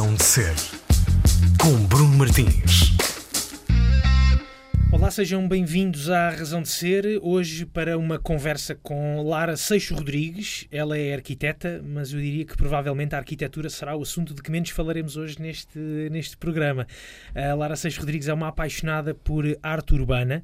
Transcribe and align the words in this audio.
Razão 0.00 0.14
de 0.14 0.24
Ser, 0.24 0.54
com 1.60 1.86
Bruno 1.86 2.16
Martins. 2.16 2.96
Olá, 4.90 5.10
sejam 5.10 5.46
bem-vindos 5.46 6.08
à 6.08 6.30
Razão 6.30 6.62
de 6.62 6.68
Ser. 6.68 7.20
Hoje 7.22 7.66
para 7.66 7.98
uma 7.98 8.18
conversa 8.18 8.74
com 8.74 9.22
Lara 9.22 9.56
Seixo 9.56 9.94
Rodrigues. 9.94 10.66
Ela 10.70 10.96
é 10.96 11.14
arquiteta, 11.14 11.82
mas 11.84 12.12
eu 12.12 12.20
diria 12.20 12.44
que 12.44 12.56
provavelmente 12.56 13.14
a 13.14 13.18
arquitetura 13.18 13.68
será 13.68 13.94
o 13.94 14.02
assunto 14.02 14.34
de 14.34 14.42
que 14.42 14.50
menos 14.50 14.70
falaremos 14.70 15.16
hoje 15.16 15.40
neste, 15.40 15.78
neste 16.10 16.36
programa. 16.36 16.86
A 17.34 17.54
Lara 17.54 17.76
Seixo 17.76 18.00
Rodrigues 18.00 18.26
é 18.26 18.32
uma 18.32 18.48
apaixonada 18.48 19.14
por 19.14 19.44
arte 19.62 19.94
urbana 19.94 20.42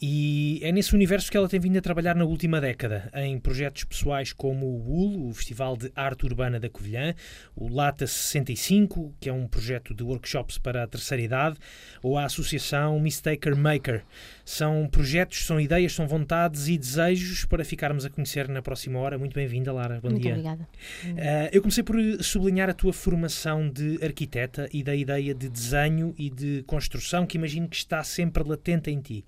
e 0.00 0.60
é 0.62 0.70
nesse 0.70 0.94
universo 0.94 1.30
que 1.30 1.36
ela 1.36 1.48
tem 1.48 1.58
vindo 1.58 1.78
a 1.78 1.80
trabalhar 1.80 2.14
na 2.14 2.24
última 2.24 2.60
década, 2.60 3.10
em 3.14 3.38
projetos 3.38 3.84
pessoais 3.84 4.32
como 4.32 4.66
o 4.66 4.90
UL, 4.90 5.28
o 5.28 5.32
Festival 5.32 5.76
de 5.76 5.90
Arte 5.94 6.26
Urbana 6.26 6.60
da 6.60 6.68
Covilhã, 6.68 7.14
o 7.54 7.68
Lata 7.68 8.06
65, 8.06 9.14
que 9.18 9.28
é 9.28 9.32
um 9.32 9.46
projeto 9.46 9.94
de 9.94 10.02
workshops 10.02 10.58
para 10.58 10.82
a 10.82 10.86
terceira 10.86 11.22
idade, 11.22 11.58
ou 12.02 12.18
a 12.18 12.24
Associação 12.24 13.00
Mistaker 13.00 13.56
Maker. 13.56 14.04
São 14.48 14.86
projetos, 14.88 15.44
são 15.44 15.60
ideias, 15.60 15.92
são 15.92 16.06
vontades 16.06 16.68
e 16.68 16.78
desejos 16.78 17.44
para 17.44 17.64
ficarmos 17.64 18.04
a 18.04 18.10
conhecer 18.10 18.48
na 18.48 18.62
próxima 18.62 18.96
hora. 19.00 19.18
Muito 19.18 19.34
bem-vinda, 19.34 19.72
Lara. 19.72 19.98
Bom 20.00 20.08
Muito 20.08 20.22
dia. 20.22 20.34
obrigada. 20.34 20.62
Uh, 21.04 21.50
eu 21.50 21.60
comecei 21.60 21.82
por 21.82 21.96
sublinhar 22.22 22.70
a 22.70 22.72
tua 22.72 22.92
formação 22.92 23.68
de 23.68 23.98
arquiteta 24.04 24.68
e 24.72 24.84
da 24.84 24.94
ideia 24.94 25.34
de 25.34 25.48
desenho 25.48 26.14
e 26.16 26.30
de 26.30 26.62
construção 26.64 27.26
que 27.26 27.36
imagino 27.36 27.68
que 27.68 27.74
está 27.74 28.04
sempre 28.04 28.44
latente 28.44 28.88
em 28.88 29.00
ti. 29.00 29.24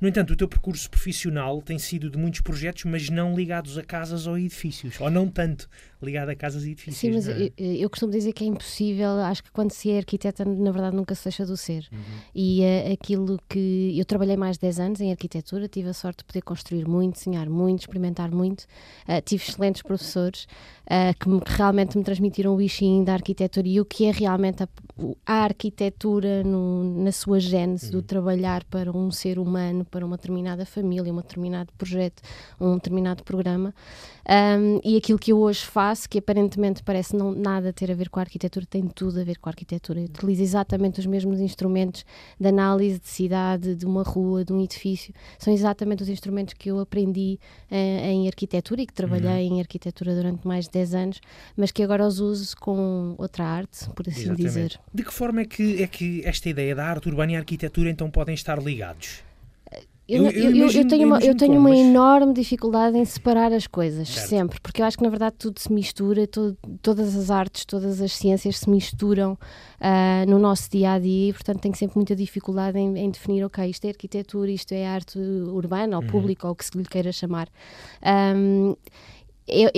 No 0.00 0.06
entanto, 0.06 0.34
o 0.34 0.36
teu 0.36 0.46
percurso 0.46 0.88
profissional 0.88 1.60
tem 1.60 1.76
sido 1.76 2.08
de 2.08 2.16
muitos 2.16 2.40
projetos, 2.40 2.84
mas 2.84 3.10
não 3.10 3.34
ligados 3.34 3.76
a 3.76 3.82
casas 3.82 4.28
ou 4.28 4.38
edifícios, 4.38 5.00
ou 5.00 5.10
não 5.10 5.26
tanto 5.26 5.68
ligado 6.02 6.28
a 6.30 6.34
casas 6.34 6.64
e 6.64 6.70
edifícios. 6.72 6.96
Sim, 6.96 7.12
mas 7.12 7.28
é? 7.28 7.50
eu, 7.58 7.74
eu 7.76 7.90
costumo 7.90 8.10
dizer 8.12 8.32
que 8.32 8.42
é 8.44 8.46
impossível. 8.46 9.10
Acho 9.20 9.42
que 9.44 9.50
quando 9.50 9.70
se 9.72 9.90
é 9.90 9.98
arquiteta, 9.98 10.44
na 10.44 10.70
verdade, 10.70 10.96
nunca 10.96 11.14
se 11.14 11.24
deixa 11.24 11.44
do 11.44 11.56
ser. 11.56 11.86
Uhum. 11.92 11.98
E 12.34 12.62
eh, 12.62 12.92
aquilo 12.92 13.38
que. 13.48 13.94
Eu 13.98 14.04
trabalhei 14.04 14.36
mais 14.36 14.56
de 14.56 14.62
10 14.62 14.80
anos 14.80 15.00
em 15.00 15.10
arquitetura, 15.10 15.68
tive 15.68 15.88
a 15.88 15.92
sorte 15.94 16.18
de 16.18 16.24
poder 16.24 16.42
construir 16.42 16.86
muito, 16.88 17.14
desenhar 17.16 17.48
muito, 17.50 17.80
experimentar 17.80 18.30
muito. 18.30 18.64
Eh, 19.06 19.20
tive 19.20 19.42
excelentes 19.44 19.82
professores 19.82 20.46
eh, 20.86 21.12
que, 21.14 21.28
me- 21.28 21.40
que 21.40 21.52
realmente 21.52 21.96
me 21.98 22.04
transmitiram 22.04 22.54
o 22.54 22.56
bichinho 22.56 23.04
da 23.04 23.12
arquitetura 23.14 23.66
e 23.68 23.80
o 23.80 23.84
que 23.84 24.06
é 24.06 24.10
realmente 24.10 24.62
a, 24.62 24.68
a 25.26 25.44
arquitetura 25.44 26.42
no- 26.44 27.02
na 27.04 27.12
sua 27.12 27.38
gênese, 27.38 27.90
do 27.90 28.02
trabalhar 28.02 28.64
para 28.64 28.90
um 28.90 29.10
ser 29.10 29.38
humano, 29.38 29.84
para 29.84 30.04
uma 30.04 30.16
determinada 30.16 30.64
família, 30.66 31.12
um 31.12 31.16
determinado 31.16 31.72
projeto, 31.76 32.22
um 32.60 32.74
determinado 32.74 33.22
programa. 33.22 33.74
Um, 34.28 34.80
e 34.84 34.96
aquilo 34.96 35.18
que 35.18 35.32
eu 35.32 35.38
hoje 35.38 35.64
faço, 35.64 36.08
que 36.08 36.18
aparentemente 36.18 36.82
parece 36.82 37.16
não 37.16 37.32
nada 37.32 37.72
ter 37.72 37.90
a 37.90 37.94
ver 37.94 38.08
com 38.08 38.20
a 38.20 38.22
arquitetura, 38.22 38.66
tem 38.66 38.86
tudo 38.86 39.20
a 39.20 39.24
ver 39.24 39.38
com 39.38 39.48
a 39.48 39.52
arquitetura. 39.52 40.00
Eu 40.00 40.04
utilizo 40.04 40.42
exatamente 40.42 41.00
os 41.00 41.06
mesmos 41.06 41.40
instrumentos 41.40 42.04
de 42.38 42.48
análise 42.48 42.98
de 42.98 43.08
cidade, 43.08 43.74
de 43.74 43.86
uma 43.86 44.02
rua, 44.02 44.44
de 44.44 44.52
um 44.52 44.60
edifício. 44.60 45.14
São 45.38 45.52
exatamente 45.52 46.02
os 46.02 46.08
instrumentos 46.08 46.54
que 46.54 46.70
eu 46.70 46.78
aprendi 46.78 47.38
eh, 47.70 48.10
em 48.10 48.26
arquitetura 48.26 48.82
e 48.82 48.86
que 48.86 48.92
trabalhei 48.92 49.46
em 49.46 49.60
arquitetura 49.60 50.14
durante 50.14 50.46
mais 50.46 50.66
de 50.66 50.72
10 50.72 50.94
anos, 50.94 51.20
mas 51.56 51.70
que 51.70 51.82
agora 51.82 52.06
os 52.06 52.20
uso 52.20 52.56
com 52.56 53.14
outra 53.18 53.44
arte, 53.44 53.88
por 53.90 54.08
assim 54.08 54.20
Exatamente. 54.22 54.42
dizer. 54.42 54.80
De 54.92 55.04
que 55.04 55.12
forma 55.12 55.40
é 55.40 55.44
que, 55.44 55.82
é 55.82 55.86
que 55.86 56.22
esta 56.24 56.48
ideia 56.48 56.74
da 56.74 56.84
arte 56.84 57.08
urbana 57.08 57.32
e 57.32 57.36
a 57.36 57.38
arquitetura 57.38 57.90
então 57.90 58.10
podem 58.10 58.34
estar 58.34 58.60
ligados? 58.62 59.29
Eu- 60.12 60.24
Eu, 60.24 60.50
eu 60.56 60.70
eu- 60.70 60.88
tenho, 60.88 61.06
uma, 61.06 61.18
eu 61.20 61.36
tenho 61.36 61.52
como, 61.54 61.68
uma 61.68 61.70
mas- 61.70 61.78
enorme 61.78 62.32
dificuldade 62.34 62.98
em 62.98 63.04
separar 63.04 63.52
as 63.52 63.66
coisas, 63.68 64.08
Certo. 64.08 64.28
sempre, 64.28 64.60
porque 64.60 64.82
eu 64.82 64.86
acho 64.86 64.96
que 64.98 65.04
na 65.04 65.08
verdade 65.10 65.36
tudo 65.38 65.60
se 65.60 65.72
mistura, 65.72 66.26
to- 66.26 66.56
todas 66.82 67.14
as 67.14 67.30
artes, 67.30 67.64
todas 67.64 68.00
as 68.00 68.12
ciências 68.12 68.58
se 68.58 68.68
misturam 68.68 69.38
ah, 69.80 70.24
no 70.26 70.38
nosso 70.38 70.68
dia 70.68 70.92
a 70.94 70.98
dia 70.98 71.28
e, 71.30 71.32
portanto, 71.32 71.60
tenho 71.60 71.76
sempre 71.76 71.96
muita 71.96 72.16
dificuldade 72.16 72.76
em, 72.78 72.98
em 72.98 73.08
definir, 73.10 73.44
ok, 73.44 73.64
isto 73.70 73.84
é 73.84 73.90
arquitetura, 73.90 74.50
isto 74.50 74.72
é 74.72 74.86
arte 74.86 75.16
urbana 75.18 75.96
ou 75.96 76.02
Uhum. 76.02 76.08
pública 76.08 76.46
ou 76.46 76.52
o 76.54 76.56
que 76.56 76.64
se 76.64 76.76
lhe 76.76 76.84
queira 76.84 77.12
chamar. 77.12 77.48
Ahm, 78.02 78.74
eu, 79.46 79.70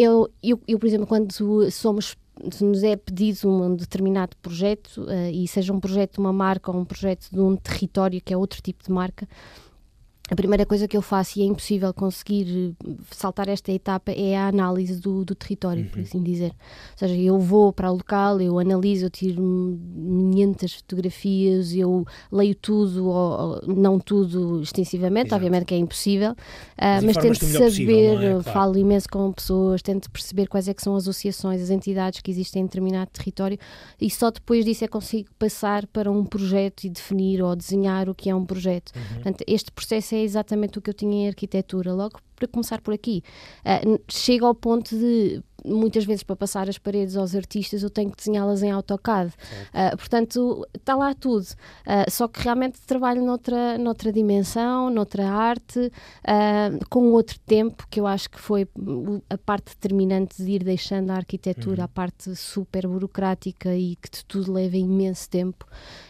eu, 0.43 0.61
eu, 0.67 0.79
por 0.79 0.87
exemplo, 0.87 1.07
quando 1.07 1.31
somos 1.71 2.17
se 2.51 2.65
nos 2.65 2.83
é 2.83 2.97
pedido 2.97 3.47
um 3.49 3.77
determinado 3.77 4.35
projeto, 4.41 5.07
eh, 5.09 5.31
e 5.31 5.47
seja 5.47 5.73
um 5.73 5.79
projeto 5.79 6.15
de 6.15 6.19
uma 6.21 6.33
marca 6.33 6.71
ou 6.73 6.79
um 6.79 6.85
projeto 6.85 7.29
de 7.31 7.39
um 7.39 7.55
território, 7.57 8.21
que 8.25 8.33
é 8.33 8.37
outro 8.37 8.61
tipo 8.63 8.83
de 8.83 8.91
marca, 8.91 9.29
a 10.33 10.35
primeira 10.35 10.65
coisa 10.65 10.89
que 10.89 10.97
eu 10.97 11.03
faço, 11.03 11.39
e 11.39 11.43
é 11.43 11.45
impossível 11.45 11.93
conseguir 11.93 12.75
eh, 12.83 12.91
saltar 13.11 13.51
esta 13.51 13.71
etapa, 13.71 14.13
é 14.13 14.35
a 14.35 14.49
análise 14.49 14.99
do, 14.99 15.27
do 15.27 15.35
território, 15.35 15.85
por 15.91 16.01
assim 16.01 16.23
dizer. 16.23 16.53
Ou 16.93 16.99
seja, 16.99 17.15
eu 17.15 17.39
vou 17.39 17.71
para 17.71 17.91
o 17.91 17.97
local, 17.97 18.41
eu 18.41 18.59
analiso, 18.59 19.05
eu 19.05 19.11
tiro 19.11 19.79
500 20.33 20.75
fotografias, 20.77 21.75
eu 21.75 22.07
leio 22.33 22.55
tudo, 22.55 23.09
ou, 23.09 23.61
ou 23.67 23.75
não 23.75 23.99
tudo 23.99 24.63
extensivamente, 24.63 25.27
Exato. 25.27 25.35
obviamente 25.35 25.67
que 25.67 25.75
é 25.75 25.77
impossível, 25.77 26.35
ah, 26.79 26.95
Mas 26.95 27.05
mas 27.05 27.17
informas-te 27.17 27.41
tento 27.41 27.53
saber, 27.53 27.65
possível, 27.67 27.95
é? 27.95 28.19
Claro. 28.31 28.43
falo 28.43 28.79
imenso 28.79 29.09
com 29.11 29.33
pessoas, 29.33 29.83
tento 29.83 30.11
perceber 30.11 30.47
quais 30.47 30.67
é 30.67 30.73
que 30.73 30.83
são 30.83 30.97
as 30.97 31.03
associações, 31.03 31.61
as 31.61 31.69
entidades 31.69 32.23
que 32.23 32.31
existem 32.31 32.63
em 32.63 32.65
determinado 32.65 33.11
território 33.11 33.59
e 34.01 34.11
só 34.11 34.31
depois 34.31 34.65
disso 34.65 34.83
é 34.85 34.87
que 34.87 34.93
consigo 34.93 35.29
passar 35.39 35.87
para 35.89 36.11
um 36.11 36.25
projeto 36.25 36.85
e 36.85 36.89
definir 36.89 37.43
ou 37.43 37.55
desenhar 37.55 38.09
o 38.09 38.15
que 38.15 38.31
é 38.31 38.35
um 38.35 38.47
projeto. 38.47 38.93
Uhum. 38.97 39.15
Portanto, 39.15 39.45
este 39.47 39.71
processo 39.71 40.15
é 40.15 40.22
exatamente 40.23 40.79
o 40.79 40.83
que 40.83 40.91
eu 40.91 40.95
tinha 40.95 41.25
em 41.25 41.29
arquitetura, 41.29 41.93
logo 41.93 42.21
para 42.43 42.49
começar 42.49 42.81
por 42.81 42.93
aqui. 42.93 43.23
N- 43.85 44.01
chega 44.09 44.45
ao 44.47 44.55
ponto 44.55 44.97
de, 44.97 45.41
muitas 45.65 46.05
vezes, 46.05 46.23
para 46.25 46.35
passar 46.35 46.69
as 46.69 46.77
paredes 46.79 47.17
aos 47.17 47.35
artistas, 47.37 47.83
eu 47.83 47.91
tenho 47.91 48.11
que 48.11 48.17
desenhá-las 48.17 48.63
em 48.63 48.71
AutoCAD. 48.73 49.33
Ah, 49.73 49.97
portanto, 49.97 50.67
está 50.75 50.97
lá 50.97 51.15
tudo. 51.15 51.47
Ah, 51.87 52.05
só 52.11 52.27
que 52.27 52.41
realmente 52.43 52.81
trabalho 52.81 53.25
noutra, 53.25 53.79
noutra 53.79 54.13
dimensão, 54.13 54.91
noutra 54.91 55.29
arte, 55.31 55.91
ah, 56.27 56.71
com 56.91 57.13
outro 57.13 57.39
tempo, 57.47 57.87
que 57.89 58.01
eu 58.01 58.07
acho 58.07 58.29
que 58.29 58.41
foi 58.41 58.67
a 59.31 59.39
parte 59.39 59.67
determinante 59.75 60.43
de 60.43 60.51
ir 60.51 60.65
deixando 60.65 61.11
a 61.11 61.15
arquitetura, 61.17 61.85
a 61.85 61.89
parte 61.89 62.35
super 62.35 62.87
burocrática 62.89 63.75
e 63.77 63.95
que 63.97 64.11
de 64.11 64.25
tudo 64.25 64.53
leva 64.53 64.77
imenso 64.77 65.29
tempo. 65.31 65.65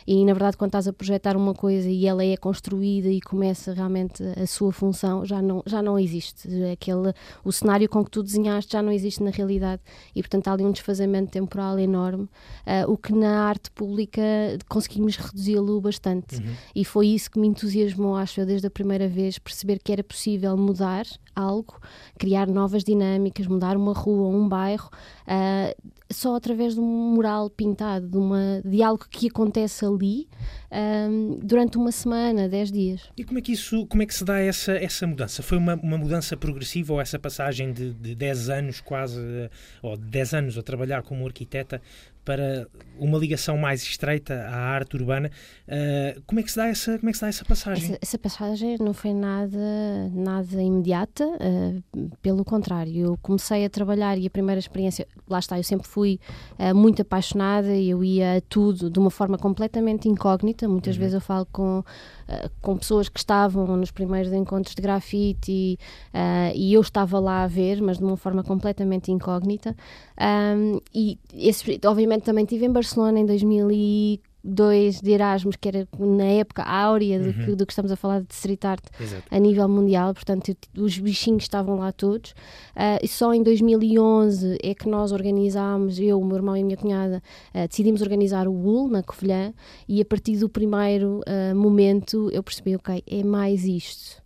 E 0.07 0.25
na 0.25 0.33
verdade, 0.33 0.57
quando 0.57 0.71
estás 0.71 0.89
a 0.89 0.93
projetar 0.93 1.37
uma 1.37 1.53
coisa 1.55 1.89
e 1.89 2.07
ela 2.07 2.25
é 2.25 2.37
construída 2.37 3.09
e 3.09 3.21
começa 3.21 3.73
realmente 3.73 4.23
a 4.23 4.47
sua 4.47 4.73
função, 4.73 5.25
já 5.27 5.41
não, 5.43 5.63
já 5.67 5.83
não 5.83 5.99
existe. 5.99 6.22
Aquele, 6.73 7.13
o 7.45 7.53
cenário 7.53 7.89
com 7.89 8.05
que 8.05 8.11
tu 8.11 8.23
desenhaste 8.23 8.73
já 8.73 8.83
não 8.83 8.93
existe 8.93 9.23
na 9.23 9.31
realidade 9.31 9.83
e, 10.15 10.23
portanto, 10.23 10.49
há 10.49 10.53
ali 10.53 10.65
um 10.65 10.73
desfazamento 10.73 11.31
temporal 11.31 11.79
enorme, 11.79 12.29
ah, 12.67 12.85
o 12.89 12.97
que 12.97 13.13
na 13.13 13.45
arte 13.45 13.71
pública 13.71 14.23
conseguimos 14.69 15.17
reduzi-lo 15.17 15.81
bastante. 15.81 16.37
Uhum. 16.37 16.55
E 16.75 16.85
foi 16.85 17.09
isso 17.09 17.31
que 17.31 17.39
me 17.39 17.47
entusiasmou, 17.49 18.17
acho 18.17 18.41
eu, 18.41 18.47
desde 18.47 18.67
a 18.67 18.71
primeira 18.71 19.09
vez, 19.09 19.39
perceber 19.39 19.79
que 19.83 19.93
era 19.93 20.03
possível 20.03 20.57
mudar 20.57 21.05
algo, 21.35 21.81
criar 22.19 22.47
novas 22.47 22.85
dinâmicas, 22.85 23.47
mudar 23.47 23.77
uma 23.77 23.93
rua, 23.93 24.29
um 24.29 24.49
bairro, 24.49 24.91
ah, 25.27 25.75
só 26.13 26.37
através 26.37 26.75
de 26.75 26.81
um 26.81 27.15
mural 27.15 27.51
pintado, 27.51 28.09
de, 28.09 28.17
uma, 28.17 28.63
de 28.65 28.83
algo 28.83 29.05
que 29.11 29.29
acontece 29.29 29.85
ali 29.85 30.29
ah, 30.71 31.09
durante 31.43 31.77
uma 31.77 31.93
semana, 31.93 32.49
dez 32.49 32.71
dias. 32.71 33.11
E 33.17 33.25
como 33.25 33.39
é 33.39 33.43
que 33.43 33.53
isso, 33.53 33.87
como 33.87 34.03
é 34.03 34.07
que 34.07 34.15
se 34.15 34.25
dá 34.25 34.39
essa, 34.41 34.73
essa 34.73 35.07
mudança? 35.07 35.43
Foi 35.43 35.59
uma, 35.59 35.75
uma 35.75 35.99
mudança 35.99 36.37
progressiva 36.37 36.93
ou 36.93 37.01
essa 37.01 37.19
passagem 37.19 37.73
de, 37.73 37.93
de 37.95 38.15
10 38.15 38.49
anos 38.51 38.81
quase, 38.81 39.21
ou 39.83 39.97
de 39.97 40.05
10 40.05 40.35
anos 40.35 40.59
a 40.59 40.63
trabalhar 40.63 41.03
como 41.03 41.27
arquiteta 41.27 41.81
para 42.25 42.67
uma 42.99 43.19
ligação 43.19 43.57
mais 43.59 43.83
estreita 43.83 44.35
à 44.49 44.57
arte 44.57 44.97
urbana? 44.97 45.31
Eh, 45.67 46.19
como 46.27 46.39
é 46.39 46.43
que 46.43 46.51
se 46.51 46.57
dá 46.57 46.69
essa, 46.69 46.99
como 46.99 47.09
é 47.09 47.13
que 47.13 47.19
se 47.19 47.23
dá 47.23 47.29
essa 47.29 47.45
passagem? 47.45 47.85
Essa, 47.85 47.99
essa 48.03 48.19
passagem 48.19 48.77
não 48.79 48.93
foi 48.93 49.15
nada, 49.15 49.59
nada 50.13 50.63
imediata, 50.63 51.25
ah, 51.41 51.99
pelo 52.21 52.45
contrário, 52.45 52.95
eu 52.95 53.19
comecei 53.23 53.65
a 53.65 53.71
trabalhar 53.71 54.19
e 54.19 54.27
a 54.27 54.31
primeira 54.31 54.59
experiência, 54.59 55.07
lá 55.27 55.39
está, 55.39 55.59
eu 55.59 55.65
sempre 55.65 55.89
fui 55.89 56.21
ah, 56.59 56.75
muito 56.75 57.01
apaixonada 57.01 57.75
e 57.75 57.89
eu 57.89 58.05
ia 58.05 58.37
a 58.37 58.41
tudo 58.43 58.91
de 58.91 58.99
uma 58.99 59.11
forma 59.11 59.39
completamente 59.39 60.09
incógnita. 60.09 60.69
Muitas 60.69 60.95
vezes 60.95 61.15
eu 61.15 61.21
falo 61.21 61.47
com, 61.51 61.83
com 62.61 62.77
pessoas 62.77 63.09
que 63.09 63.19
estavam 63.19 63.77
nos 63.77 63.91
primeiros 63.91 64.33
encontros 64.33 64.75
de 64.75 64.83
grafite 64.83 65.79
e 66.55 66.75
eu 66.75 66.81
estava 66.81 67.19
lá 67.19 67.45
a 67.45 67.47
ver, 67.47 67.81
mas 67.81 67.99
de 67.99 68.05
uma 68.05 68.17
forma 68.17 68.43
completamente 68.45 69.11
incógnita. 69.11 69.75
Ahm, 70.19 70.79
e 70.95 71.19
esse, 71.35 71.81
obviamente 71.85 72.12
também 72.21 72.45
estive 72.45 72.67
em 72.67 72.71
Barcelona 72.71 73.19
em 73.19 73.27
2002 73.27 75.01
de 75.01 75.11
Erasmus, 75.11 75.57
que 75.57 75.69
era 75.69 75.89
na 75.99 76.25
época 76.25 76.63
áurea 76.63 77.21
do, 77.21 77.33
que, 77.33 77.55
do 77.57 77.67
que 77.67 77.73
estamos 77.73 77.91
a 77.93 77.97
falar 77.97 78.21
de 78.23 78.33
street 78.35 78.65
art 78.65 78.85
Exato. 79.01 79.23
a 79.31 79.39
nível 79.39 79.69
mundial, 79.69 80.13
portanto 80.15 80.57
os 80.77 80.99
bichinhos 80.99 81.45
estavam 81.45 81.79
lá 81.79 81.93
todos. 81.93 82.35
Ah, 82.75 82.99
e 83.03 83.09
só 83.09 83.33
em 83.33 83.43
2011 83.43 84.59
é 84.63 84.75
que 84.75 84.89
nós 84.89 85.13
organizámos, 85.13 85.99
eu, 85.99 86.21
o 86.21 86.25
meu 86.25 86.37
irmão 86.37 86.57
e 86.57 86.61
a 86.61 86.65
minha 86.65 86.77
cunhada 86.77 87.23
ah, 87.55 87.67
decidimos 87.67 88.03
organizar 88.03 88.49
o 88.49 88.53
Wool 88.53 88.89
na 88.89 89.03
Covilhã. 89.03 89.53
E 89.89 90.01
a 90.01 90.05
partir 90.05 90.37
do 90.37 90.49
primeiro 90.49 91.21
ah, 91.27 91.55
momento 91.55 92.31
eu 92.33 92.43
percebi, 92.43 92.77
ok, 92.77 93.03
é 93.07 93.23
mais 93.23 93.65
isto 93.65 94.22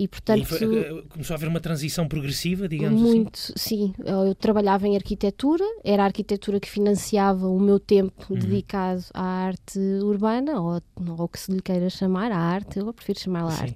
e 0.00 0.08
portanto. 0.08 0.40
E 0.40 0.44
foi, 0.46 1.02
começou 1.10 1.34
a 1.34 1.36
haver 1.36 1.48
uma 1.48 1.60
transição 1.60 2.08
progressiva, 2.08 2.66
digamos 2.66 2.98
muito, 2.98 3.38
assim? 3.38 3.76
Muito, 3.76 3.94
sim. 3.94 3.94
Eu, 4.02 4.34
trabalhava 4.34 4.88
em 4.88 4.96
arquitetura, 4.96 5.64
era 5.84 6.04
a 6.04 6.06
arquitetura 6.06 6.58
que 6.58 6.70
financiava 6.70 7.46
o 7.46 7.60
meu 7.60 7.78
tempo 7.78 8.14
uhum. 8.30 8.38
dedicado 8.38 9.04
à 9.12 9.22
arte 9.22 9.78
urbana, 10.02 10.58
ou, 10.58 10.80
ou 11.18 11.28
que 11.28 11.38
se 11.38 11.52
lhe 11.52 11.60
queira 11.60 11.90
chamar, 11.90 12.32
a 12.32 12.38
arte, 12.38 12.78
eu 12.78 12.90
prefiro 12.94 13.20
chamar-la 13.20 13.52
arte. 13.52 13.74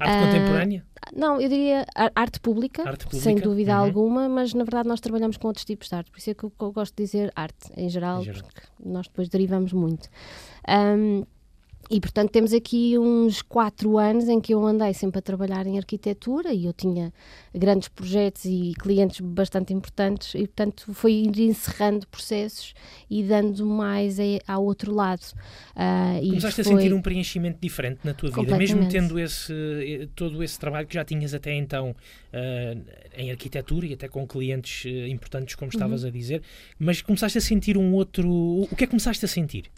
Arte 0.00 0.16
uh, 0.16 0.26
contemporânea? 0.26 0.84
Não, 1.14 1.40
eu 1.40 1.48
diria 1.48 1.86
arte 2.14 2.40
pública, 2.40 2.82
arte 2.88 3.04
pública? 3.04 3.22
sem 3.22 3.36
dúvida 3.36 3.72
uhum. 3.72 3.84
alguma, 3.84 4.28
mas 4.28 4.52
na 4.54 4.64
verdade 4.64 4.88
nós 4.88 5.00
trabalhamos 5.00 5.36
com 5.36 5.46
outros 5.46 5.64
tipos 5.64 5.88
de 5.88 5.94
arte, 5.94 6.10
por 6.10 6.18
isso 6.18 6.30
é 6.30 6.34
que 6.34 6.42
eu, 6.42 6.52
eu 6.60 6.72
gosto 6.72 6.96
de 6.96 7.04
dizer 7.04 7.32
arte 7.36 7.70
em 7.76 7.88
geral, 7.88 8.20
em 8.20 8.24
geral. 8.24 8.42
porque 8.42 8.62
nós 8.84 9.06
depois 9.06 9.28
derivamos 9.28 9.72
muito. 9.72 10.08
Um, 10.68 11.24
e, 11.92 12.00
portanto, 12.00 12.30
temos 12.30 12.54
aqui 12.54 12.98
uns 12.98 13.42
quatro 13.42 13.98
anos 13.98 14.26
em 14.26 14.40
que 14.40 14.54
eu 14.54 14.64
andei 14.64 14.94
sempre 14.94 15.18
a 15.18 15.22
trabalhar 15.22 15.66
em 15.66 15.76
arquitetura 15.76 16.50
e 16.50 16.64
eu 16.64 16.72
tinha 16.72 17.12
grandes 17.54 17.86
projetos 17.86 18.46
e 18.46 18.72
clientes 18.80 19.20
bastante 19.20 19.74
importantes 19.74 20.34
e, 20.34 20.46
portanto, 20.46 20.94
foi 20.94 21.12
ir 21.12 21.38
encerrando 21.40 22.08
processos 22.08 22.72
e 23.10 23.22
dando 23.22 23.66
mais 23.66 24.18
a, 24.18 24.22
ao 24.48 24.64
outro 24.64 24.90
lado. 24.90 25.20
Uh, 25.76 26.26
Começaste 26.30 26.64
foi... 26.64 26.72
a 26.72 26.76
sentir 26.78 26.94
um 26.94 27.02
preenchimento 27.02 27.58
diferente 27.60 28.00
na 28.04 28.14
tua 28.14 28.30
vida, 28.30 28.56
mesmo 28.56 28.88
tendo 28.88 29.18
esse, 29.18 29.52
eh, 29.52 30.08
todo 30.16 30.42
esse 30.42 30.58
trabalho 30.58 30.86
que 30.86 30.94
já 30.94 31.04
tinhas 31.04 31.34
até 31.34 31.54
então 31.54 31.90
uh, 31.90 32.84
em 33.14 33.30
arquitetura 33.30 33.84
e 33.84 33.92
até 33.92 34.08
com 34.08 34.26
clientes 34.26 34.86
uh, 34.86 35.06
importantes, 35.08 35.56
como 35.56 35.70
estavas 35.70 36.04
uhum. 36.04 36.08
a 36.08 36.10
dizer, 36.10 36.42
mas 36.78 37.02
começaste 37.02 37.36
a 37.36 37.40
sentir 37.42 37.76
um 37.76 37.92
outro... 37.92 38.30
O 38.32 38.68
que 38.68 38.84
é 38.84 38.86
que 38.86 38.92
começaste 38.92 39.22
a 39.26 39.28
sentir? 39.28 39.70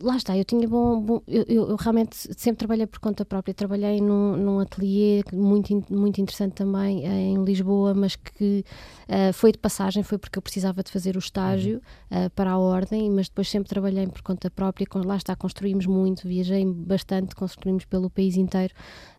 Lá 0.00 0.16
está, 0.16 0.36
eu 0.36 0.44
tinha 0.44 0.66
bom. 0.68 1.00
bom 1.00 1.22
eu, 1.26 1.44
eu, 1.48 1.76
realmente 1.76 2.16
sempre 2.16 2.58
trabalhei 2.58 2.86
por 2.86 2.98
conta 2.98 3.24
própria. 3.24 3.54
Trabalhei 3.54 4.00
num, 4.00 4.36
num 4.36 4.60
ateliê 4.60 5.22
muito, 5.32 5.84
muito 5.90 6.20
interessante 6.20 6.54
também 6.54 7.06
eh, 7.06 7.30
em 7.30 7.44
Lisboa, 7.44 7.94
mas 7.94 8.16
que 8.16 8.64
uh, 9.08 9.32
foi 9.32 9.52
de 9.52 9.58
passagem, 9.58 10.02
foi 10.02 10.18
porque 10.18 10.38
eu 10.38 10.42
precisava 10.42 10.82
de 10.82 10.90
fazer 10.90 11.16
o 11.16 11.18
estágio 11.18 11.80
uh, 12.10 12.30
para 12.30 12.50
a 12.50 12.58
ordem, 12.58 13.10
mas 13.10 13.28
depois 13.28 13.48
sempre 13.48 13.68
trabalhei 13.68 14.06
por 14.06 14.22
conta 14.22 14.50
própria. 14.50 14.86
Com, 14.86 15.00
lá 15.00 15.16
está, 15.16 15.34
construímos 15.36 15.86
muito, 15.86 16.26
viajei 16.26 16.64
bastante, 16.64 17.34
construímos 17.34 17.84
pelo 17.84 18.10
país 18.10 18.36
inteiro. 18.36 18.74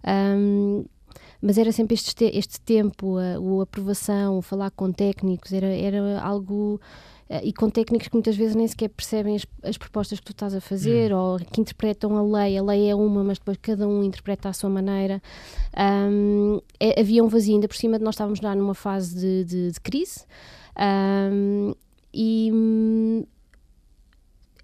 Um, 0.05 0.85
mas 1.41 1.57
era 1.57 1.71
sempre 1.71 1.93
este, 1.93 2.25
este 2.25 2.59
tempo, 2.61 3.17
a, 3.17 3.35
a 3.35 3.63
aprovação, 3.63 4.41
falar 4.41 4.71
com 4.71 4.91
técnicos, 4.91 5.51
era, 5.51 5.67
era 5.67 6.21
algo 6.21 6.79
e 7.43 7.53
com 7.53 7.69
técnicos 7.69 8.07
que 8.07 8.13
muitas 8.13 8.35
vezes 8.35 8.55
nem 8.55 8.67
sequer 8.67 8.89
percebem 8.89 9.35
as, 9.35 9.45
as 9.63 9.77
propostas 9.77 10.19
que 10.19 10.25
tu 10.25 10.31
estás 10.31 10.53
a 10.53 10.61
fazer 10.61 11.11
uhum. 11.13 11.19
ou 11.19 11.39
que 11.39 11.61
interpretam 11.61 12.15
a 12.17 12.21
lei. 12.21 12.57
A 12.57 12.63
lei 12.63 12.89
é 12.89 12.95
uma, 12.95 13.23
mas 13.23 13.37
depois 13.37 13.57
cada 13.61 13.87
um 13.87 14.03
interpreta 14.03 14.49
à 14.49 14.53
sua 14.53 14.69
maneira. 14.69 15.21
Um, 15.77 16.59
é, 16.79 16.99
havia 16.99 17.23
um 17.23 17.27
vazio, 17.27 17.55
ainda 17.55 17.67
por 17.67 17.77
cima 17.77 17.97
de 17.97 18.03
nós 18.03 18.15
estávamos 18.15 18.41
lá 18.41 18.53
numa 18.55 18.75
fase 18.75 19.15
de, 19.15 19.43
de, 19.45 19.71
de 19.71 19.79
crise. 19.81 20.25
Um, 20.77 21.73
e 22.13 22.51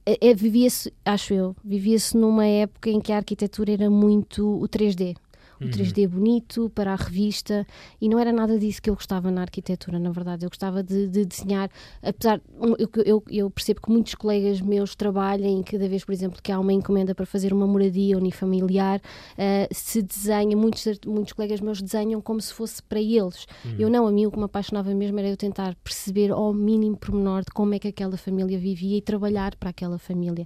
é, 0.06 0.30
é, 0.30 0.34
vivia-se, 0.34 0.94
acho 1.06 1.34
eu, 1.34 1.56
vivia-se 1.64 2.16
numa 2.16 2.46
época 2.46 2.90
em 2.90 3.00
que 3.00 3.12
a 3.12 3.18
arquitetura 3.18 3.72
era 3.72 3.90
muito 3.90 4.62
o 4.62 4.68
3D 4.68 5.16
o 5.62 5.66
3D 5.66 6.04
uhum. 6.06 6.10
bonito 6.10 6.72
para 6.74 6.94
a 6.94 6.96
revista 6.96 7.66
e 8.02 8.08
não 8.08 8.20
era 8.20 8.32
nada 8.32 8.58
disso 8.58 8.82
que 8.82 8.90
eu 8.90 8.96
gostava 8.96 9.30
na 9.30 9.42
arquitetura, 9.42 10.00
na 10.00 10.12
verdade. 10.12 10.46
Eu 10.46 10.50
gostava 10.50 10.82
de, 10.82 11.08
de 11.08 11.26
desenhar, 11.26 11.70
apesar, 12.02 12.42
eu, 12.78 12.90
eu, 13.06 13.24
eu, 13.30 13.50
percebo 13.50 13.82
que 13.82 13.92
muitos 13.92 14.16
colegas 14.16 14.62
meus 14.62 14.96
trabalhem, 14.96 15.62
cada 15.64 15.88
vez, 15.88 16.04
por 16.04 16.14
exemplo, 16.14 16.40
que 16.42 16.52
há 16.52 16.60
uma 16.60 16.74
encomenda 16.74 17.14
para 17.14 17.26
fazer 17.26 17.54
uma 17.54 17.68
moradia 17.68 18.18
unifamiliar, 18.18 19.00
uh, 19.00 19.74
se 19.74 20.02
desenha, 20.02 20.56
muitos, 20.56 20.86
muitos 21.06 21.34
colegas 21.34 21.60
meus 21.60 21.82
desenham 21.82 22.22
como 22.22 22.42
se 22.42 22.54
fosse 22.54 22.82
para 22.82 23.00
eles. 23.00 23.46
Uhum. 23.66 23.76
Eu 23.78 23.90
não, 23.90 24.08
a 24.08 24.12
mim 24.12 24.26
o 24.26 24.32
que 24.32 24.38
me 24.38 24.46
apaixonava 24.46 24.94
mesmo 24.94 25.20
era 25.20 25.30
eu 25.30 25.38
tentar 25.38 25.76
perceber 25.84 26.32
ao 26.32 26.54
mínimo 26.54 26.98
pormenor 26.98 27.42
de 27.42 27.52
como 27.54 27.74
é 27.74 27.80
que 27.80 27.88
aquela 27.88 28.18
família 28.18 28.58
vivia 28.58 28.98
e 28.98 29.02
trabalhar 29.02 29.56
para 29.56 29.70
aquela 29.70 29.98
família. 29.98 30.46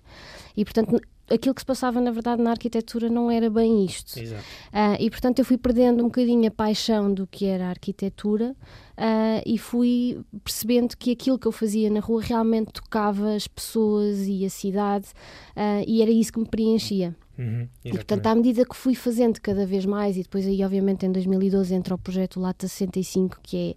E, 0.55 0.63
portanto, 0.63 0.99
aquilo 1.29 1.55
que 1.55 1.61
se 1.61 1.65
passava 1.65 2.01
na 2.01 2.11
verdade 2.11 2.41
na 2.41 2.51
arquitetura 2.51 3.09
não 3.09 3.31
era 3.31 3.49
bem 3.49 3.85
isto. 3.85 4.19
Uh, 4.19 4.97
e 4.99 5.09
portanto 5.09 5.39
eu 5.39 5.45
fui 5.45 5.57
perdendo 5.57 6.01
um 6.01 6.07
bocadinho 6.07 6.47
a 6.47 6.51
paixão 6.51 7.13
do 7.13 7.25
que 7.25 7.45
era 7.45 7.65
a 7.65 7.69
arquitetura 7.69 8.55
uh, 8.97 9.41
e 9.45 9.57
fui 9.57 10.19
percebendo 10.43 10.95
que 10.97 11.11
aquilo 11.11 11.39
que 11.39 11.47
eu 11.47 11.51
fazia 11.51 11.89
na 11.89 11.99
rua 11.99 12.21
realmente 12.21 12.73
tocava 12.73 13.33
as 13.33 13.47
pessoas 13.47 14.27
e 14.27 14.45
a 14.45 14.49
cidade 14.49 15.07
uh, 15.55 15.83
e 15.87 16.01
era 16.01 16.11
isso 16.11 16.33
que 16.33 16.39
me 16.39 16.47
preenchia. 16.47 17.15
Uhum, 17.37 17.67
e 17.83 17.89
portanto, 17.89 18.27
à 18.27 18.35
medida 18.35 18.63
que 18.63 18.75
fui 18.75 18.93
fazendo 18.93 19.41
cada 19.41 19.65
vez 19.65 19.87
mais, 19.87 20.15
e 20.17 20.21
depois 20.21 20.45
aí, 20.45 20.63
obviamente, 20.63 21.03
em 21.03 21.11
2012 21.11 21.73
entra 21.73 21.95
o 21.95 21.97
projeto 21.97 22.39
Lata 22.39 22.67
65, 22.67 23.39
que 23.41 23.57
é 23.57 23.75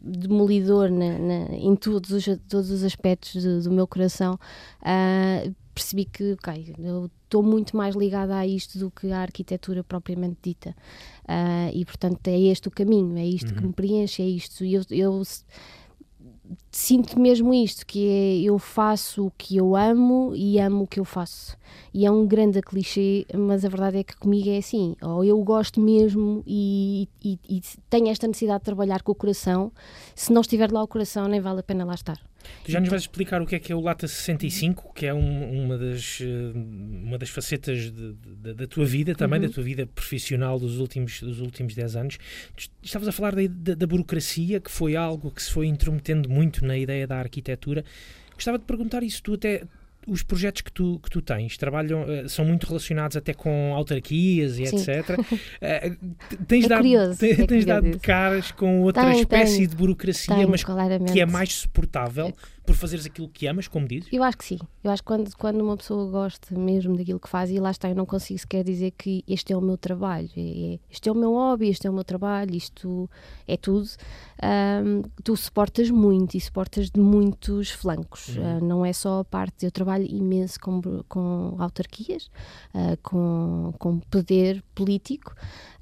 demolidor 0.00 0.90
na, 0.90 1.18
na, 1.18 1.56
em 1.56 1.74
todos 1.76 2.10
os, 2.10 2.24
todos 2.48 2.70
os 2.70 2.82
aspectos 2.82 3.42
do, 3.42 3.62
do 3.62 3.70
meu 3.70 3.86
coração, 3.86 4.34
uh, 4.34 5.54
percebi 5.78 6.04
que, 6.04 6.32
ok, 6.32 6.74
eu 6.78 7.08
estou 7.24 7.42
muito 7.42 7.76
mais 7.76 7.94
ligada 7.94 8.36
a 8.36 8.46
isto 8.46 8.78
do 8.78 8.90
que 8.90 9.12
à 9.12 9.20
arquitetura 9.20 9.84
propriamente 9.84 10.38
dita. 10.42 10.70
Uh, 11.24 11.70
e, 11.72 11.84
portanto, 11.84 12.26
é 12.26 12.38
este 12.38 12.66
o 12.66 12.70
caminho, 12.70 13.16
é 13.16 13.24
isto 13.24 13.50
uhum. 13.50 13.56
que 13.56 13.66
me 13.68 13.72
preenche, 13.72 14.22
é 14.22 14.26
isto. 14.26 14.64
E 14.64 14.74
eu, 14.74 14.82
eu 14.90 15.22
sinto 16.72 17.20
mesmo 17.20 17.54
isto, 17.54 17.86
que 17.86 18.08
é 18.08 18.40
eu 18.40 18.58
faço 18.58 19.26
o 19.26 19.30
que 19.30 19.56
eu 19.56 19.76
amo 19.76 20.32
e 20.34 20.58
amo 20.58 20.84
o 20.84 20.86
que 20.86 20.98
eu 20.98 21.04
faço. 21.04 21.56
E 21.94 22.04
é 22.04 22.10
um 22.10 22.26
grande 22.26 22.60
clichê, 22.60 23.24
mas 23.34 23.64
a 23.64 23.68
verdade 23.68 23.98
é 23.98 24.02
que 24.02 24.16
comigo 24.16 24.48
é 24.48 24.58
assim, 24.58 24.96
ou 25.00 25.24
eu 25.24 25.40
gosto 25.44 25.80
mesmo 25.80 26.42
e, 26.46 27.08
e, 27.22 27.38
e 27.48 27.62
tenho 27.88 28.08
esta 28.08 28.26
necessidade 28.26 28.60
de 28.60 28.64
trabalhar 28.64 29.02
com 29.02 29.12
o 29.12 29.14
coração, 29.14 29.70
se 30.14 30.32
não 30.32 30.40
estiver 30.40 30.72
lá 30.72 30.82
o 30.82 30.88
coração 30.88 31.28
nem 31.28 31.40
vale 31.40 31.60
a 31.60 31.62
pena 31.62 31.84
lá 31.84 31.94
estar. 31.94 32.18
Tu 32.64 32.72
já 32.72 32.80
nos 32.80 32.88
vais 32.88 33.02
explicar 33.02 33.40
o 33.40 33.46
que 33.46 33.56
é 33.56 33.58
que 33.58 33.72
é 33.72 33.74
o 33.74 33.80
Lata 33.80 34.06
65, 34.06 34.92
que 34.94 35.06
é 35.06 35.14
um, 35.14 35.64
uma, 35.64 35.78
das, 35.78 36.20
eh, 36.20 36.52
uma 36.54 37.16
das 37.18 37.30
facetas 37.30 37.90
de, 37.90 38.12
de, 38.12 38.54
da 38.54 38.66
tua 38.66 38.84
vida, 38.84 39.14
também 39.14 39.40
uhum. 39.40 39.46
da 39.46 39.52
tua 39.52 39.62
vida 39.62 39.86
profissional 39.86 40.58
dos 40.58 40.78
últimos, 40.78 41.20
dos 41.20 41.40
últimos 41.40 41.74
10 41.74 41.96
anos. 41.96 42.18
Estavas 42.82 43.08
a 43.08 43.12
falar 43.12 43.34
da, 43.34 43.42
da, 43.48 43.74
da 43.74 43.86
burocracia, 43.86 44.60
que 44.60 44.70
foi 44.70 44.96
algo 44.96 45.30
que 45.30 45.42
se 45.42 45.50
foi 45.50 45.66
intrometendo 45.66 46.28
muito 46.28 46.64
na 46.64 46.76
ideia 46.76 47.06
da 47.06 47.16
arquitetura. 47.16 47.84
Gostava 48.34 48.58
de 48.58 48.64
perguntar 48.64 49.02
isso, 49.02 49.22
tu 49.22 49.34
até 49.34 49.64
os 50.08 50.22
projetos 50.22 50.62
que 50.62 50.72
tu, 50.72 50.98
que 51.02 51.10
tu 51.10 51.20
tens 51.20 51.56
trabalham, 51.56 52.02
uh, 52.02 52.28
são 52.28 52.44
muito 52.44 52.66
relacionados 52.66 53.16
até 53.16 53.34
com 53.34 53.74
autarquias 53.74 54.58
e 54.58 54.66
Sim. 54.66 54.76
etc. 54.76 55.18
Uh, 55.18 55.24
eh, 55.60 55.92
tens 56.46 56.64
é 56.64 56.68
dado, 56.68 56.78
curioso, 56.78 57.18
tens, 57.18 57.38
é 57.38 57.46
tens 57.46 57.64
dado 57.64 58.00
caras 58.00 58.50
com 58.52 58.82
outra 58.82 59.10
tem, 59.10 59.20
espécie 59.20 59.58
tem, 59.58 59.68
de 59.68 59.76
burocracia, 59.76 60.34
tem, 60.34 60.46
mas 60.46 60.64
claramente. 60.64 61.12
que 61.12 61.20
é 61.20 61.26
mais 61.26 61.52
suportável 61.52 62.32
por 62.68 62.74
fazeres 62.74 63.06
aquilo 63.06 63.30
que 63.30 63.46
amas, 63.46 63.66
como 63.66 63.88
dizes? 63.88 64.10
Eu 64.12 64.22
acho 64.22 64.36
que 64.36 64.44
sim. 64.44 64.58
Eu 64.84 64.90
acho 64.90 65.02
que 65.02 65.06
quando, 65.06 65.34
quando 65.38 65.62
uma 65.62 65.74
pessoa 65.74 66.10
gosta 66.10 66.54
mesmo 66.54 66.98
daquilo 66.98 67.18
que 67.18 67.28
faz, 67.28 67.50
e 67.50 67.58
lá 67.58 67.70
está, 67.70 67.88
eu 67.88 67.94
não 67.94 68.04
consigo 68.04 68.38
sequer 68.38 68.62
dizer 68.62 68.90
que 68.90 69.24
este 69.26 69.54
é 69.54 69.56
o 69.56 69.60
meu 69.62 69.78
trabalho, 69.78 70.28
é, 70.36 70.74
é, 70.74 70.78
este 70.90 71.08
é 71.08 71.12
o 71.12 71.14
meu 71.14 71.32
hobby, 71.32 71.70
este 71.70 71.86
é 71.86 71.90
o 71.90 71.94
meu 71.94 72.04
trabalho, 72.04 72.54
isto 72.54 73.08
é 73.46 73.56
tudo. 73.56 73.88
Um, 74.42 75.02
tu 75.24 75.34
suportas 75.34 75.90
muito 75.90 76.36
e 76.36 76.40
suportas 76.40 76.90
de 76.90 77.00
muitos 77.00 77.70
flancos. 77.70 78.36
Uhum. 78.36 78.58
Uh, 78.58 78.64
não 78.64 78.84
é 78.84 78.92
só 78.92 79.20
a 79.20 79.24
parte, 79.24 79.64
eu 79.64 79.70
trabalho 79.70 80.04
imenso 80.04 80.60
com, 80.60 80.82
com 81.08 81.56
autarquias, 81.58 82.30
uh, 82.74 82.98
com, 83.02 83.72
com 83.78 83.98
poder 83.98 84.62
político. 84.74 85.34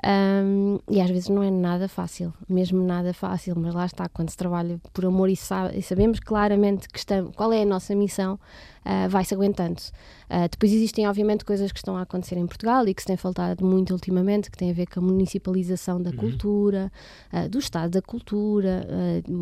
Um, 0.04 0.78
e 0.90 1.00
às 1.00 1.08
vezes 1.08 1.28
não 1.30 1.42
é 1.42 1.50
nada 1.50 1.88
fácil, 1.88 2.32
mesmo 2.46 2.82
nada 2.84 3.14
fácil, 3.14 3.54
mas 3.56 3.74
lá 3.74 3.86
está, 3.86 4.08
quando 4.08 4.28
se 4.28 4.36
trabalha 4.36 4.78
por 4.92 5.06
amor 5.06 5.30
e, 5.30 5.36
sabe, 5.36 5.78
e 5.78 5.82
sabemos 5.82 6.20
claramente 6.20 6.86
que 6.88 6.98
estamos, 6.98 7.34
qual 7.34 7.50
é 7.50 7.62
a 7.62 7.64
nossa 7.64 7.94
missão, 7.94 8.34
uh, 8.34 9.08
vai-se 9.08 9.32
aguentando. 9.32 9.80
Uh, 10.28 10.48
depois 10.50 10.70
existem, 10.72 11.08
obviamente, 11.08 11.46
coisas 11.46 11.72
que 11.72 11.78
estão 11.78 11.96
a 11.96 12.02
acontecer 12.02 12.36
em 12.36 12.46
Portugal 12.46 12.86
e 12.86 12.92
que 12.92 13.00
se 13.00 13.06
tem 13.06 13.16
faltado 13.16 13.64
muito 13.64 13.92
ultimamente, 13.94 14.50
que 14.50 14.58
têm 14.58 14.70
a 14.70 14.74
ver 14.74 14.86
com 14.86 15.00
a 15.00 15.02
municipalização 15.02 16.00
da 16.00 16.10
uhum. 16.10 16.16
cultura, 16.16 16.92
uh, 17.32 17.48
do 17.48 17.58
Estado 17.58 17.92
da 17.92 18.02
cultura, 18.02 18.86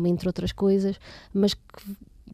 entre 0.05 0.29
outras 0.29 0.53
coisas, 0.53 0.97
mas 1.33 1.53
que 1.53 1.61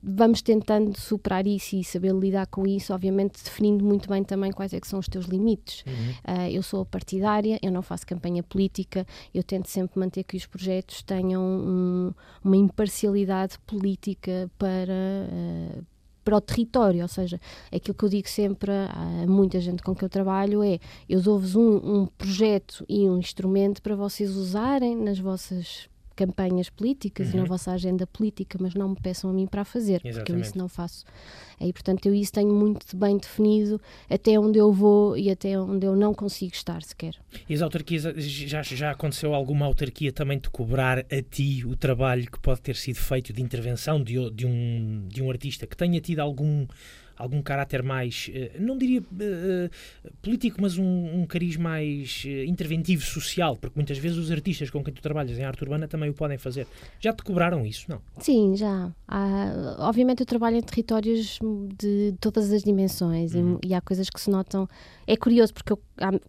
vamos 0.02 0.42
tentando 0.42 0.98
superar 0.98 1.46
isso 1.46 1.76
e 1.76 1.84
saber 1.84 2.14
lidar 2.14 2.48
com 2.48 2.66
isso, 2.66 2.94
obviamente 2.94 3.44
definindo 3.44 3.84
muito 3.84 4.10
bem 4.10 4.24
também 4.24 4.52
quais 4.52 4.74
é 4.74 4.80
que 4.80 4.88
são 4.88 5.00
os 5.00 5.08
teus 5.08 5.26
limites. 5.26 5.84
Uhum. 5.86 5.94
Uh, 6.34 6.50
eu 6.52 6.64
sou 6.64 6.86
partidária, 6.86 7.60
eu 7.62 7.72
não 7.72 7.82
faço 7.82 8.08
campanha 8.08 8.42
política, 8.42 9.06
eu 9.34 9.44
tento 9.44 9.68
sempre 9.68 10.00
manter 10.00 10.24
que 10.24 10.38
os 10.38 10.46
projetos 10.46 11.04
tenham 11.04 11.44
um, 11.44 12.14
uma 12.44 12.58
imparcialidade 12.58 13.60
política 13.60 14.50
para, 14.58 14.94
uh, 14.94 15.86
para 16.24 16.38
o 16.38 16.42
território, 16.42 17.02
ou 17.02 17.08
seja, 17.08 17.40
aquilo 17.72 17.96
que 17.96 18.06
eu 18.06 18.10
digo 18.10 18.30
sempre 18.30 18.72
a 18.72 19.26
muita 19.28 19.60
gente 19.60 19.84
com 19.84 19.94
que 19.94 20.06
eu 20.06 20.10
trabalho 20.10 20.64
é 20.64 20.80
eu 21.08 21.22
dou-vos 21.22 21.56
um, 21.56 21.76
um 21.76 22.06
projeto 22.06 22.86
e 22.88 23.10
um 23.10 23.18
instrumento 23.18 23.82
para 23.82 23.96
vocês 23.96 24.36
usarem 24.36 24.96
nas 24.96 25.20
vossas 25.20 25.91
campanhas 26.26 26.70
políticas 26.70 27.34
e 27.34 27.36
na 27.36 27.42
Uhum. 27.44 27.48
vossa 27.48 27.72
agenda 27.72 28.06
política, 28.06 28.58
mas 28.62 28.74
não 28.76 28.90
me 28.90 28.96
peçam 28.96 29.30
a 29.30 29.34
mim 29.34 29.48
para 29.48 29.62
a 29.62 29.66
fazer, 29.66 30.00
porque 30.02 30.10
eu 30.10 30.12
Exatamente. 30.12 30.46
isso 30.50 30.58
não 30.58 30.68
faço. 30.68 31.04
E, 31.60 31.72
portanto, 31.74 32.06
eu 32.08 32.14
isso 32.14 32.32
tenho 32.32 32.54
muito 32.54 32.96
bem 32.96 33.18
definido 33.18 33.80
até 34.10 34.40
onde 34.40 34.60
eu 34.60 34.72
vou 34.72 35.18
e 35.18 35.30
até 35.30 35.60
onde 35.60 35.86
eu 35.86 35.96
não 35.96 36.14
consigo 36.14 36.54
estar 36.54 36.82
sequer. 36.84 37.16
E 37.50 37.54
as 37.54 37.62
autarquias, 37.62 38.04
já, 38.18 38.62
já 38.62 38.92
aconteceu 38.92 39.34
alguma 39.34 39.66
autarquia 39.66 40.12
também 40.12 40.38
te 40.40 40.50
cobrar 40.50 41.00
a 41.00 41.22
ti 41.30 41.64
o 41.66 41.76
trabalho 41.76 42.30
que 42.30 42.40
pode 42.40 42.62
ter 42.62 42.76
sido 42.76 42.98
feito 42.98 43.32
de 43.34 43.42
intervenção 43.42 44.04
de, 44.04 44.30
de 44.32 44.46
um, 44.46 45.08
de 45.08 45.22
um 45.24 45.30
artista 45.30 45.66
que 45.66 45.76
tenha 45.78 46.00
tido 46.02 46.20
algum, 46.20 46.66
algum 47.22 47.42
caráter 47.42 47.84
mais, 47.84 48.30
eh, 48.34 48.52
não 48.60 48.78
diria 48.78 49.00
eh, 49.20 49.70
eh, 50.06 50.10
político, 50.22 50.58
mas 50.62 50.78
um, 50.78 51.22
um 51.22 51.26
cariz 51.26 51.56
mais 51.56 52.24
interventivo 52.48 53.04
social, 53.04 53.56
porque 53.56 53.78
muitas 53.78 53.98
vezes 53.98 54.18
os 54.18 54.32
artistas 54.32 54.70
com 54.70 54.84
quem 54.84 54.94
tu 54.94 55.02
trabalhas 55.02 55.38
em 55.38 55.44
arte 55.44 55.64
urbana 55.64 55.88
também 55.88 56.10
o 56.10 56.14
podem 56.14 56.38
fazer. 56.38 56.66
Já 57.00 57.14
te 57.14 57.24
cobraram 57.24 57.66
isso? 57.66 57.86
Não? 57.90 58.02
Sim, 58.20 58.56
já. 58.56 58.92
Há- 59.08 59.76
obviamente 59.88 60.22
eu 60.22 60.26
trabalho 60.26 60.58
em 60.58 60.62
territórios 60.62 61.38
de 61.78 62.14
todas 62.20 62.52
as 62.52 62.64
dimensões 62.64 63.34
e- 63.36 63.40
e, 63.68 63.74
há 63.74 63.82
coisas 63.82 64.10
que 64.10 64.20
se 64.20 64.30
notam. 64.30 64.68
É 65.06 65.16
curioso 65.16 65.54
porque 65.54 65.74
eu, 65.74 65.80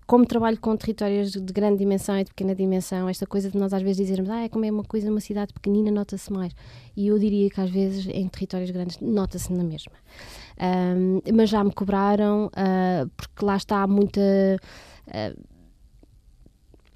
como 0.07 0.27
trabalho 0.27 0.59
com 0.61 0.77
territórios 0.77 1.33
de 1.33 1.53
grande 1.53 1.79
dimensão 1.79 2.19
e 2.19 2.25
de 2.25 2.31
pequena 2.31 2.55
dimensão, 2.55 3.09
esta 3.09 3.27
coisa 3.27 3.51
de 3.51 3.57
nós 3.57 3.73
às 3.73 3.83
vezes 3.83 3.97
dizermos 3.99 4.29
ah, 4.31 4.43
é 4.45 4.49
como 4.49 4.65
é 4.65 4.71
uma 4.71 4.85
coisa 4.85 5.07
numa 5.09 5.21
cidade 5.21 5.53
pequenina, 5.53 5.91
nota-se 5.91 6.33
mais. 6.33 6.53
E 6.97 7.07
eu 7.07 7.19
diria 7.19 7.49
que 7.49 7.61
às 7.61 7.71
vezes 7.71 8.07
em 8.09 8.29
territórios 8.29 8.71
grandes 8.71 8.99
nota-se 9.01 9.53
na 9.53 9.65
mesma. 9.65 9.93
Mas 11.35 11.51
já 11.51 11.65
me 11.65 11.73
cobraram 11.73 12.51
ah, 12.55 13.07
porque 13.17 13.45
lá 13.45 13.57
está 13.57 13.87
muita. 13.87 14.21
ah, 15.09 15.33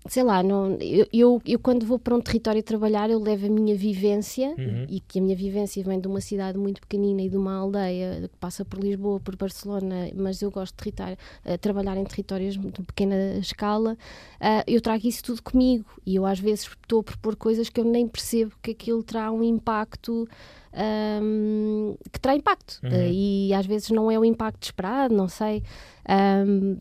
sei 0.08 0.22
lá, 0.22 0.42
não, 0.42 0.76
eu, 0.80 1.06
eu, 1.12 1.42
eu 1.46 1.58
quando 1.58 1.84
vou 1.86 1.98
para 1.98 2.14
um 2.14 2.20
território 2.20 2.62
trabalhar, 2.62 3.10
eu 3.10 3.18
levo 3.18 3.46
a 3.46 3.50
minha 3.50 3.74
vivência 3.76 4.54
Uhum. 4.58 4.86
e 4.88 5.00
que 5.00 5.18
a 5.18 5.22
minha 5.22 5.36
vivência 5.36 5.82
vem 5.84 6.00
de 6.00 6.06
uma 6.08 6.20
cidade 6.20 6.58
muito 6.58 6.80
pequenina 6.80 7.22
e 7.22 7.28
de 7.28 7.36
uma 7.36 7.54
aldeia 7.56 8.28
que 8.30 8.36
passa 8.38 8.64
por 8.64 8.78
Lisboa, 8.80 9.20
por 9.20 9.36
Barcelona, 9.36 10.10
mas 10.14 10.42
eu 10.42 10.50
gosto 10.50 10.74
de 10.82 10.92
eh, 11.44 11.56
trabalhar 11.58 11.96
em 11.96 12.04
territórios 12.04 12.56
de 12.58 12.82
pequena 12.82 13.38
escala, 13.38 13.96
ah, 14.40 14.62
eu 14.66 14.80
trago 14.80 15.06
isso 15.06 15.22
tudo 15.22 15.42
comigo 15.42 15.86
e 16.04 16.16
eu 16.16 16.24
às 16.26 16.38
vezes 16.38 16.64
estou 16.64 17.00
a 17.00 17.04
propor 17.04 17.36
coisas 17.36 17.68
que 17.68 17.80
eu 17.80 17.84
nem 17.84 18.06
percebo 18.06 18.52
que 18.62 18.70
aquilo 18.72 19.02
terá 19.02 19.30
um 19.32 19.42
impacto 19.42 20.28
ahm, 20.72 21.94
que 22.12 22.20
terá 22.20 22.34
impacto 22.36 22.80
Uhum. 22.82 22.90
Ah, 22.92 23.08
e 23.10 23.52
às 23.54 23.66
vezes 23.66 23.90
não 23.90 24.10
é 24.10 24.18
o 24.18 24.24
impacto 24.24 24.62
esperado, 24.64 25.14
não 25.14 25.28
sei. 25.28 25.62
Ahm, 26.08 26.76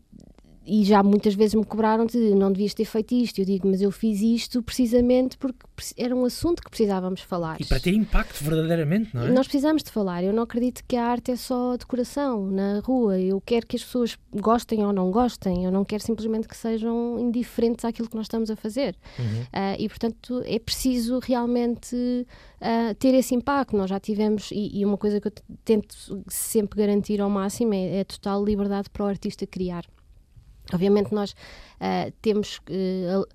e 0.66 0.84
já 0.84 1.02
muitas 1.02 1.34
vezes 1.34 1.54
me 1.54 1.64
cobraram 1.64 2.04
de 2.04 2.34
não 2.34 2.50
devias 2.50 2.74
ter 2.74 2.84
feito 2.84 3.14
isto. 3.14 3.38
Eu 3.38 3.44
digo, 3.44 3.68
mas 3.68 3.80
eu 3.80 3.90
fiz 3.90 4.20
isto 4.20 4.62
precisamente 4.62 5.38
porque 5.38 5.58
era 5.96 6.14
um 6.14 6.24
assunto 6.24 6.62
que 6.62 6.68
precisávamos 6.68 7.20
falar. 7.20 7.60
E 7.60 7.64
para 7.64 7.78
ter 7.78 7.94
impacto 7.94 8.42
verdadeiramente, 8.42 9.14
não 9.14 9.22
é? 9.22 9.30
Nós 9.30 9.46
precisamos 9.46 9.82
de 9.82 9.90
falar. 9.90 10.24
Eu 10.24 10.32
não 10.32 10.42
acredito 10.42 10.82
que 10.86 10.96
a 10.96 11.04
arte 11.06 11.30
é 11.30 11.36
só 11.36 11.76
decoração 11.76 12.50
na 12.50 12.80
rua. 12.80 13.18
Eu 13.18 13.40
quero 13.40 13.66
que 13.66 13.76
as 13.76 13.84
pessoas 13.84 14.18
gostem 14.34 14.84
ou 14.84 14.92
não 14.92 15.10
gostem. 15.10 15.64
Eu 15.64 15.70
não 15.70 15.84
quero 15.84 16.02
simplesmente 16.02 16.48
que 16.48 16.56
sejam 16.56 17.18
indiferentes 17.20 17.84
àquilo 17.84 18.08
que 18.08 18.16
nós 18.16 18.24
estamos 18.24 18.50
a 18.50 18.56
fazer. 18.56 18.96
Uhum. 19.18 19.46
Ah, 19.52 19.76
e, 19.78 19.88
portanto, 19.88 20.42
é 20.44 20.58
preciso 20.58 21.20
realmente 21.20 22.26
ah, 22.60 22.94
ter 22.98 23.14
esse 23.14 23.34
impacto. 23.34 23.76
Nós 23.76 23.90
já 23.90 24.00
tivemos, 24.00 24.50
e, 24.50 24.80
e 24.80 24.84
uma 24.84 24.98
coisa 24.98 25.20
que 25.20 25.28
eu 25.28 25.32
tento 25.64 26.24
sempre 26.28 26.78
garantir 26.78 27.20
ao 27.20 27.30
máximo 27.30 27.72
é, 27.74 27.98
é 27.98 28.00
a 28.00 28.04
total 28.04 28.44
liberdade 28.44 28.90
para 28.90 29.04
o 29.04 29.06
artista 29.06 29.46
criar. 29.46 29.84
Obviamente, 30.72 31.12
nós 31.14 31.34
ah, 31.80 32.10
temos. 32.22 32.60
al- 33.14 33.26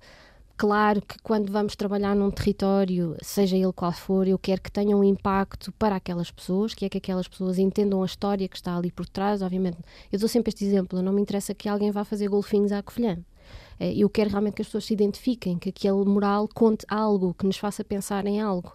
Claro 0.54 1.00
que 1.02 1.16
quando 1.24 1.50
vamos 1.50 1.74
trabalhar 1.74 2.14
num 2.14 2.30
território, 2.30 3.16
seja 3.20 3.56
ele 3.56 3.72
qual 3.72 3.90
for, 3.90 4.28
eu 4.28 4.38
quero 4.38 4.60
que 4.62 4.70
tenha 4.70 4.96
um 4.96 5.02
impacto 5.02 5.72
para 5.72 5.96
aquelas 5.96 6.30
pessoas, 6.30 6.72
que 6.72 6.84
é 6.84 6.88
que 6.88 6.98
aquelas 6.98 7.26
pessoas 7.26 7.58
entendam 7.58 8.00
a 8.00 8.06
história 8.06 8.46
que 8.46 8.54
está 8.54 8.76
ali 8.76 8.92
por 8.92 9.08
trás. 9.08 9.42
Obviamente, 9.42 9.78
eu 10.12 10.20
dou 10.20 10.28
sempre 10.28 10.50
este 10.50 10.64
exemplo, 10.64 11.02
não 11.02 11.12
me 11.12 11.20
interessa 11.20 11.52
que 11.52 11.68
alguém 11.68 11.90
vá 11.90 12.04
fazer 12.04 12.28
golfinhos 12.28 12.70
à 12.70 12.80
Covilhã. 12.80 13.18
Eh, 13.80 13.94
Eu 13.96 14.08
quero 14.08 14.30
realmente 14.30 14.54
que 14.54 14.62
as 14.62 14.68
pessoas 14.68 14.84
se 14.84 14.92
identifiquem, 14.92 15.58
que 15.58 15.70
aquele 15.70 16.04
mural 16.04 16.46
conte 16.54 16.84
algo, 16.88 17.34
que 17.34 17.44
nos 17.46 17.56
faça 17.56 17.82
pensar 17.82 18.24
em 18.26 18.40
algo, 18.40 18.72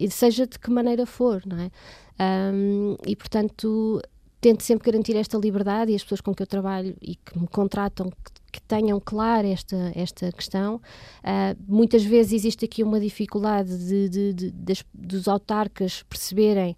e 0.00 0.10
seja 0.10 0.48
de 0.48 0.58
que 0.58 0.70
maneira 0.70 1.06
for, 1.06 1.42
não 1.46 1.58
é? 1.60 1.70
Ahm, 2.18 2.96
e 3.06 3.14
portanto, 3.14 4.00
tento 4.40 4.62
sempre 4.62 4.90
garantir 4.90 5.16
esta 5.16 5.36
liberdade 5.38 5.92
e 5.92 5.94
as 5.94 6.02
pessoas 6.02 6.20
com 6.20 6.34
que 6.34 6.42
eu 6.42 6.46
trabalho 6.46 6.96
e 7.02 7.16
que 7.16 7.38
me 7.38 7.46
contratam 7.48 8.08
que, 8.10 8.32
que 8.52 8.60
tenham 8.62 9.00
clara 9.00 9.46
esta, 9.48 9.92
esta 9.94 10.30
questão. 10.32 10.80
Ah, 11.22 11.56
muitas 11.66 12.04
vezes 12.04 12.32
existe 12.32 12.64
aqui 12.64 12.82
uma 12.82 13.00
dificuldade 13.00 13.76
de, 13.78 14.08
de- 14.08 14.32
de- 14.32 14.50
das- 14.52 14.84
dos 14.94 15.26
autarcas 15.28 16.02
perceberem 16.04 16.76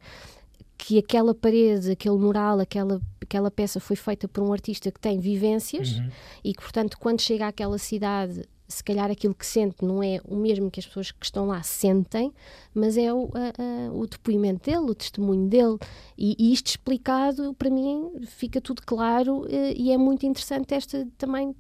que 0.79 0.99
aquela 0.99 1.35
parede, 1.35 1.91
aquele 1.91 2.17
mural, 2.17 2.59
aquela, 2.59 3.01
aquela 3.21 3.51
peça 3.51 3.79
foi 3.79 3.97
feita 3.97 4.27
por 4.27 4.43
um 4.43 4.51
artista 4.53 4.91
que 4.91 4.99
tem 4.99 5.19
vivências 5.21 5.99
Uhum. 5.99 6.09
e 6.43 6.55
que, 6.55 6.63
portanto, 6.63 6.97
quando 6.99 7.21
chega 7.21 7.47
àquela 7.47 7.77
cidade, 7.77 8.43
se 8.71 8.83
calhar 8.85 9.11
aquilo 9.11 9.35
que 9.35 9.45
sente 9.45 9.85
não 9.85 10.03
é 10.03 10.21
o 10.25 10.37
mesmo 10.37 10.71
que 10.71 10.81
as 10.81 10.87
pessoas 10.87 11.11
que 11.11 11.25
estão 11.25 11.47
lá 11.47 11.63
sentem, 11.63 12.33
mas 12.75 12.97
é 12.97 13.13
o, 13.13 13.29
a- 13.35 13.89
a- 13.89 13.93
o 13.93 14.07
depoimento 14.07 14.71
dele, 14.71 14.91
o 14.91 14.95
testemunho 14.95 15.49
dele. 15.49 15.77
E, 16.17 16.37
e 16.39 16.53
isto 16.53 16.69
explicado, 16.69 17.53
para 17.55 17.69
mim, 17.71 18.11
fica 18.27 18.61
tudo 18.61 18.83
claro 18.87 19.45
eh, 19.49 19.75
e 19.77 19.93
é 19.93 19.99
muito 19.99 20.25
interessante 20.25 20.73
esta 20.75 21.07
também. 21.19 21.55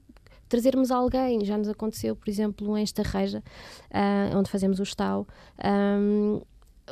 Trazermos 0.48 0.90
alguém, 0.90 1.44
já 1.44 1.56
nos 1.56 1.68
aconteceu, 1.68 2.16
por 2.16 2.28
exemplo, 2.28 2.76
em 2.76 2.82
Estarreja, 2.82 3.40
ah, 3.92 4.30
onde 4.36 4.50
fazemos 4.50 4.80
o 4.80 4.82
Estau, 4.82 5.24
ahm, 5.62 6.40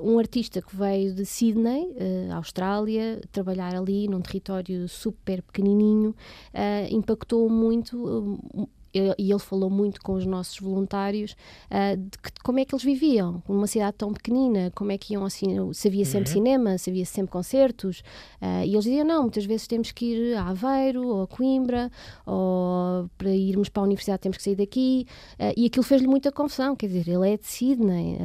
um 0.01 0.17
artista 0.17 0.63
que 0.63 0.77
veio 0.77 1.13
de 1.13 1.27
Sydney, 1.27 1.93
eh, 1.97 2.29
Austrália, 2.33 3.21
trabalhar 3.33 3.75
ali 3.75 4.07
num 4.07 4.21
território 4.21 4.89
super 4.89 5.43
pequenininho, 5.43 6.15
eh, 6.55 6.87
impactou 6.93 7.49
muito. 7.51 8.39
eh, 8.57 8.67
e 8.95 9.15
e 9.19 9.31
ele 9.31 9.39
falou 9.39 9.69
muito 9.71 10.01
com 10.03 10.15
os 10.15 10.25
nossos 10.27 10.59
voluntários 10.59 11.35
eh, 11.71 11.97
de, 11.97 12.19
que- 12.19 12.31
de 12.33 12.41
como 12.43 12.59
é 12.59 12.65
que 12.65 12.75
eles 12.75 12.85
viviam 12.85 13.43
numa 13.49 13.67
cidade 13.67 13.97
tão 13.97 14.13
pequenina, 14.13 14.71
como 14.75 14.93
é 14.93 14.99
que 14.99 15.15
iam 15.15 15.25
assim, 15.25 15.73
se 15.73 15.89
havia 15.89 16.05
sempre 16.05 16.29
Uhum. 16.31 16.33
cinema, 16.35 16.79
se 16.79 16.91
havia 16.91 17.05
sempre 17.07 17.31
concertos, 17.33 18.03
eh, 18.41 18.67
e 18.67 18.73
eles 18.73 18.85
diziam, 18.85 19.05
não, 19.07 19.23
muitas 19.23 19.45
vezes 19.45 19.67
temos 19.67 19.93
que 19.93 20.05
ir 20.07 20.37
a 20.37 20.49
Aveiro 20.49 21.07
ou 21.07 21.23
a 21.23 21.27
Coimbra, 21.27 21.91
ou 22.27 23.09
para 23.19 23.31
irmos 23.31 23.69
para 23.69 23.83
a 23.83 23.87
universidade 23.87 24.21
temos 24.21 24.37
que 24.39 24.43
sair 24.45 24.57
daqui, 24.57 25.07
eh, 25.39 25.53
e 25.57 25.67
aquilo 25.67 25.83
fez-lhe 25.83 26.07
muita 26.09 26.31
confusão, 26.33 26.75
quer 26.77 26.87
dizer, 26.89 27.09
ele 27.09 27.31
é 27.33 27.37
de 27.37 27.47
Sydney, 27.47 28.19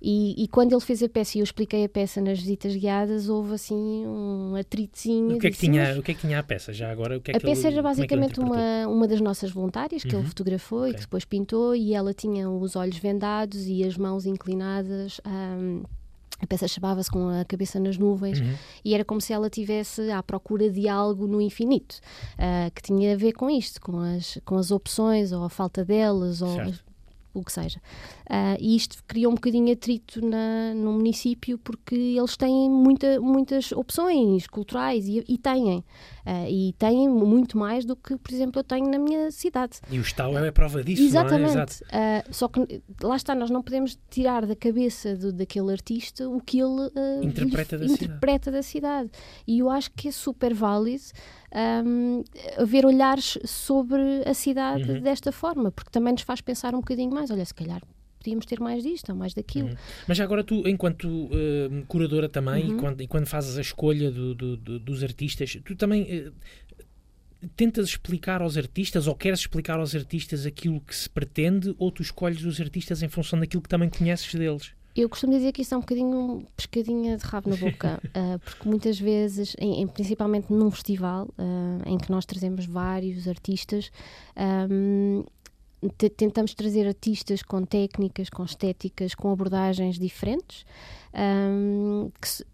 e, 0.00 0.42
e 0.44 0.48
quando 0.48 0.72
ele 0.72 0.80
fez 0.80 1.02
a 1.02 1.08
peça 1.08 1.36
e 1.36 1.40
eu 1.40 1.44
expliquei 1.44 1.84
a 1.84 1.88
peça 1.88 2.20
nas 2.20 2.38
visitas 2.38 2.74
guiadas, 2.76 3.28
houve 3.28 3.54
assim 3.54 4.06
um 4.06 4.54
atritozinho. 4.54 5.36
O 5.36 5.38
que, 5.38 5.46
é 5.46 5.50
que 5.50 5.56
disse, 5.56 5.66
tinha, 5.66 5.82
"Mas 5.84 5.98
o 5.98 6.02
que 6.02 6.10
é 6.12 6.14
que 6.14 6.20
tinha 6.20 6.38
a 6.38 6.42
peça 6.42 6.72
já 6.72 6.90
agora? 6.90 7.16
O 7.16 7.20
que 7.20 7.30
é 7.30 7.36
a 7.36 7.40
que 7.40 7.46
ele- 7.46 7.54
peça 7.54 7.68
era 7.68 7.78
é 7.78 7.82
basicamente 7.82 8.40
interpretou? 8.40 8.44
uma, 8.86 8.88
uma 8.88 9.08
das 9.08 9.20
nossas 9.20 9.50
voluntárias 9.50 10.02
que 10.02 10.14
Uhum. 10.14 10.20
ele 10.22 10.28
fotografou 10.28 10.80
e 10.86 10.90
Ok. 10.90 10.94
que 10.94 11.00
depois 11.00 11.24
pintou, 11.24 11.74
e 11.74 11.94
ela 11.94 12.12
tinha 12.14 12.48
os 12.50 12.76
olhos 12.76 12.96
vendados 12.98 13.66
e 13.66 13.84
as 13.84 13.96
mãos 13.96 14.26
inclinadas. 14.26 15.20
ahm, 15.24 15.82
a 16.38 16.46
peça 16.46 16.68
chamava-se 16.68 17.10
com 17.10 17.28
a 17.30 17.46
cabeça 17.46 17.80
nas 17.80 17.96
nuvens 17.96 18.40
Uhum. 18.40 18.54
e 18.84 18.94
era 18.94 19.02
como 19.06 19.22
se 19.22 19.32
ela 19.32 19.48
tivesse 19.48 20.10
à 20.10 20.22
procura 20.22 20.68
de 20.70 20.86
algo 20.86 21.26
no 21.26 21.40
infinito 21.40 21.98
ah, 22.36 22.70
que 22.74 22.82
tinha 22.82 23.14
a 23.14 23.16
ver 23.16 23.32
com 23.32 23.48
isto, 23.48 23.80
com 23.80 23.96
as, 24.00 24.38
com 24.44 24.56
as 24.56 24.70
opções 24.70 25.32
ou 25.32 25.44
a 25.44 25.48
falta 25.48 25.82
delas 25.82 26.42
ou 26.42 26.48
Certo. 26.56 26.84
O 27.38 27.44
que 27.44 27.52
seja. 27.52 27.80
Ah, 28.28 28.56
e 28.58 28.74
isto 28.76 29.02
criou 29.06 29.30
um 29.32 29.34
bocadinho 29.34 29.72
atrito 29.72 30.24
na, 30.24 30.74
no 30.74 30.92
município 30.92 31.58
porque 31.58 31.94
eles 31.94 32.36
têm 32.36 32.68
muita, 32.70 33.20
muitas 33.20 33.72
opções 33.72 34.46
culturais 34.46 35.06
e, 35.06 35.24
e 35.28 35.38
têm. 35.38 35.84
Ah, 36.24 36.48
e 36.50 36.72
têm 36.78 37.08
muito 37.08 37.56
mais 37.56 37.84
do 37.84 37.94
que, 37.94 38.16
por 38.16 38.32
exemplo, 38.32 38.58
eu 38.60 38.64
tenho 38.64 38.90
na 38.90 38.98
minha 38.98 39.30
cidade. 39.30 39.78
E 39.90 39.98
o 39.98 40.02
Estau 40.02 40.36
é 40.36 40.50
prova 40.50 40.82
disso, 40.82 41.00
não 41.02 41.06
é? 41.06 41.10
Exatamente. 41.10 41.50
Exato. 41.50 41.84
Ah, 41.92 42.24
só 42.30 42.48
que 42.48 42.82
lá 43.02 43.16
está, 43.16 43.34
nós 43.34 43.50
não 43.50 43.62
podemos 43.62 43.98
tirar 44.10 44.44
da 44.46 44.56
cabeça 44.56 45.14
do- 45.16 45.32
daquele 45.32 45.70
artista 45.72 46.28
o 46.28 46.40
que 46.40 46.58
ele 46.60 46.90
Interpreta 47.22 47.78
da 47.78 47.84
interpreta 47.86 48.50
da 48.50 48.62
cidade. 48.62 49.10
E 49.46 49.58
eu 49.60 49.70
acho 49.70 49.90
que 49.92 50.08
é 50.08 50.10
super 50.12 50.52
válido 50.54 50.86
ahm, 51.58 52.22
haver 52.58 52.84
olhares 52.84 53.38
sobre 53.46 54.22
a 54.26 54.34
cidade 54.34 54.90
Uhum. 54.90 55.00
desta 55.00 55.32
forma, 55.32 55.70
porque 55.70 55.90
também 55.90 56.12
nos 56.12 56.22
faz 56.22 56.40
pensar 56.42 56.74
um 56.74 56.80
bocadinho 56.80 57.10
mais. 57.14 57.30
Olha, 57.30 57.44
se 57.44 57.54
calhar 57.54 57.80
podíamos 58.18 58.44
ter 58.44 58.60
mais 58.60 58.82
disto 58.82 59.10
ou 59.10 59.16
mais 59.16 59.32
daquilo. 59.32 59.68
Uhum. 59.68 59.76
Mas 60.06 60.20
agora 60.20 60.42
tu, 60.44 60.66
enquanto 60.68 61.30
eh, 61.32 61.84
curadora 61.88 62.28
também, 62.28 62.64
Uhum. 62.70 62.76
e, 62.76 62.80
quando, 62.80 63.00
e 63.02 63.06
quando 63.06 63.26
fazes 63.26 63.56
a 63.56 63.60
escolha 63.60 64.10
do- 64.10 64.34
do- 64.34 64.56
do- 64.56 64.78
dos 64.80 65.02
artistas, 65.02 65.56
tu 65.64 65.74
também 65.76 66.02
eh, 66.10 66.30
tentas 67.56 67.86
explicar 67.88 68.42
aos 68.42 68.56
artistas 68.56 69.06
ou 69.06 69.14
queres 69.14 69.40
explicar 69.40 69.78
aos 69.78 69.94
artistas 69.94 70.44
aquilo 70.44 70.80
que 70.80 70.94
se 70.94 71.08
pretende 71.08 71.74
ou 71.78 71.90
tu 71.92 72.02
escolhes 72.02 72.44
os 72.44 72.60
artistas 72.60 73.02
em 73.02 73.08
função 73.08 73.38
daquilo 73.38 73.62
que 73.62 73.68
também 73.68 73.88
conheces 73.88 74.34
deles? 74.34 74.72
Eu 74.96 75.08
costumo 75.10 75.32
dizer 75.34 75.52
que 75.52 75.60
isso 75.62 75.74
é 75.74 75.76
um 75.76 75.80
bocadinho 75.80 76.46
pescadinha 76.56 77.16
de 77.18 77.24
rabo 77.24 77.50
na 77.50 77.56
boca, 77.56 78.00
ah, 78.14 78.38
porque 78.44 78.68
muitas 78.68 78.98
vezes, 78.98 79.54
em, 79.58 79.82
em- 79.82 79.86
principalmente 79.86 80.50
num 80.52 80.70
festival 80.70 81.28
ah, 81.38 81.82
em 81.84 81.98
que 81.98 82.10
nós 82.10 82.24
trazemos 82.24 82.64
vários 82.64 83.28
artistas, 83.28 83.90
ahm, 84.34 85.22
tentamos 86.16 86.54
trazer 86.54 86.86
artistas 86.88 87.42
com 87.42 87.62
técnicas, 87.64 88.30
com 88.30 88.42
estéticas, 88.42 89.14
com 89.14 89.30
abordagens 89.30 89.98
diferentes, 89.98 90.64
um, 91.14 92.10
que, 92.20 92.44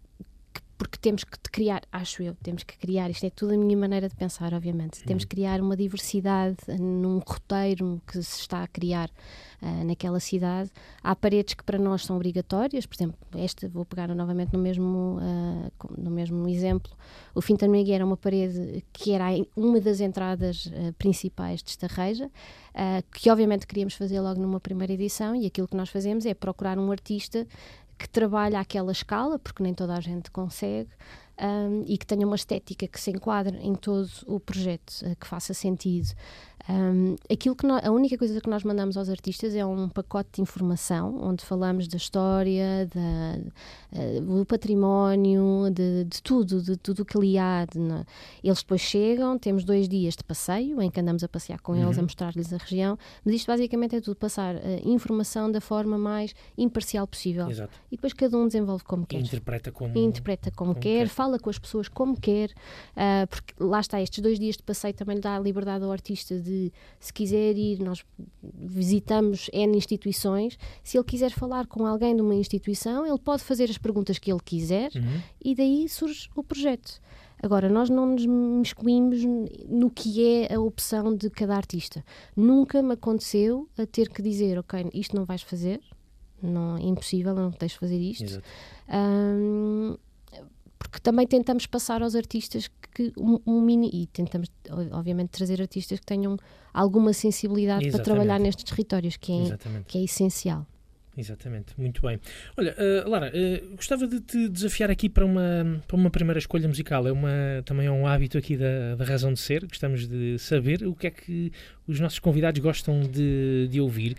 porque 0.83 0.97
temos 0.97 1.23
que 1.23 1.37
criar, 1.49 1.81
acho 1.91 2.21
eu, 2.21 2.35
temos 2.43 2.63
que 2.63 2.77
criar, 2.77 3.09
isto 3.09 3.25
é 3.25 3.29
tudo 3.29 3.53
a 3.53 3.57
minha 3.57 3.77
maneira 3.77 4.09
de 4.09 4.15
pensar, 4.15 4.53
obviamente, 4.53 4.99
uhum. 4.99 5.05
temos 5.05 5.23
que 5.23 5.33
criar 5.33 5.61
uma 5.61 5.77
diversidade 5.77 6.57
num 6.77 7.19
roteiro 7.19 8.01
que 8.05 8.21
se 8.21 8.41
está 8.41 8.63
a 8.63 8.67
criar 8.67 9.09
uh, 9.61 9.85
naquela 9.85 10.19
cidade. 10.19 10.69
Há 11.01 11.15
paredes 11.15 11.53
que 11.53 11.63
para 11.63 11.79
nós 11.79 12.03
são 12.03 12.17
obrigatórias, 12.17 12.85
por 12.85 12.95
exemplo, 12.95 13.17
esta, 13.37 13.69
vou 13.69 13.85
pegar 13.85 14.13
novamente 14.13 14.51
no 14.51 14.59
mesmo, 14.59 15.19
uh, 15.19 15.71
no 15.97 16.11
mesmo 16.11 16.49
exemplo, 16.49 16.91
o 17.33 17.41
Fintanweg 17.41 17.89
era 17.93 18.05
uma 18.05 18.17
parede 18.17 18.83
que 18.91 19.13
era 19.13 19.27
uma 19.55 19.79
das 19.79 20.01
entradas 20.01 20.65
uh, 20.65 20.91
principais 20.97 21.63
de 21.63 21.69
Estarreja, 21.69 22.29
que 23.13 23.29
obviamente 23.29 23.67
queríamos 23.67 23.93
fazer 23.93 24.19
logo 24.19 24.41
numa 24.41 24.59
primeira 24.59 24.91
edição 24.93 25.35
e 25.35 25.45
aquilo 25.45 25.67
que 25.67 25.77
nós 25.77 25.89
fazemos 25.89 26.25
é 26.25 26.33
procurar 26.33 26.79
um 26.79 26.91
artista 26.91 27.45
que 27.97 28.09
trabalha 28.09 28.59
aquela 28.59 28.91
escala, 28.91 29.39
porque 29.39 29.63
nem 29.63 29.73
toda 29.73 29.95
a 29.95 29.99
gente 29.99 30.31
consegue, 30.31 30.89
um, 31.41 31.83
e 31.87 31.97
que 31.97 32.05
tenha 32.05 32.25
uma 32.25 32.35
estética 32.35 32.87
que 32.87 32.99
se 32.99 33.11
enquadre 33.11 33.57
em 33.57 33.73
todo 33.75 34.09
o 34.27 34.39
projeto, 34.39 34.91
uh, 35.01 35.15
que 35.15 35.27
faça 35.27 35.53
sentido. 35.53 36.09
Um, 36.69 37.15
aquilo 37.29 37.55
que 37.55 37.65
nós, 37.65 37.83
a 37.83 37.91
única 37.91 38.17
coisa 38.17 38.39
que 38.39 38.49
nós 38.49 38.63
mandamos 38.63 38.95
aos 38.95 39.09
artistas 39.09 39.53
é 39.53 39.65
um 39.65 39.89
pacote 39.89 40.29
de 40.33 40.41
informação 40.41 41.19
onde 41.21 41.43
falamos 41.43 41.87
da 41.89 41.97
história, 41.97 42.87
da, 42.87 43.51
uh, 43.93 44.21
do 44.21 44.45
património, 44.45 45.69
de, 45.71 46.05
de, 46.05 46.21
tudo, 46.21 46.61
de 46.61 46.77
tudo 46.77 47.01
o 47.01 47.05
que 47.05 47.17
ali 47.17 47.37
há. 47.37 47.65
De, 47.65 47.79
eles 48.43 48.59
depois 48.59 48.81
chegam, 48.81 49.37
temos 49.37 49.63
dois 49.63 49.87
dias 49.87 50.15
de 50.15 50.23
passeio 50.23 50.81
em 50.81 50.89
que 50.89 50.99
andamos 50.99 51.23
a 51.23 51.27
passear 51.27 51.59
com 51.61 51.73
uhum. 51.73 51.83
eles, 51.83 51.97
a 51.97 52.01
mostrar-lhes 52.01 52.51
a 52.53 52.57
região, 52.57 52.97
mas 53.23 53.35
isto 53.35 53.47
basicamente 53.47 53.95
é 53.95 54.01
tudo 54.01 54.15
passar 54.15 54.55
uh, 54.55 54.59
informação 54.83 55.51
da 55.51 55.61
forma 55.61 55.97
mais 55.97 56.33
imparcial 56.57 57.07
possível. 57.07 57.49
Exato. 57.49 57.73
E 57.91 57.95
depois 57.95 58.13
cada 58.13 58.37
um 58.37 58.47
desenvolve 58.47 58.83
como 58.83 59.05
quer. 59.05 59.19
Interpreta 59.19 59.71
como, 59.71 59.97
Interpreta 59.97 60.51
como, 60.51 60.73
como 60.73 60.81
quer, 60.81 60.99
quer, 60.99 61.07
fala 61.07 61.39
com 61.39 61.49
as 61.49 61.59
pessoas 61.59 61.87
como 61.87 62.19
quer, 62.19 62.49
uh, 62.49 63.27
porque 63.29 63.53
lá 63.59 63.79
está, 63.79 64.01
estes 64.01 64.21
dois 64.21 64.39
dias 64.39 64.57
de 64.57 64.63
passeio 64.63 64.93
também 64.93 65.15
lhe 65.15 65.21
dá 65.21 65.35
a 65.35 65.39
liberdade 65.39 65.83
ao 65.83 65.91
artista 65.91 66.39
de 66.39 66.71
se 66.99 67.13
quiser 67.13 67.55
ir, 67.57 67.79
nós 67.79 68.03
visitamos 68.41 69.49
N 69.53 69.77
instituições, 69.77 70.57
se 70.83 70.97
ele 70.97 71.03
quiser 71.03 71.31
falar 71.31 71.67
com 71.67 71.85
alguém 71.85 72.15
de 72.15 72.21
uma 72.21 72.35
instituição, 72.35 73.05
ele 73.05 73.19
pode 73.19 73.43
fazer 73.43 73.69
as 73.69 73.77
perguntas 73.83 74.17
que 74.17 74.31
ele 74.31 74.39
quiser 74.43 74.89
uhum. 74.95 75.21
e 75.43 75.53
daí 75.53 75.87
surge 75.87 76.29
o 76.35 76.43
projeto. 76.43 76.99
Agora, 77.43 77.69
nós 77.69 77.89
não 77.89 78.05
nos 78.05 78.25
miscuímos 78.25 79.19
no 79.67 79.89
que 79.89 80.25
é 80.25 80.55
a 80.55 80.59
opção 80.61 81.13
de 81.13 81.29
cada 81.29 81.55
artista. 81.55 82.03
Nunca 82.37 82.81
me 82.81 82.93
aconteceu 82.93 83.67
a 83.77 83.85
ter 83.85 84.07
que 84.07 84.21
dizer, 84.21 84.57
ok, 84.57 84.89
isto 84.93 85.13
não 85.13 85.25
vais 85.25 85.41
fazer, 85.41 85.81
não, 86.41 86.77
é 86.77 86.83
impossível, 86.83 87.35
não 87.35 87.51
tens 87.51 87.73
de 87.73 87.79
fazer 87.79 87.99
isto. 87.99 88.41
Um, 88.89 89.97
porque 90.79 90.99
também 91.01 91.27
tentamos 91.27 91.65
passar 91.65 92.01
aos 92.01 92.15
artistas 92.15 92.69
que 92.93 93.11
um, 93.17 93.39
um, 93.45 93.61
mini 93.61 93.89
e 93.91 94.07
tentamos 94.07 94.49
obviamente 94.91 95.29
trazer 95.29 95.61
artistas 95.61 95.99
que 95.99 96.05
tenham 96.05 96.37
alguma 96.73 97.11
sensibilidade 97.11 97.87
Exatamente. 97.87 97.95
para 97.95 98.03
trabalhar 98.03 98.39
nestes 98.39 98.63
territórios 98.63 99.17
que 99.17 99.31
é, 99.33 99.57
que 99.85 99.97
é 99.97 100.03
essencial 100.03 100.65
Exatamente, 101.15 101.79
muito 101.79 102.01
bem. 102.01 102.19
Olha, 102.57 102.75
uh, 102.75 103.07
Lara, 103.07 103.31
uh, 103.31 103.75
gostava 103.75 104.07
de 104.07 104.19
te 104.19 104.49
desafiar 104.49 104.89
aqui 104.89 105.07
para 105.07 105.23
uma, 105.23 105.79
para 105.87 105.95
uma 105.95 106.09
primeira 106.09 106.39
escolha 106.39 106.67
musical. 106.67 107.07
É 107.07 107.11
uma, 107.11 107.29
também 107.65 107.85
é 107.85 107.91
um 107.91 108.07
hábito 108.07 108.35
aqui 108.35 108.57
da, 108.57 108.95
da 108.95 109.05
razão 109.05 109.31
de 109.31 109.39
ser. 109.39 109.63
Gostamos 109.67 110.07
de 110.07 110.39
saber 110.39 110.83
o 110.87 110.95
que 110.95 111.05
é 111.05 111.11
que 111.11 111.51
os 111.87 111.99
nossos 111.99 112.17
convidados 112.17 112.59
gostam 112.59 113.01
de, 113.01 113.67
de 113.69 113.79
ouvir. 113.79 114.17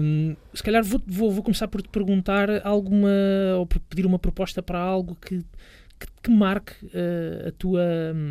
Um, 0.00 0.34
se 0.54 0.62
calhar 0.62 0.82
vou, 0.82 1.02
vou, 1.06 1.30
vou, 1.30 1.42
começar 1.42 1.68
por 1.68 1.82
te 1.82 1.90
perguntar 1.90 2.66
alguma, 2.66 3.10
ou 3.58 3.66
por 3.66 3.78
pedir 3.80 4.06
uma 4.06 4.18
proposta 4.18 4.62
para 4.62 4.78
algo 4.78 5.14
que, 5.14 5.44
que, 5.98 6.06
que 6.22 6.30
marque 6.30 6.72
uh, 6.86 7.48
a, 7.48 7.52
tua, 7.52 7.84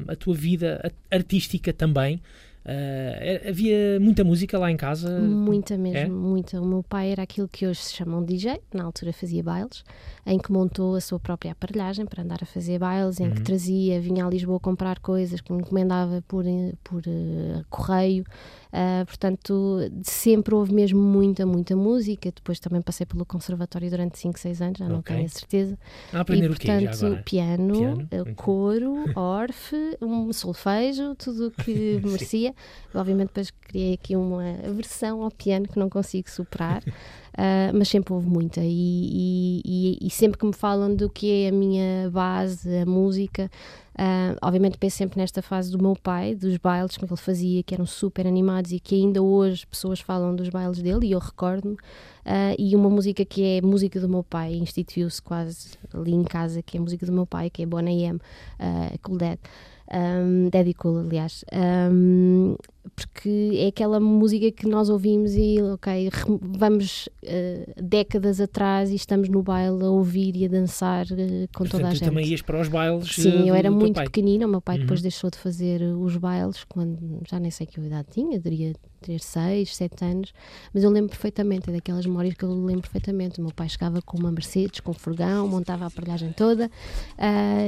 a 0.07 0.15
tua 0.15 0.33
vida 0.33 0.91
artística 1.11 1.71
também. 1.71 2.19
Uh, 2.67 3.47
havia 3.49 3.97
muita 3.97 4.25
música 4.25 4.59
lá 4.59 4.69
em 4.69 4.75
casa? 4.75 5.21
Muita 5.21 5.77
mesmo, 5.77 5.97
é? 5.97 6.09
muita. 6.09 6.61
O 6.61 6.65
meu 6.65 6.83
pai 6.83 7.11
era 7.11 7.23
aquilo 7.23 7.47
que 7.47 7.65
hoje 7.65 7.79
se 7.79 7.93
chamam 7.93 8.21
DJ, 8.21 8.59
na 8.73 8.83
altura 8.83 9.13
fazia 9.13 9.41
bailes, 9.41 9.85
em 10.25 10.37
que 10.37 10.51
montou 10.51 10.95
a 10.95 10.99
sua 10.99 11.17
própria 11.17 11.53
aparelhagem 11.53 12.05
para 12.05 12.21
andar 12.21 12.39
a 12.41 12.45
fazer 12.45 12.77
bailes, 12.77 13.21
em 13.21 13.27
uhum. 13.27 13.35
que 13.35 13.41
trazia, 13.41 14.01
vinha 14.01 14.25
a 14.25 14.29
Lisboa 14.29 14.59
comprar 14.59 14.99
coisas 14.99 15.39
que 15.39 15.53
me 15.53 15.59
encomendava 15.59 16.21
por, 16.27 16.43
por 16.83 17.03
uh, 17.07 17.63
correio. 17.69 18.25
Uh, 18.67 19.05
portanto, 19.05 19.79
sempre 20.03 20.53
houve 20.53 20.73
mesmo 20.73 21.01
muita, 21.01 21.45
muita 21.45 21.73
música. 21.73 22.29
Depois 22.35 22.59
também 22.59 22.81
passei 22.81 23.05
pelo 23.05 23.25
conservatório 23.25 23.89
durante 23.89 24.19
5, 24.19 24.37
6 24.37 24.61
anos, 24.61 24.79
já 24.79 24.85
okay. 24.85 24.95
não 24.95 25.01
tenho 25.01 25.25
a 25.25 25.29
certeza. 25.29 25.79
A 26.11 26.19
aprender 26.19 26.45
e, 26.45 26.49
portanto, 26.49 27.13
o 27.13 27.15
quê, 27.15 27.21
piano, 27.23 28.07
piano? 28.09 28.35
Coro, 28.35 29.05
orfe, 29.15 29.97
um 30.01 30.33
solfejo, 30.33 31.15
tudo 31.15 31.47
o 31.47 31.51
que 31.51 32.01
merecia. 32.03 32.53
Obviamente, 32.93 33.27
depois 33.27 33.51
criei 33.51 33.93
aqui 33.93 34.15
uma 34.15 34.43
versão 34.73 35.21
ao 35.21 35.31
piano 35.31 35.67
que 35.67 35.77
não 35.77 35.89
consigo 35.89 36.29
superar. 36.29 36.81
Uh, 36.83 37.71
mas 37.77 37.87
sempre 37.87 38.13
houve 38.13 38.27
muita. 38.27 38.61
E, 38.63 39.61
e, 39.63 39.97
e, 40.01 40.09
sempre 40.09 40.39
que 40.39 40.45
me 40.45 40.53
falam 40.53 40.95
do 40.95 41.09
que 41.09 41.43
é 41.43 41.49
a 41.49 41.51
minha 41.51 42.09
base, 42.09 42.77
a 42.79 42.85
música, 42.85 43.51
uh, 43.93 44.37
obviamente 44.41 44.77
penso 44.77 44.97
sempre 44.97 45.19
nesta 45.19 45.41
fase 45.41 45.71
do 45.71 45.81
meu 45.81 45.95
pai, 45.95 46.33
dos 46.33 46.57
bailes 46.57 46.97
que 46.97 47.05
ele 47.05 47.15
fazia, 47.15 47.61
que 47.61 47.75
eram 47.75 47.85
super 47.85 48.25
animados 48.25 48.71
e 48.71 48.79
que 48.79 48.95
ainda 48.95 49.21
hoje 49.21 49.67
pessoas 49.67 49.99
falam 49.99 50.35
dos 50.35 50.49
bailes 50.49 50.81
dele, 50.81 51.07
e 51.07 51.11
eu 51.11 51.19
recordo-me. 51.19 51.75
Uh, 51.75 52.55
e 52.57 52.75
uma 52.75 52.89
música 52.89 53.23
que 53.23 53.43
é 53.43 53.61
música 53.61 53.99
do 54.01 54.09
meu 54.09 54.23
pai, 54.23 54.55
instituiu-se 54.55 55.21
quase 55.21 55.77
ali 55.93 56.13
em 56.13 56.23
casa, 56.23 56.61
que 56.61 56.77
é 56.77 56.79
música 56.79 57.05
do 57.05 57.11
meu 57.11 57.25
pai, 57.25 57.49
que 57.49 57.63
é 57.63 57.65
Bonnie 57.65 58.03
M, 58.03 58.17
uh, 58.17 58.99
Cool 59.01 59.17
Dead 59.17 59.39
um, 59.93 60.49
aliás, 61.07 61.45
um, 61.91 62.55
porque 62.95 63.51
é 63.55 63.67
aquela 63.67 63.99
música 63.99 64.51
que 64.51 64.67
nós 64.67 64.89
ouvimos 64.89 65.35
e, 65.35 65.61
ok, 65.61 66.09
vamos 66.41 67.07
uh, 67.23 67.83
décadas 67.83 68.39
atrás 68.41 68.89
e 68.89 68.95
estamos 68.95 69.29
no 69.29 69.41
baile 69.43 69.83
a 69.83 69.89
ouvir 69.89 70.35
e 70.35 70.45
a 70.45 70.47
dançar 70.47 71.05
uh, 71.05 71.47
com 71.53 71.59
Portanto, 71.59 71.71
toda 71.71 71.87
a 71.87 71.91
tu 71.91 71.95
gente. 71.95 72.09
também 72.09 72.27
ias 72.27 72.41
para 72.41 72.59
os 72.59 72.67
bailes? 72.67 73.13
Sim, 73.13 73.43
uh, 73.43 73.47
eu 73.47 73.55
era 73.55 73.69
muito 73.69 73.95
pai. 73.95 74.05
pequenina, 74.05 74.45
o 74.45 74.49
meu 74.49 74.61
pai 74.61 74.75
uhum. 74.75 74.81
depois 74.81 75.01
deixou 75.01 75.29
de 75.29 75.37
fazer 75.37 75.81
os 75.81 76.17
bailes 76.17 76.63
quando 76.63 77.21
já 77.29 77.39
nem 77.39 77.51
sei 77.51 77.67
que 77.67 77.79
idade 77.79 78.07
tinha, 78.11 78.39
diria 78.39 78.73
ter 79.07 79.19
6, 79.19 79.75
7 79.75 80.05
anos, 80.05 80.33
mas 80.73 80.83
eu 80.83 80.89
lembro 80.89 81.09
perfeitamente, 81.09 81.69
é 81.69 81.73
daquelas 81.73 82.05
memórias 82.05 82.35
que 82.35 82.43
eu 82.43 82.53
lembro 82.53 82.81
perfeitamente. 82.81 83.39
O 83.39 83.43
meu 83.43 83.53
pai 83.53 83.69
chegava 83.69 84.01
com 84.01 84.17
uma 84.17 84.31
Mercedes, 84.31 84.79
com 84.79 84.91
um 84.91 84.93
furgão, 84.93 85.47
montava 85.47 85.85
a 85.85 85.87
aparelhagem 85.87 86.31
toda 86.33 86.69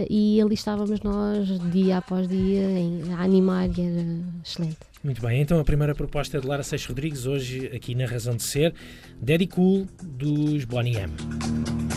e 0.10 0.42
ali 0.42 0.54
estávamos 0.54 1.02
nós, 1.02 1.48
dia 1.72 1.98
após 1.98 2.28
dia, 2.28 2.70
em, 2.80 3.14
a 3.14 3.24
animar 3.24 3.70
e 3.78 3.82
era 3.82 4.06
excelente. 4.44 4.78
Muito 5.04 5.22
bem, 5.22 5.42
então 5.42 5.60
a 5.60 5.64
primeira 5.64 5.96
proposta 5.96 6.38
é 6.38 6.42
de 6.42 6.48
Lara 6.48 6.62
Seixas 6.62 6.88
Rodrigues, 6.88 7.26
hoje 7.26 7.68
aqui 7.68 7.96
na 7.96 8.06
Razão 8.06 8.36
de 8.36 8.44
Ser, 8.44 8.74
Daddy 9.22 9.48
Cool 9.48 9.88
dos 10.04 10.66
Bonnie 10.66 10.98
M. 10.98 11.89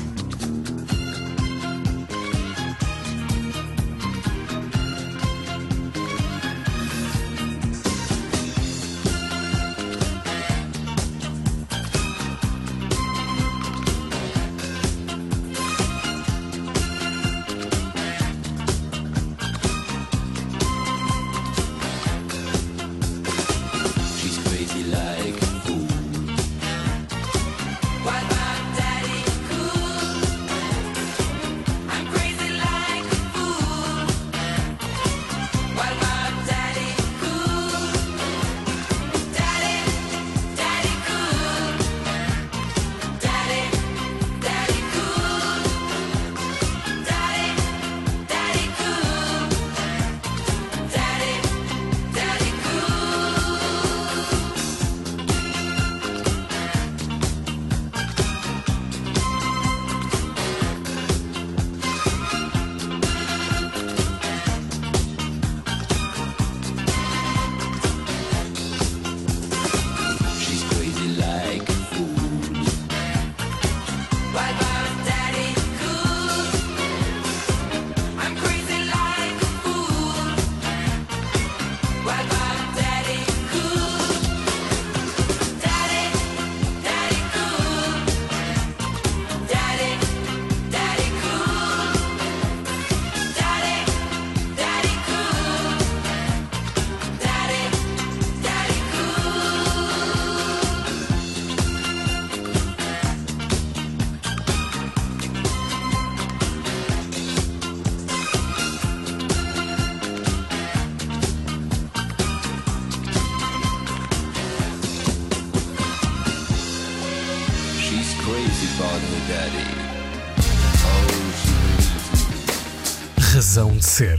Razão 123.18 123.76
de 123.76 123.85
ser. 123.85 124.18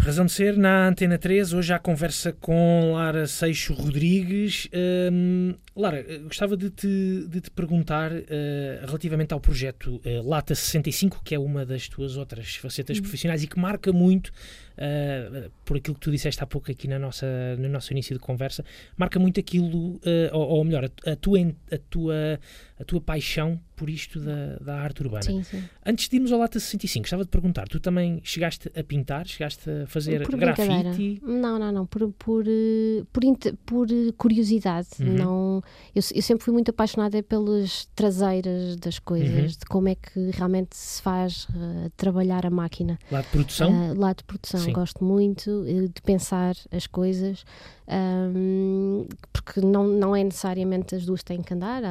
Razão 0.00 0.26
de 0.26 0.32
ser 0.32 0.56
na 0.56 0.88
Antena 0.88 1.16
3, 1.16 1.52
hoje 1.52 1.72
há 1.72 1.78
conversa 1.78 2.32
com 2.32 2.92
Lara 2.94 3.24
Seixo 3.28 3.72
Rodrigues. 3.72 4.68
Hum, 5.12 5.54
Lara, 5.76 6.04
gostava 6.24 6.56
de 6.56 6.70
te, 6.70 7.24
de 7.28 7.40
te 7.40 7.50
perguntar 7.52 8.10
uh, 8.10 8.24
relativamente 8.84 9.32
ao 9.32 9.38
projeto 9.40 10.00
uh, 10.04 10.28
Lata 10.28 10.56
65, 10.56 11.22
que 11.24 11.36
é 11.36 11.38
uma 11.38 11.64
das 11.64 11.88
tuas 11.88 12.16
outras 12.16 12.56
facetas 12.56 12.96
Uhum. 12.96 13.02
profissionais 13.04 13.44
e 13.44 13.46
que 13.46 13.58
marca 13.60 13.92
muito, 13.92 14.32
uh, 14.78 15.50
por 15.64 15.76
aquilo 15.76 15.94
que 15.94 16.00
tu 16.00 16.10
disseste 16.10 16.42
há 16.42 16.46
pouco 16.46 16.70
aqui 16.70 16.88
na 16.88 16.98
nossa, 16.98 17.26
no 17.58 17.68
nosso 17.68 17.92
início 17.92 18.14
de 18.14 18.20
conversa, 18.20 18.64
marca 18.96 19.18
muito 19.18 19.38
aquilo, 19.40 19.96
uh, 19.96 20.00
ou, 20.32 20.48
ou 20.48 20.64
melhor, 20.64 20.84
a, 20.84 21.10
a 21.10 21.16
tua, 21.16 21.38
a, 21.70 21.78
tua, 21.90 22.40
a 22.78 22.84
tua 22.84 23.00
paixão 23.00 23.60
por 23.74 23.90
isto 23.90 24.20
da, 24.20 24.56
da 24.60 24.80
arte 24.80 25.02
urbana. 25.02 25.22
Sim, 25.24 25.42
sim. 25.42 25.62
Antes 25.84 26.08
de 26.08 26.16
irmos 26.16 26.30
ao 26.30 26.38
Lata 26.38 26.60
65, 26.60 27.02
gostava 27.02 27.24
de 27.24 27.30
perguntar, 27.30 27.66
tu 27.66 27.80
também 27.80 28.20
chegaste 28.22 28.70
a 28.78 28.84
pintar, 28.84 29.26
chegaste 29.26 29.68
a 29.68 29.86
fazer 29.86 30.22
por 30.24 30.36
grafite? 30.36 31.20
Não, 31.22 31.58
não, 31.58 31.72
não. 31.72 31.86
Por, 31.86 32.12
por, 32.12 32.44
eh, 32.46 33.02
por, 33.12 33.22
por 33.66 33.90
eh, 33.90 34.12
curiosidade. 34.16 34.88
Uhum. 35.00 35.14
Não, 35.14 35.62
eu, 35.94 36.02
eu 36.14 36.22
sempre 36.22 36.44
fui 36.44 36.52
muito 36.52 36.70
apaixonada 36.70 37.22
pelas 37.24 37.86
traseiras 37.96 38.76
das 38.76 38.98
coisas, 39.00 39.32
Uhum. 39.32 39.46
de 39.46 39.66
como 39.68 39.88
é 39.88 39.94
que 39.96 40.30
realmente 40.32 40.76
se 40.76 41.02
faz 41.02 41.48
eh, 41.54 41.90
trabalhar 41.96 42.46
a 42.46 42.50
máquina. 42.50 42.98
Lá 43.10 43.20
de 43.20 43.28
produção? 43.28 43.72
Ah, 43.72 43.94
lá 43.96 44.12
de 44.12 44.22
produção, 44.22 44.60
Sim. 44.66 44.72
gosto 44.72 45.04
muito 45.04 45.64
eh, 45.66 45.88
de 45.88 46.02
pensar 46.02 46.54
as 46.70 46.86
coisas, 46.86 47.44
ahm, 47.86 49.06
porque 49.32 49.60
não, 49.60 49.86
não 49.86 50.14
é 50.16 50.22
necessariamente 50.24 50.94
as 50.94 51.04
duas 51.04 51.22
têm 51.22 51.42
que 51.42 51.54
andar. 51.54 51.82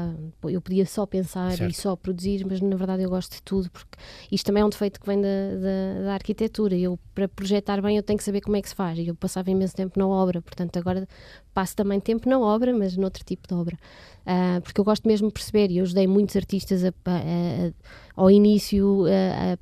eu 0.43 0.61
podia 0.61 0.85
só 0.85 1.05
pensar 1.05 1.51
Certo. 1.57 1.69
e 1.69 1.73
só 1.73 1.95
produzir, 1.95 2.45
mas 2.45 2.61
na 2.61 2.75
verdade 2.75 3.03
eu 3.03 3.09
gosto 3.09 3.33
de 3.35 3.41
tudo, 3.43 3.69
porque 3.71 3.97
isto 4.31 4.45
também 4.45 4.61
é 4.61 4.65
um 4.65 4.69
defeito 4.69 4.99
que 4.99 5.05
vem 5.07 5.19
da, 5.21 5.27
da, 5.27 6.03
da 6.05 6.13
arquitetura. 6.13 6.75
Eu, 6.75 6.97
para 7.13 7.27
projetar 7.27 7.81
bem, 7.81 7.97
eu 7.97 8.03
tenho 8.03 8.17
que 8.17 8.23
saber 8.23 8.41
como 8.41 8.55
é 8.57 8.61
que 8.61 8.69
se 8.69 8.75
faz. 8.75 8.97
E 8.97 9.07
eu 9.07 9.15
passava 9.15 9.49
imenso 9.51 9.75
tempo 9.75 9.97
na 9.99 10.07
obra, 10.07 10.41
portanto, 10.41 10.77
agora 10.77 11.07
passo 11.53 11.75
também 11.75 11.99
tempo 11.99 12.29
na 12.29 12.39
obra, 12.39 12.73
mas 12.73 12.95
noutro 12.97 13.23
tipo 13.23 13.47
de 13.47 13.53
obra. 13.53 13.77
Ah, 14.25 14.59
porque 14.63 14.79
eu 14.79 14.85
gosto 14.85 15.07
mesmo 15.07 15.27
de 15.27 15.33
perceber, 15.33 15.71
e 15.71 15.77
eu 15.79 15.83
ajudei 15.83 16.05
muitos 16.07 16.35
artistas 16.35 16.83
a- 16.83 16.89
a- 17.05 17.67
a- 17.67 17.73
ao 18.21 18.29
início 18.29 19.05
a- 19.07 19.57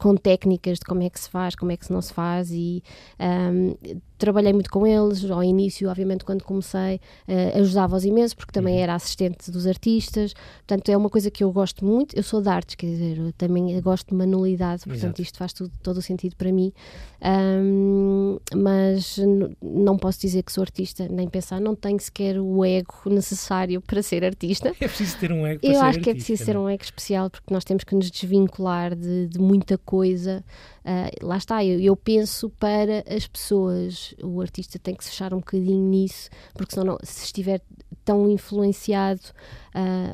com 0.00 0.16
técnicas 0.16 0.78
de 0.78 0.84
como 0.84 1.02
é 1.02 1.10
que 1.10 1.20
se 1.20 1.30
faz, 1.30 1.54
como 1.54 1.70
é 1.72 1.76
que 1.76 1.86
se 1.86 1.92
não 1.92 2.02
se 2.02 2.12
faz, 2.12 2.50
e 2.50 2.82
ahm, 3.18 3.74
trabalhei 4.22 4.52
muito 4.52 4.70
com 4.70 4.86
eles. 4.86 5.28
Ao 5.28 5.42
início, 5.42 5.90
obviamente, 5.90 6.24
quando 6.24 6.44
comecei, 6.44 7.00
ah, 7.26 7.58
ajudava-os 7.58 8.04
imenso, 8.04 8.36
porque 8.36 8.52
também 8.52 8.80
era 8.80 8.94
assistente 8.94 9.50
dos 9.50 9.66
artistas. 9.66 10.32
Portanto, 10.58 10.88
é 10.88 10.96
uma 10.96 11.10
coisa 11.10 11.28
que 11.28 11.42
eu 11.42 11.50
gosto 11.52 11.84
muito. 11.84 12.16
Eu 12.16 12.22
sou 12.22 12.40
de 12.40 12.48
artes, 12.48 12.76
quer 12.76 12.86
dizer, 12.86 13.32
também 13.36 13.80
gosto 13.80 14.10
de 14.10 14.14
manualidade, 14.14 14.84
portanto, 14.84 15.04
Exato. 15.04 15.22
isto 15.22 15.38
faz 15.38 15.52
tudo, 15.52 15.72
todo 15.82 15.96
o 15.96 16.02
sentido 16.02 16.36
para 16.36 16.52
mim. 16.52 16.72
Ahm, 17.20 18.38
mas 18.54 19.18
não 19.60 19.96
posso 19.96 20.20
dizer 20.20 20.42
que 20.44 20.52
sou 20.52 20.62
artista, 20.62 21.08
nem 21.08 21.28
pensar, 21.28 21.60
não 21.60 21.74
tenho 21.74 21.98
sequer 21.98 22.38
o 22.38 22.64
ego 22.64 22.94
necessário 23.06 23.80
para 23.86 24.02
ser 24.02 24.24
artista. 24.24 24.68
É 24.80 24.86
preciso 24.86 25.18
ter 25.18 25.32
um 25.32 25.44
ego 25.44 25.60
para 25.60 25.68
Eu 25.68 25.74
ser 25.74 25.84
acho 25.84 26.00
que 26.00 26.10
é 26.10 26.12
artista, 26.12 26.32
preciso 26.32 26.44
ser 26.44 26.54
não 26.54 26.64
um 26.64 26.68
ego 26.68 26.82
especial 26.82 27.28
porque 27.28 27.52
nós 27.52 27.64
temos 27.64 27.82
que 27.82 27.94
nos 27.94 28.10
desvincular 28.10 28.94
de, 28.94 29.26
de 29.26 29.38
muita 29.40 29.76
coisa. 29.78 30.44
Ah, 30.84 31.10
lá 31.22 31.36
está, 31.36 31.64
eu, 31.64 31.78
eu 31.80 31.96
penso 31.96 32.50
para 32.50 33.04
as 33.08 33.26
pessoas. 33.26 34.14
O 34.22 34.40
artista 34.40 34.78
tem 34.78 34.94
que 34.94 35.04
se 35.04 35.10
fechar 35.10 35.32
um 35.32 35.38
bocadinho 35.38 35.78
nisso, 35.88 36.28
porque 36.54 36.74
senão, 36.74 36.86
não- 36.86 36.98
se 37.02 37.24
estiver 37.26 37.60
tão 38.04 38.28
influenciado 38.28 39.20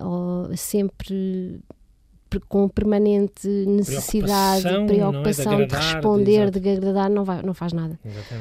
ou 0.04 0.54
sempre 0.56 1.60
com 2.48 2.68
permanente 2.68 3.48
necessidade, 3.48 4.62
Preocupação, 4.62 4.82
é? 4.82 4.86
De 4.86 4.92
preocupação 4.94 5.44
de, 5.44 5.62
agradar, 5.62 5.80
de- 5.80 5.86
responder, 5.94 6.42
exato. 6.42 6.60
de, 6.60 6.68
agradar, 6.68 7.10
não, 7.10 7.24
vai, 7.24 7.42
não 7.42 7.54
faz 7.54 7.72
nada. 7.72 7.98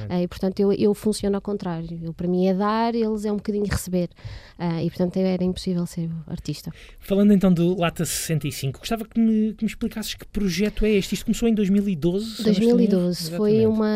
Ah, 0.09 0.21
e 0.21 0.27
portanto 0.27 0.59
eu, 0.59 0.71
eu 0.73 0.93
funciono 0.93 1.35
ao 1.35 1.41
contrário. 1.41 1.99
Eu, 2.03 2.13
para 2.13 2.27
mim 2.27 2.47
é 2.47 2.53
dar, 2.53 2.93
eles 2.95 3.25
é 3.25 3.31
um 3.31 3.37
bocadinho 3.37 3.65
receber. 3.65 4.09
Ah, 4.57 4.83
e 4.83 4.89
portanto 4.89 5.17
era 5.17 5.43
impossível 5.43 5.85
ser 5.85 6.09
artista. 6.27 6.71
Falando 6.99 7.31
então 7.33 7.53
do 7.53 7.79
Lata 7.79 8.05
65, 8.05 8.79
gostava 8.79 9.05
que 9.05 9.19
me, 9.19 9.53
que 9.53 9.63
me 9.63 9.69
explicasses 9.69 10.13
que 10.13 10.25
projeto 10.27 10.85
é 10.85 10.91
este. 10.91 11.13
Isto 11.13 11.25
começou 11.25 11.47
em 11.47 11.53
2012? 11.53 12.25
se 12.25 12.43
não 12.43 12.51
estou 12.51 12.63
em 12.63 12.67
erro? 12.67 12.77
2012 12.77 13.31
foi 13.37 13.65
uma. 13.65 13.87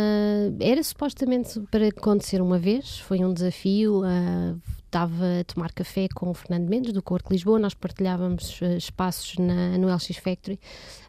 Era 0.59 0.81
supostamente 0.83 1.59
para 1.71 1.87
acontecer 1.87 2.41
uma 2.41 2.57
vez, 2.57 2.99
foi 2.99 3.19
um 3.19 3.33
desafio. 3.33 4.03
ah, 4.05 4.55
Estava 4.91 5.39
a 5.39 5.43
tomar 5.45 5.71
café 5.71 6.09
com 6.13 6.31
o 6.31 6.33
Fernando 6.33 6.67
Mendes, 6.67 6.91
do 6.91 7.01
Corte 7.01 7.29
Lisboa, 7.31 7.57
nós 7.57 7.73
partilhávamos 7.73 8.59
ah, 8.61 8.75
espaços 8.75 9.37
na, 9.37 9.77
no 9.77 9.87
LX 9.87 10.17
Factory 10.17 10.59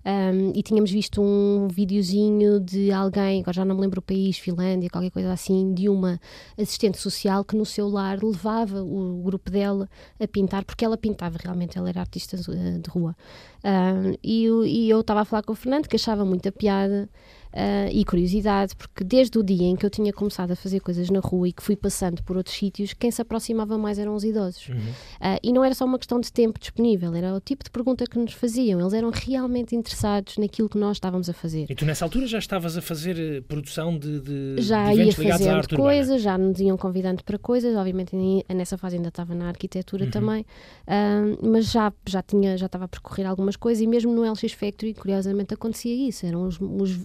um, 0.07 0.53
e 0.55 0.63
tínhamos 0.63 0.93
visto 0.93 1.21
um 1.21 1.67
videozinho 1.67 2.61
de 2.61 2.93
alguém, 2.93 3.41
agora 3.41 3.55
já 3.55 3.65
não 3.65 3.75
me 3.75 3.81
lembro 3.81 3.99
o 3.99 4.03
país, 4.03 4.39
Finlândia, 4.39 4.89
qualquer 4.89 5.11
coisa 5.11 5.33
assim, 5.33 5.75
de 5.75 5.89
uma 5.89 6.21
assistente 6.57 6.97
social 6.97 7.45
que 7.45 7.57
no 7.57 7.67
seu 7.67 7.89
lar 7.89 8.23
levava 8.23 8.81
o 8.85 9.21
grupo 9.21 9.51
dela 9.51 9.91
a 10.21 10.29
pintar, 10.29 10.65
porque 10.65 10.85
ela 10.85 10.97
pintava 10.97 11.37
realmente, 11.43 11.77
ela 11.77 11.89
era 11.89 11.99
artista 11.99 12.37
eh, 12.37 12.79
de 12.79 12.89
rua. 12.89 13.17
Um, 13.65 14.15
e, 14.23 14.47
e 14.47 14.91
eu 14.91 15.01
estava 15.01 15.23
a 15.23 15.25
falar 15.25 15.43
com 15.43 15.55
o 15.55 15.57
Fernando, 15.57 15.89
que 15.89 15.97
achava 15.97 16.25
muita 16.25 16.53
piada 16.53 17.11
ah, 17.53 17.89
e 17.93 18.05
curiosidade, 18.05 18.75
porque 18.77 19.05
desde 19.05 19.39
o 19.39 19.43
dia 19.43 19.67
em 19.67 19.77
que 19.77 19.85
eu 19.85 19.91
tinha 19.91 20.13
começado 20.13 20.51
a 20.53 20.57
fazer 20.57 20.81
coisas 20.81 21.11
na 21.11 21.21
rua 21.21 21.49
e 21.49 21.53
que 21.53 21.63
fui 21.63 21.77
passando 21.77 22.23
por 22.23 22.37
outros 22.37 22.55
sítios, 22.57 22.93
quem 22.93 23.11
se 23.11 23.21
aproximava 23.23 23.77
mais 23.79 23.99
eram 23.99 24.15
os 24.15 24.25
idosos. 24.25 24.69
Uhum. 24.69 24.77
Ah, 25.21 25.39
e 25.43 25.53
não 25.53 25.65
era 25.65 25.75
só 25.75 25.85
uma 25.85 25.99
questão 25.99 26.21
de 26.21 26.33
tempo 26.33 26.59
disponível, 26.59 27.15
era 27.15 27.35
o 27.35 27.41
tipo 27.41 27.65
de 27.65 27.71
pergunta 27.71 28.05
que 28.07 28.19
nos 28.19 28.33
faziam. 28.33 28.81
Eles 28.81 28.93
eram 28.93 29.11
realmente 29.11 29.75
interessados 29.77 30.37
naquilo 30.39 30.69
que 30.69 30.79
nós 30.79 30.97
estávamos 30.97 31.29
a 31.29 31.33
fazer. 31.33 31.67
E 31.71 31.75
tu 31.75 31.85
nessa 31.85 32.05
altura 32.05 32.27
já 32.27 32.39
estavas 32.39 32.77
a 32.77 32.83
fazer 32.83 33.19
eh, 33.19 33.41
produção 33.41 33.99
de, 33.99 34.21
de, 34.21 34.55
já 34.63 34.93
de 34.93 35.03
ia 35.03 35.13
fazendo 35.13 35.77
coisas, 35.77 36.23
já 36.23 36.37
nos 36.39 36.61
iam 36.61 36.77
convidando 36.77 37.23
para 37.25 37.39
coisas, 37.39 37.77
obviamente 37.77 38.17
nessa 38.49 38.77
fase 38.79 38.97
ainda 38.97 39.09
estava 39.09 39.35
na 39.35 39.49
arquitetura 39.49 40.05
Uhum. 40.05 40.11
também, 40.11 40.47
Ahm, 40.87 41.37
mas 41.43 41.71
já, 41.71 41.93
já, 42.07 42.23
tinha, 42.23 42.57
já 42.57 42.67
estava 42.67 42.85
a 42.85 42.89
percorrer 42.89 43.27
algumas 43.27 43.57
coisas 43.57 43.83
e 43.83 43.87
mesmo 43.87 44.13
no 44.13 44.23
LX 44.31 44.53
Factory, 44.53 44.95
curiosamente, 44.95 45.55
acontecia 45.55 45.95
isso, 46.09 46.27
eram 46.27 46.47
os, 46.47 46.59
os, 46.61 46.99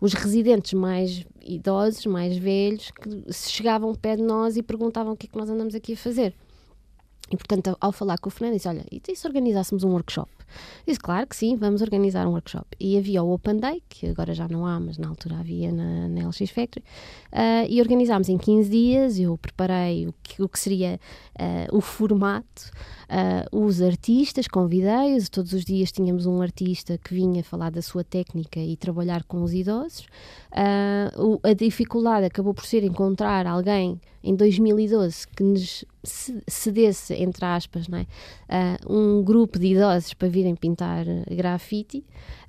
os 0.00 0.12
residentes 0.12 0.72
mais 0.74 1.24
idosos, 1.40 2.06
mais 2.06 2.36
velhos, 2.36 2.90
que 2.90 3.32
se 3.32 3.50
chegavam 3.50 3.88
ao 3.88 3.96
pé 3.96 4.16
de 4.16 4.22
nós 4.22 4.56
e 4.56 4.62
perguntavam 4.62 5.12
o 5.12 5.16
que 5.16 5.26
é 5.26 5.30
que 5.30 5.36
nós 5.36 5.48
andamos 5.48 5.74
aqui 5.74 5.94
a 5.94 5.96
fazer. 5.96 6.34
E, 7.30 7.36
portanto, 7.36 7.76
ao- 7.80 7.92
falar 7.92 8.18
com 8.18 8.28
o 8.28 8.30
Fernando, 8.30 8.54
disse: 8.56 8.68
Olha, 8.68 8.84
e 8.90 9.16
se 9.16 9.26
organizássemos 9.26 9.82
um 9.82 9.90
workshop? 9.90 10.30
Disse: 10.86 11.00
Claro 11.00 11.26
que 11.26 11.34
sim, 11.34 11.56
vamos 11.56 11.82
organizar 11.82 12.24
um 12.26 12.30
workshop. 12.30 12.66
E 12.78 12.96
havia 12.96 13.20
o 13.22 13.32
Open 13.32 13.56
Day, 13.56 13.82
que 13.88 14.06
agora 14.06 14.32
já 14.32 14.46
não 14.46 14.64
há, 14.64 14.78
mas 14.78 14.96
na 14.96 15.08
altura 15.08 15.36
havia 15.40 15.72
na, 15.72 16.08
na 16.08 16.28
LX 16.28 16.50
Factory, 16.50 16.84
ah, 17.32 17.64
e 17.68 17.80
organizámos 17.80 18.28
em 18.28 18.38
15 18.38 18.70
dias. 18.70 19.18
Eu 19.18 19.36
preparei 19.36 20.06
o 20.06 20.14
que, 20.22 20.40
o 20.40 20.48
que 20.48 20.58
seria 20.58 21.00
ah, 21.36 21.66
o 21.72 21.80
formato, 21.80 22.70
ah, 23.08 23.44
os 23.50 23.82
artistas, 23.82 24.46
convidei-os. 24.46 25.28
Todos 25.28 25.52
os 25.52 25.64
dias 25.64 25.90
tínhamos 25.90 26.26
um 26.26 26.40
artista 26.40 26.96
que 26.96 27.12
vinha 27.12 27.42
falar 27.42 27.70
da 27.72 27.82
sua 27.82 28.04
técnica 28.04 28.60
e 28.60 28.76
trabalhar 28.76 29.24
com 29.24 29.42
os 29.42 29.52
idosos. 29.52 30.06
O- 31.18 31.40
a 31.42 31.52
dificuldade 31.52 32.26
acabou 32.26 32.54
por 32.54 32.64
ser 32.64 32.84
encontrar 32.84 33.46
alguém 33.46 34.00
em 34.28 34.34
2012 34.34 35.26
que 35.28 35.42
nos 35.42 35.84
ce- 36.04 36.42
cedesse, 36.48 37.14
entre 37.14 37.44
aspas, 37.44 37.86
é? 37.92 38.06
Ah, 38.48 38.76
um 38.88 39.22
grupo 39.22 39.58
de 39.58 39.68
idosos 39.68 40.12
para 40.14 40.28
virem 40.28 40.54
pintar 40.54 41.06
eh, 41.06 41.24
grafite, 41.34 42.04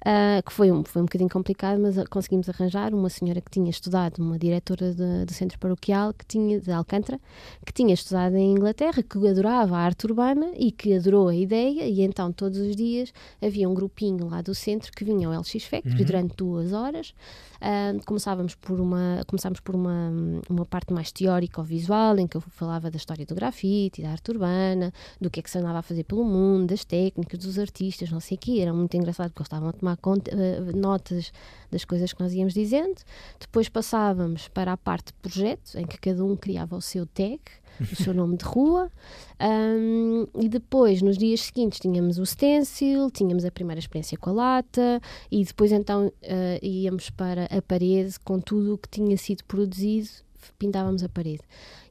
ah, 0.06 0.42
que 0.46 0.52
foi 0.54 0.72
um, 0.72 0.84
foi 0.84 1.02
um 1.02 1.06
bocadinho 1.06 1.30
complicado, 1.30 1.80
mas 1.80 1.98
ah, 1.98 2.06
conseguimos 2.10 2.48
arranjar 2.50 2.94
uma 2.94 3.10
senhora 3.10 3.42
que 3.42 3.52
tinha 3.52 3.70
estudado, 3.70 4.20
uma 4.20 4.38
diretora 4.40 4.94
de- 4.94 5.26
do 5.26 5.34
centro 5.34 5.58
paroquial 5.60 6.14
que 6.14 6.26
tinha, 6.26 6.60
de 6.60 6.72
Alcântara, 6.72 7.20
que 7.66 7.74
tinha 7.74 7.94
estudado 7.94 8.36
em 8.36 8.52
Inglaterra, 8.52 9.02
que 9.04 9.28
adorava 9.28 9.76
a 9.78 9.80
arte 9.82 10.06
urbana 10.06 10.52
e 10.56 10.72
que 10.72 10.94
adorou 10.94 11.28
a 11.30 11.36
ideia, 11.36 11.86
e 11.88 12.02
então 12.02 12.32
todos 12.32 12.58
os 12.60 12.76
dias 12.76 13.12
havia 13.42 13.68
um 13.70 13.74
grupinho 13.74 14.28
lá 14.30 14.42
do 14.42 14.54
centro 14.56 14.92
que 14.92 15.04
vinha 15.04 15.28
ao 15.28 15.34
LX 15.34 15.64
Factory 15.64 16.00
Uhum. 16.00 16.06
durante 16.06 16.36
duas 16.36 16.74
horas. 16.74 17.14
Ah, 17.60 17.94
começávamos 18.06 18.54
por 18.56 18.80
uma 18.80 19.24
começámos 19.28 19.60
por 19.60 19.74
uma, 19.76 20.12
uma 20.50 20.66
parte 20.66 20.94
mais 20.94 21.12
teórica 21.12 21.60
ou 21.60 21.66
visual 21.66 22.18
em 22.20 22.28
que 22.28 22.38
eu 22.38 22.42
falava 22.42 22.92
da 22.92 22.98
história 22.98 23.26
do 23.26 23.34
grafite, 23.34 24.02
da 24.04 24.12
arte 24.12 24.30
urbana, 24.30 24.94
do 25.20 25.30
que 25.30 25.40
é 25.40 25.44
que 25.44 25.50
se 25.50 25.58
andava 25.58 25.80
a 25.80 25.82
fazer 25.82 26.04
pelo 26.04 26.24
mundo, 26.24 26.68
das 26.68 26.86
técnicas, 26.86 27.40
dos 27.40 27.58
artistas, 27.58 28.12
não 28.12 28.20
sei 28.20 28.36
o 28.36 28.40
quê. 28.40 28.60
Era 28.60 28.72
muito 28.74 28.96
engraçado 28.96 29.30
porque 29.30 29.42
eles 29.42 29.48
estavam 29.48 29.70
a 29.70 29.74
tomar 29.74 29.87
conta- 29.96 30.32
eh, 30.32 30.60
notas 30.76 31.32
das 31.72 31.86
coisas 31.86 32.12
que 32.12 32.22
nós 32.22 32.34
íamos 32.34 32.54
dizendo. 32.54 32.96
Depois 33.40 33.70
passávamos 33.70 34.48
para 34.48 34.74
a 34.74 34.78
parte 34.78 35.08
de 35.08 35.14
projeto, 35.14 35.76
em 35.78 35.86
que 35.86 35.98
cada 35.98 36.26
um 36.26 36.36
criava 36.36 36.76
o 36.76 36.82
seu 36.82 37.06
tag, 37.06 37.40
o 37.80 37.96
seu 37.96 38.14
nome 38.14 38.38
de 38.38 38.44
rua. 38.46 38.92
Um, 39.40 40.26
e 40.42 40.50
depois, 40.50 41.02
nos 41.02 41.18
dias 41.18 41.42
seguintes, 41.42 41.80
tínhamos 41.80 42.18
o 42.18 42.26
stencil, 42.26 43.12
tínhamos 43.12 43.46
a 43.46 43.52
primeira 43.52 43.80
experiência 43.80 44.18
com 44.18 44.32
a 44.32 44.34
lata, 44.34 45.00
e 45.32 45.44
depois 45.44 45.72
então 45.72 46.12
eh, 46.24 46.60
íamos 46.62 47.10
para 47.12 47.46
a 47.46 47.62
parede 47.62 48.20
com 48.20 48.40
tudo 48.40 48.74
o 48.74 48.78
que 48.78 48.90
tinha 48.90 49.16
sido 49.16 49.44
produzido, 49.46 50.10
pintávamos 50.58 51.04
a 51.04 51.10
parede. 51.10 51.42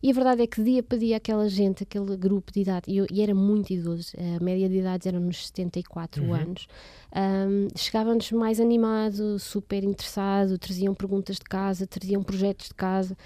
E 0.07 0.11
a 0.11 0.13
verdade 0.15 0.41
é 0.41 0.47
que 0.47 0.63
dia 0.63 0.85
para 0.85 0.99
dia 0.99 1.17
aquela 1.17 1.49
gente, 1.49 1.83
aquele 1.83 2.17
grupo 2.17 2.53
de 2.53 2.61
idade, 2.61 2.85
e, 2.87 2.97
eu, 2.99 3.07
e 3.11 3.21
era 3.23 3.35
muito 3.35 3.73
idoso, 3.73 4.13
a 4.17 4.45
média 4.45 4.69
de 4.69 4.77
idades 4.77 5.05
era 5.05 5.19
nos 5.19 5.49
74 5.49 6.23
Uhum. 6.23 6.33
anos, 6.33 6.69
um, 7.13 7.67
chegavam-nos 7.77 8.31
mais 8.31 8.61
animado, 8.61 9.37
super 9.41 9.83
interessado, 9.83 10.59
traziam 10.59 10.95
perguntas 10.95 11.37
de 11.37 11.43
casa, 11.45 11.89
traziam 11.89 12.23
projetos 12.23 12.69
de 12.69 12.75
casa 12.75 13.17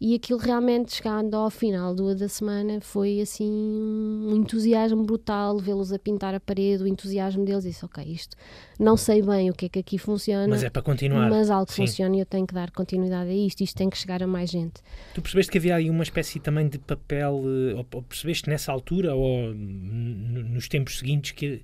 e 0.00 0.14
aquilo 0.14 0.38
realmente 0.38 0.94
chegando 0.94 1.34
ao 1.34 1.50
final 1.50 1.94
do, 1.94 2.14
da 2.14 2.26
semana 2.28 2.80
foi 2.80 3.20
assim 3.20 3.50
um 3.52 4.34
entusiasmo 4.36 5.02
brutal 5.04 5.58
vê-los 5.58 5.92
a 5.92 5.98
pintar 5.98 6.34
a 6.34 6.40
parede, 6.40 6.82
o 6.82 6.86
entusiasmo 6.86 7.44
deles 7.44 7.64
disse, 7.64 7.84
ok, 7.84 8.02
isto 8.02 8.34
não 8.78 8.96
sei 8.96 9.20
bem 9.20 9.50
o 9.50 9.52
que 9.52 9.66
é 9.66 9.68
que 9.68 9.78
aqui 9.80 9.98
funciona, 9.98 10.48
Mas 10.48 10.62
é 10.62 10.70
para 10.70 10.80
continuar. 10.80 11.28
mas 11.28 11.50
algo 11.50 11.70
Sim. 11.70 11.82
funciona 11.86 12.16
e 12.16 12.20
eu 12.20 12.26
tenho 12.26 12.46
que 12.46 12.54
dar 12.54 12.70
continuidade 12.70 13.28
a 13.28 13.34
isto, 13.34 13.60
isto 13.62 13.76
tem 13.76 13.90
que 13.90 13.98
chegar 13.98 14.22
a 14.22 14.26
mais 14.26 14.48
gente. 14.48 14.80
Tu 15.12 15.20
percebeste 15.20 15.52
que 15.52 15.58
havia 15.58 15.74
aí 15.76 15.90
uma 15.90 16.02
espécie 16.02 16.29
também 16.38 16.68
de 16.68 16.78
papel, 16.78 17.42
eh, 17.44 17.74
ou, 17.74 17.86
ou 17.94 18.02
percebeste 18.02 18.48
nessa 18.48 18.70
altura 18.70 19.14
ou 19.14 19.52
nos 19.54 20.68
tempos 20.68 20.98
seguintes 20.98 21.32
que 21.32 21.62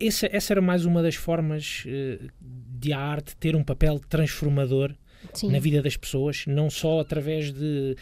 essa, 0.00 0.28
essa 0.32 0.52
era 0.52 0.60
mais 0.60 0.84
uma 0.84 1.02
das 1.02 1.16
formas 1.16 1.84
eh, 1.86 2.18
de 2.40 2.92
a 2.92 2.98
arte 2.98 3.36
ter 3.36 3.54
um 3.56 3.64
papel 3.64 3.98
transformador 3.98 4.94
Sim. 5.32 5.50
na 5.50 5.58
vida 5.58 5.82
das 5.82 5.96
pessoas, 5.96 6.44
não 6.46 6.70
só 6.70 7.00
através 7.00 7.52
de, 7.52 7.96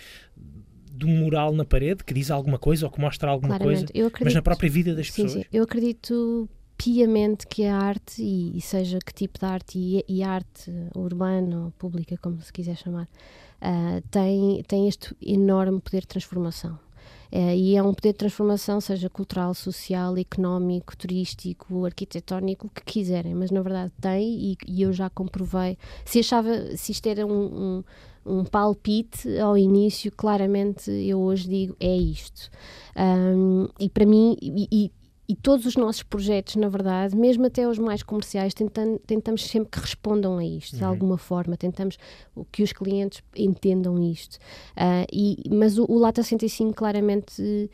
de 0.92 1.06
um 1.06 1.18
mural 1.18 1.52
na 1.52 1.64
parede 1.64 2.04
que 2.04 2.12
diz 2.12 2.30
alguma 2.30 2.58
coisa 2.58 2.86
ou 2.86 2.92
que 2.92 3.00
mostra 3.00 3.30
alguma 3.30 3.56
Claramente. 3.56 3.92
coisa, 3.92 4.06
acredito, 4.06 4.24
mas 4.24 4.34
na 4.34 4.42
própria 4.42 4.70
vida 4.70 4.94
das 4.94 5.10
sim, 5.10 5.24
pessoas. 5.24 5.44
sim. 5.44 5.48
Eu 5.52 5.64
acredito 5.64 6.48
piamente 6.76 7.46
que 7.46 7.64
a 7.64 7.76
arte, 7.76 8.22
e, 8.22 8.56
e 8.56 8.60
seja 8.60 8.98
que 8.98 9.12
tipo 9.12 9.38
de 9.38 9.46
arte, 9.46 9.78
e, 9.78 10.04
e 10.06 10.22
arte 10.22 10.70
urbana 10.94 11.64
ou 11.64 11.70
pública, 11.72 12.18
como 12.18 12.40
se 12.42 12.52
quiser 12.52 12.76
chamar, 12.76 13.08
ah, 13.60 14.00
tem, 14.10 14.62
tem 14.66 14.88
este 14.88 15.16
enorme 15.20 15.80
poder 15.80 16.00
de 16.02 16.08
transformação. 16.08 16.78
Eh, 17.30 17.56
e 17.56 17.76
é 17.76 17.82
um 17.82 17.92
poder 17.92 18.12
de 18.12 18.18
transformação, 18.18 18.80
seja 18.80 19.10
cultural, 19.10 19.52
social, 19.54 20.16
económico, 20.16 20.96
turístico, 20.96 21.84
arquitetónico, 21.84 22.66
o 22.66 22.70
que 22.70 22.82
quiserem, 22.84 23.34
mas 23.34 23.50
na 23.50 23.60
verdade 23.62 23.92
tem, 24.00 24.52
e, 24.52 24.56
e 24.66 24.82
eu 24.82 24.92
já 24.92 25.10
comprovei. 25.10 25.76
Se 26.04 26.20
achava, 26.20 26.76
se 26.76 26.92
isto 26.92 27.06
era 27.08 27.26
um, 27.26 27.82
um, 28.26 28.38
um 28.38 28.44
palpite 28.44 29.38
ao 29.38 29.58
início, 29.58 30.12
claramente 30.12 30.90
eu 30.90 31.20
hoje 31.20 31.48
digo 31.48 31.76
é 31.80 31.96
isto. 31.96 32.48
Ahm, 32.94 33.68
e 33.78 33.88
para 33.88 34.06
mim, 34.06 34.36
e- 34.40 34.90
e 35.28 35.34
todos 35.34 35.66
os 35.66 35.76
nossos 35.76 36.02
projetos, 36.02 36.56
na 36.56 36.68
verdade, 36.68 37.16
mesmo 37.16 37.46
até 37.46 37.68
os 37.68 37.78
mais 37.78 38.02
comerciais, 38.02 38.54
tentam- 38.54 38.98
tentamos 39.06 39.44
sempre 39.44 39.70
que 39.70 39.80
respondam 39.80 40.38
a 40.38 40.44
isto, 40.44 40.76
de 40.76 40.82
Uhum. 40.84 40.88
alguma 40.90 41.18
forma, 41.18 41.56
tentamos 41.56 41.96
que 42.52 42.62
os 42.62 42.72
clientes 42.72 43.22
entendam 43.36 43.98
isto. 44.02 44.38
Ah, 44.76 45.04
e, 45.12 45.36
mas 45.50 45.78
o, 45.78 45.86
o 45.88 45.98
Lata 45.98 46.22
65 46.22 46.74
claramente 46.74 47.70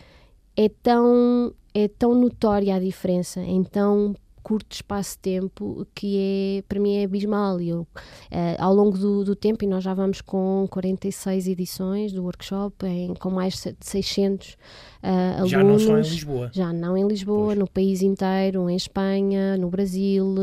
é 0.57 0.69
tão, 0.83 1.53
é 1.75 1.89
tão 1.89 2.15
notória 2.15 2.75
a 2.75 2.79
diferença 2.79 3.41
em 3.41 3.63
tão 3.63 4.15
curto 4.43 4.73
espaço 4.73 5.13
de 5.13 5.19
tempo 5.19 5.87
que 5.95 6.59
é, 6.59 6.63
para 6.69 6.81
mim 6.81 6.97
é 6.97 7.05
abismal. 7.05 7.61
Eu, 7.61 7.87
eh, 8.31 8.57
ao 8.59 8.75
longo 8.75 8.99
do, 8.99 9.25
do 9.25 9.37
tempo, 9.37 9.65
e 9.65 9.67
nós 9.67 9.85
já 9.85 9.95
vamos 9.95 10.21
com 10.21 10.67
46 10.71 11.49
edições 11.49 12.13
do 12.13 12.23
workshop, 12.25 12.87
em, 12.87 13.15
com 13.15 13.31
mais 13.31 13.55
de 13.55 13.75
600 13.81 14.57
ah, 15.03 15.35
alunos. 15.35 15.51
Já 15.51 15.65
não 15.65 15.79
só 15.79 15.99
em 15.99 16.03
Lisboa. 16.03 16.51
Já 16.53 16.73
não 16.73 16.97
em 16.97 17.07
Lisboa, 17.07 17.47
Pois. 17.47 17.59
no 17.59 17.69
país 17.69 18.03
inteiro, 18.03 18.69
em 18.69 18.77
Espanha, 18.77 19.57
no 19.57 19.69
Brasil, 19.69 20.35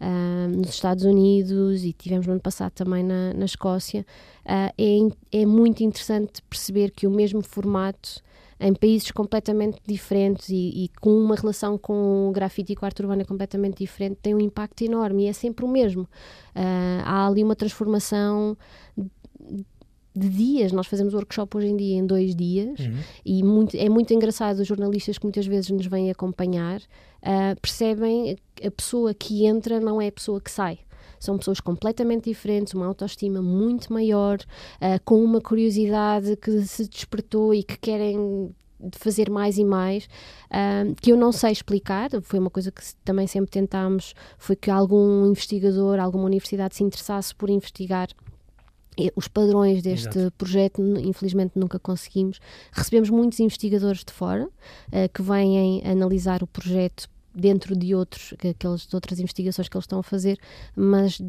ah, 0.00 0.48
nos 0.48 0.70
Estados 0.70 1.04
Unidos 1.04 1.84
e 1.84 1.92
tivemos 1.92 2.26
no 2.26 2.32
ano 2.32 2.42
passado 2.42 2.72
também 2.72 3.02
na, 3.02 3.32
na 3.34 3.44
Escócia. 3.44 4.04
Ah, 4.44 4.72
é, 4.78 5.40
é 5.40 5.46
muito 5.46 5.82
interessante 5.82 6.42
perceber 6.42 6.90
que 6.90 7.06
o 7.06 7.10
mesmo 7.10 7.42
formato 7.42 8.22
em 8.60 8.74
países 8.74 9.10
completamente 9.12 9.78
diferentes 9.86 10.48
e, 10.48 10.84
e 10.84 10.90
com 11.00 11.10
uma 11.10 11.34
relação 11.36 11.78
com 11.78 12.28
o 12.28 12.32
grafite 12.32 12.72
e 12.72 12.76
com 12.76 12.84
a 12.84 12.88
arte 12.88 13.00
urbana 13.02 13.24
completamente 13.24 13.78
diferente 13.78 14.18
tem 14.20 14.34
um 14.34 14.40
impacto 14.40 14.82
enorme 14.82 15.24
e 15.24 15.26
é 15.28 15.32
sempre 15.32 15.64
o 15.64 15.68
mesmo. 15.68 16.08
Ah, 16.54 17.02
há 17.04 17.26
ali 17.28 17.42
uma 17.44 17.54
transformação 17.54 18.56
de 20.16 20.28
dias. 20.28 20.72
Nós 20.72 20.86
fazemos 20.88 21.14
workshop 21.14 21.56
hoje 21.56 21.68
em 21.68 21.76
dia 21.76 21.96
em 21.96 22.04
dois 22.06 22.34
dias 22.34 22.80
Uhum. 22.80 22.94
e 23.24 23.42
muito- 23.44 23.76
é 23.76 23.88
muito 23.88 24.12
engraçado 24.12 24.58
os 24.60 24.66
jornalistas 24.66 25.16
que 25.18 25.24
muitas 25.24 25.46
vezes 25.46 25.70
nos 25.70 25.86
vêm 25.86 26.10
acompanhar 26.10 26.80
ah, 27.22 27.54
percebem 27.60 28.36
que 28.54 28.66
a 28.66 28.70
pessoa 28.70 29.12
que 29.14 29.44
entra 29.46 29.78
não 29.80 30.00
é 30.00 30.08
a 30.08 30.12
pessoa 30.12 30.40
que 30.40 30.50
sai. 30.50 30.78
São 31.18 31.38
pessoas 31.38 31.60
completamente 31.60 32.24
diferentes, 32.30 32.74
uma 32.74 32.86
autoestima 32.86 33.42
muito 33.42 33.92
maior, 33.92 34.38
ah, 34.80 34.98
com 35.04 35.22
uma 35.22 35.40
curiosidade 35.40 36.36
que 36.36 36.62
se 36.62 36.88
despertou 36.88 37.54
e 37.54 37.62
que 37.62 37.78
querem 37.78 38.54
fazer 38.92 39.28
mais 39.28 39.58
e 39.58 39.64
mais, 39.64 40.08
ah, 40.50 40.84
que 41.00 41.12
eu 41.12 41.16
não 41.16 41.32
sei 41.32 41.52
explicar. 41.52 42.10
Foi 42.22 42.38
uma 42.38 42.50
coisa 42.50 42.70
que 42.70 42.82
também 43.04 43.26
sempre 43.26 43.50
tentámos, 43.50 44.14
foi 44.38 44.56
que 44.56 44.70
algum 44.70 45.26
investigador, 45.26 45.98
alguma 45.98 46.24
universidade 46.24 46.76
se 46.76 46.84
interessasse 46.84 47.34
por 47.34 47.50
investigar 47.50 48.08
eh, 48.98 49.12
os 49.14 49.28
padrões 49.28 49.82
deste 49.82 50.18
Exato. 50.18 50.32
projeto, 50.36 50.82
infelizmente 50.98 51.52
nunca 51.54 51.78
conseguimos. 51.78 52.40
Recebemos 52.72 53.10
muitos 53.10 53.38
investigadores 53.38 54.04
de 54.04 54.12
fora 54.12 54.48
eh, 54.90 55.08
que 55.08 55.22
vêm 55.22 55.82
analisar 55.86 56.42
o 56.42 56.46
projeto 56.46 57.08
dentro 57.40 57.76
de 57.76 57.94
outros, 57.94 58.34
que- 58.38 58.48
aquelas 58.48 58.86
de 58.86 58.94
outras 58.94 59.18
investigações 59.20 59.68
que 59.68 59.76
eles 59.76 59.84
estão 59.84 59.98
a 60.00 60.02
fazer, 60.02 60.38
mas 60.76 61.20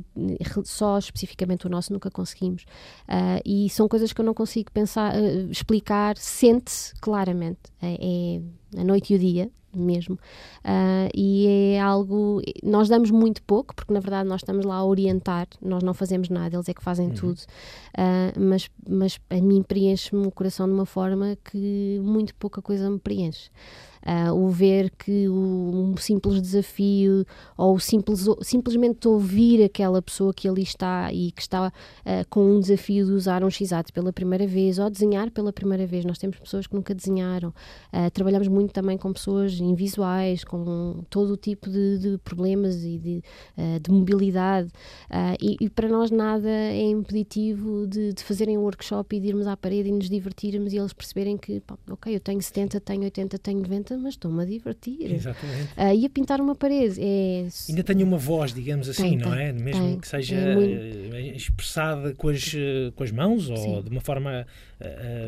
só 0.66 0.98
especificamente 0.98 1.68
o 1.68 1.70
nosso 1.70 1.94
nunca 1.94 2.10
conseguimos. 2.10 2.66
Ah, 3.08 3.40
e 3.46 3.70
são 3.70 3.88
coisas 3.88 4.12
que 4.14 4.20
eu 4.22 4.26
não 4.26 4.34
consigo 4.34 4.72
pensar, 4.72 5.16
eh, 5.16 5.48
explicar, 5.50 6.18
sente-se 6.18 6.94
claramente. 7.00 7.60
É, 7.82 8.38
é 8.76 8.82
a 8.82 8.84
noite 8.84 9.14
e 9.14 9.16
o 9.16 9.20
dia 9.20 9.52
mesmo. 9.76 10.18
Ah, 10.64 11.10
e 11.14 11.74
é 11.76 11.80
algo. 11.80 12.42
Nós 12.64 12.90
damos 12.90 13.12
muito 13.12 13.42
pouco, 13.44 13.76
porque 13.76 13.94
na 13.94 14.00
verdade 14.00 14.28
nós 14.28 14.42
estamos 14.42 14.66
lá 14.66 14.76
a 14.76 14.86
orientar, 14.86 15.48
nós 15.62 15.84
não 15.84 15.94
fazemos 15.94 16.30
nada, 16.30 16.56
eles 16.56 16.70
é 16.70 16.74
que 16.74 16.84
fazem 16.84 17.10
tudo. 17.10 17.40
Ah, 17.98 18.32
mas, 18.38 18.70
mas 18.88 19.20
a 19.30 19.42
mim 19.42 19.64
preenche-me 19.64 20.26
o 20.28 20.32
coração 20.32 20.68
de 20.68 20.74
uma 20.74 20.86
forma 20.86 21.38
que 21.44 22.00
muito 22.04 22.36
pouca 22.36 22.62
coisa 22.62 22.90
me 22.90 23.00
preenche. 23.00 23.50
Ah, 24.06 24.34
o 24.34 24.48
ver 24.48 24.92
que 24.92 25.28
o, 25.28 25.34
um 25.34 25.98
simples 25.98 26.42
desafio 26.42 27.26
ou 27.58 27.78
simples, 27.80 28.26
simplesmente 28.42 29.08
ouvir 29.08 29.62
aquela 29.64 30.02
pessoa 30.02 30.34
que 30.34 30.48
ali 30.48 30.64
está 30.64 31.12
e 31.12 31.32
que 31.32 31.42
está 31.42 31.72
ah, 32.06 32.26
com 32.30 32.46
um 32.46 32.60
desafio 32.60 33.06
de 33.06 33.12
usar 33.12 33.44
um 33.44 33.50
x 33.50 33.72
pela 33.94 34.14
primeira 34.14 34.48
vez 34.48 34.80
ou 34.80 34.90
desenhar 34.90 35.30
pela 35.32 35.52
primeira 35.52 35.86
vez. 35.86 36.06
Nós 36.06 36.18
temos 36.18 36.40
pessoas 36.40 36.66
que 36.66 36.76
nunca 36.76 36.96
desenharam. 36.96 37.54
Ah, 37.92 38.10
trabalhamos 38.10 38.48
muito 38.48 38.72
também 38.72 38.98
com 38.98 39.12
pessoas 39.12 39.59
invisuais, 39.64 40.44
com 40.44 41.04
todo 41.10 41.34
o 41.34 41.38
tipo 41.38 41.70
de, 41.70 41.98
de 42.00 42.18
problemas 42.20 42.84
e 42.84 42.98
de, 42.98 43.24
ah, 43.58 43.80
de 43.82 43.92
mobilidade. 43.92 44.70
Ah, 45.10 45.36
e, 45.42 45.58
e 45.62 45.70
para 45.70 45.88
nós 45.88 46.12
nada 46.12 46.50
é 46.50 46.82
impeditivo 46.84 47.88
de, 47.88 48.14
de 48.14 48.24
fazerem 48.24 48.58
um 48.58 48.62
workshop 48.62 49.16
e 49.16 49.20
de 49.20 49.28
irmos 49.30 49.48
à 49.48 49.56
parede 49.58 49.90
e 49.90 49.92
nos 49.92 50.10
divertirmos 50.10 50.74
e 50.74 50.78
eles 50.78 50.94
perceberem 50.94 51.38
que, 51.38 51.60
pá, 51.62 51.78
ok, 51.90 52.16
eu 52.16 52.20
tenho 52.20 52.42
70, 52.42 52.80
tenho 52.80 53.04
80, 53.04 53.38
tenho 53.40 53.60
90, 53.62 53.98
mas 53.98 54.14
estou-me 54.14 54.42
a 54.44 54.46
divertir. 54.46 55.12
Exatamente. 55.14 55.70
Ah, 55.78 55.94
e 55.94 56.06
a 56.06 56.10
pintar 56.10 56.40
uma 56.42 56.56
parede 56.56 57.00
é. 57.00 57.48
Ainda 57.70 57.84
tenho 57.84 58.06
uma 58.06 58.18
voz, 58.18 58.54
digamos 58.54 58.88
assim, 58.90 59.10
Tem, 59.10 59.18
não 59.18 59.32
tem, 59.32 59.40
é? 59.48 59.52
Mesmo 59.54 59.86
tem. 59.86 60.00
que 60.00 60.08
seja 60.08 60.36
É 60.36 60.56
muito- 60.56 61.16
expressada 61.36 62.14
com 62.16 62.30
as, 62.30 62.52
com 62.96 63.04
as 63.04 63.12
mãos 63.12 63.50
ou 63.50 63.58
Sim. 63.58 63.82
de 63.82 63.90
uma 63.90 64.02
forma 64.02 64.46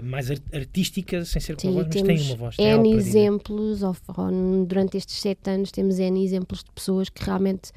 mais 0.04 0.32
ar- 0.32 0.38
artística, 0.54 1.26
sem 1.26 1.42
ser 1.42 1.56
com 1.56 1.68
a 1.70 1.72
voz, 1.72 1.88
mas 1.88 2.02
tem 2.04 2.22
uma 2.22 2.36
voz. 2.36 2.56
N 2.58 2.94
exemplos, 2.94 3.84
ou, 3.84 3.96
ou 4.18 4.21
durante 4.68 4.98
estes 4.98 5.20
sete 5.20 5.50
anos 5.50 5.72
temos 5.72 6.00
N 6.00 6.24
exemplos 6.24 6.64
de 6.64 6.72
pessoas 6.72 7.10
que 7.10 7.24
realmente 7.24 7.72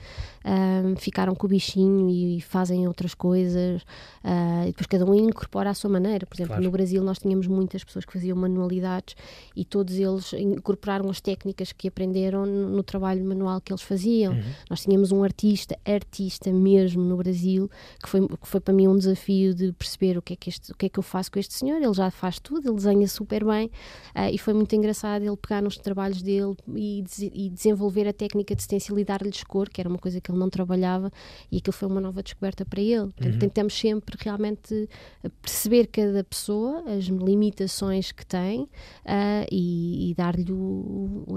ahm, 0.45 0.95
ficaram 0.97 1.35
com 1.35 1.47
o 1.47 1.51
bichinho 1.51 2.09
e, 2.11 2.41
fazem 2.41 2.87
outras 2.87 3.15
coisas, 3.15 3.83
ah, 4.23 4.65
e 4.65 4.67
depois 4.67 4.87
cada 4.87 5.05
um 5.05 5.15
incorpora 5.15 5.71
à 5.71 5.75
sua 5.75 5.91
maneira. 5.91 6.27
Por 6.27 6.35
exemplo, 6.37 6.55
Claro. 6.55 6.65
no 6.65 6.71
Brasil 6.71 7.03
nós 7.03 7.19
tínhamos 7.19 7.47
muitas 7.47 7.83
pessoas 7.83 8.05
que 8.05 8.13
faziam 8.13 8.37
manualidades 8.37 9.17
e 9.57 9.65
todos 9.65 9.95
eles 9.95 10.33
incorporaram 10.35 11.09
as 11.09 11.21
técnicas 11.21 11.73
que 11.73 11.89
aprenderam 11.89 12.45
no, 12.45 12.69
no 12.69 12.83
trabalho 12.83 13.25
manual 13.25 13.61
que 13.61 13.73
eles 13.73 13.83
faziam. 13.83 14.35
Uhum. 14.35 14.43
Nós 14.69 14.83
tínhamos 14.83 15.11
um 15.13 15.23
artista, 15.25 15.79
artista 15.85 16.53
mesmo 16.53 17.03
no 17.03 17.17
Brasil, 17.17 17.71
que 18.03 18.09
foi, 18.09 18.29
que 18.29 18.47
foi 18.47 18.61
para 18.61 18.75
mim 18.75 18.87
um 18.87 18.97
desafio 18.97 19.55
de 19.55 19.73
perceber 19.73 20.19
o 20.19 20.23
que, 20.23 20.35
é 20.35 20.37
que 20.37 20.51
este, 20.51 20.73
o 20.73 20.77
que 20.77 20.87
é 20.87 20.89
que 20.89 20.99
eu 20.99 21.03
faço 21.03 21.31
com 21.33 21.39
este 21.39 21.55
senhor. 21.55 21.81
Ele 21.81 21.95
já 21.95 22.11
faz 22.11 22.39
tudo, 22.39 22.69
ele 22.69 22.77
desenha 22.77 23.09
super 23.09 23.45
bem 23.45 23.71
ah, 24.15 24.31
e 24.31 24.39
foi 24.39 24.53
muito 24.53 24.75
engraçado 24.75 25.23
ele 25.23 25.37
pegar 25.37 25.63
nos 25.63 25.77
trabalhos 25.79 26.23
dele 26.23 26.55
e, 26.75 27.03
e 27.33 27.51
desenvolver 27.51 28.07
a 28.07 28.13
técnica 28.13 28.55
de 28.55 28.63
stencil 28.63 28.99
e 28.99 29.05
dar-lhes 29.05 29.43
cor, 29.45 29.69
que 29.69 29.81
era 29.81 29.89
uma 29.89 29.99
coisa 29.99 30.21
que 30.21 30.31
ele 30.31 30.34
não 30.37 30.51
trabalhava 30.51 31.11
e 31.51 31.59
aquilo 31.59 31.73
foi 31.73 31.88
uma 31.88 32.01
nova 32.01 32.23
descoberta 32.23 32.64
para 32.64 32.81
ele. 32.81 33.12
Portanto, 33.12 33.38
tentamos 33.38 33.75
sempre 33.79 34.16
realmente 34.18 34.88
perceber 35.42 35.87
cada 35.87 36.25
pessoa, 36.25 36.85
as 36.97 37.05
limitações 37.05 38.12
que 38.12 38.25
tem 38.25 38.68
ah, 39.05 39.47
e, 39.51 40.11
e 40.11 40.14
dar-lhe 40.14 40.44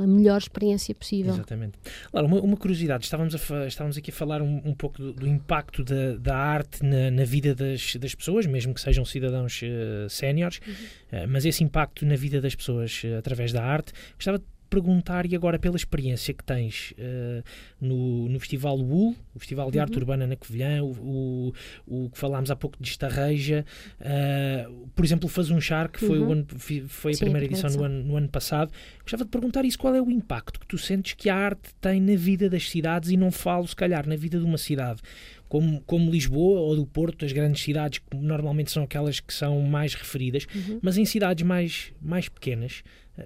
a 0.04 0.08
melhor 0.08 0.38
experiência 0.38 0.94
possível. 0.94 1.34
Exatamente. 1.34 1.78
Laura, 2.14 2.28
uma, 2.28 2.42
uma 2.42 2.58
curiosidade, 2.58 3.06
estávamos, 3.06 3.36
a 3.36 3.68
estávamos 3.68 3.98
aqui 3.98 4.12
a 4.12 4.14
falar 4.14 4.42
um, 4.42 4.62
um 4.66 4.74
pouco 4.74 4.98
do, 4.98 5.14
do 5.14 5.28
impacto 5.28 5.84
da, 5.84 6.18
da 6.18 6.36
arte 6.36 6.84
na, 6.84 7.12
na 7.12 7.24
vida 7.24 7.54
das, 7.54 7.96
das 7.96 8.16
pessoas, 8.16 8.46
mesmo 8.46 8.74
que 8.74 8.82
sejam 8.82 9.06
cidadãos 9.06 9.62
eh, 9.64 10.08
séniores, 10.10 10.60
eh, 11.12 11.26
mas 11.28 11.46
esse 11.46 11.64
impacto 11.64 12.06
na 12.06 12.16
vida 12.16 12.42
das 12.42 12.56
pessoas 12.56 13.02
eh, 13.04 13.18
através 13.18 13.52
da 13.52 13.64
arte. 13.64 13.94
Gostava 14.16 14.40
de 14.40 14.46
perguntar, 14.68 15.26
e 15.26 15.36
agora 15.36 15.58
pela 15.60 15.76
experiência 15.76 16.34
que 16.34 16.44
tens 16.44 16.94
eh, 16.98 17.44
no, 17.80 18.30
no 18.30 18.40
Festival 18.40 18.78
UL, 18.80 19.16
o 19.34 19.40
Festival 19.40 19.72
de 19.72 19.80
Arte 19.80 19.94
Uhum. 19.94 20.00
Urbana 20.00 20.28
na 20.28 20.36
Covilhã, 20.36 20.84
o, 20.84 21.54
o, 21.88 22.04
o 22.06 22.10
que 22.10 22.18
falámos 22.18 22.52
há 22.52 22.56
pouco 22.56 22.78
de 22.82 22.88
Estarreja, 22.90 23.66
eh, 24.00 24.68
por 24.96 25.04
exemplo, 25.06 25.26
o 25.26 25.30
Faz 25.30 25.50
um 25.50 25.60
Char, 25.62 25.90
que 25.90 26.00
foi, 26.00 26.20
o 26.20 26.26
Uhum. 26.26 26.32
ano, 26.32 26.46
fi- 26.58 26.82
foi 26.88 27.12
a 27.12 27.16
Sim, 27.16 27.24
a 27.24 27.26
primeira 27.26 27.48
primeira 27.48 27.68
edição 27.68 27.70
no 27.80 27.86
ano, 27.86 28.04
no 28.04 28.18
ano 28.18 28.30
passado. 28.30 28.72
Gostava 29.02 29.24
de 29.24 29.30
perguntar 29.32 29.66
isso, 29.66 29.78
qual 29.80 29.96
é 29.96 30.02
o 30.02 30.10
impacto 30.12 30.60
que 30.60 30.68
tu 30.68 30.78
sentes 30.78 31.14
que 31.14 31.30
a 31.30 31.36
arte 31.36 31.74
tem 31.82 32.00
na 32.02 32.16
vida 32.16 32.50
das 32.50 32.70
cidades 32.70 33.10
e 33.10 33.18
não 33.18 33.32
falo, 33.32 33.68
se 33.68 33.76
calhar, 33.76 34.08
na 34.08 34.16
vida 34.16 34.38
de 34.40 34.46
uma 34.46 34.58
cidade 34.58 35.02
como, 35.50 35.80
como 35.82 36.12
Lisboa 36.12 36.60
ou 36.60 36.76
do 36.76 36.86
Porto, 36.86 37.24
as 37.24 37.32
grandes 37.32 37.62
cidades, 37.64 38.00
que 38.00 38.18
normalmente 38.18 38.70
são 38.70 38.84
aquelas 38.84 39.20
que 39.22 39.34
são 39.34 39.62
mais 39.62 39.94
referidas, 39.94 40.46
Uhum. 40.54 40.80
mas 40.82 40.98
em 40.98 41.06
cidades 41.06 41.46
mais, 41.46 41.94
mais 42.02 42.28
pequenas, 42.28 42.84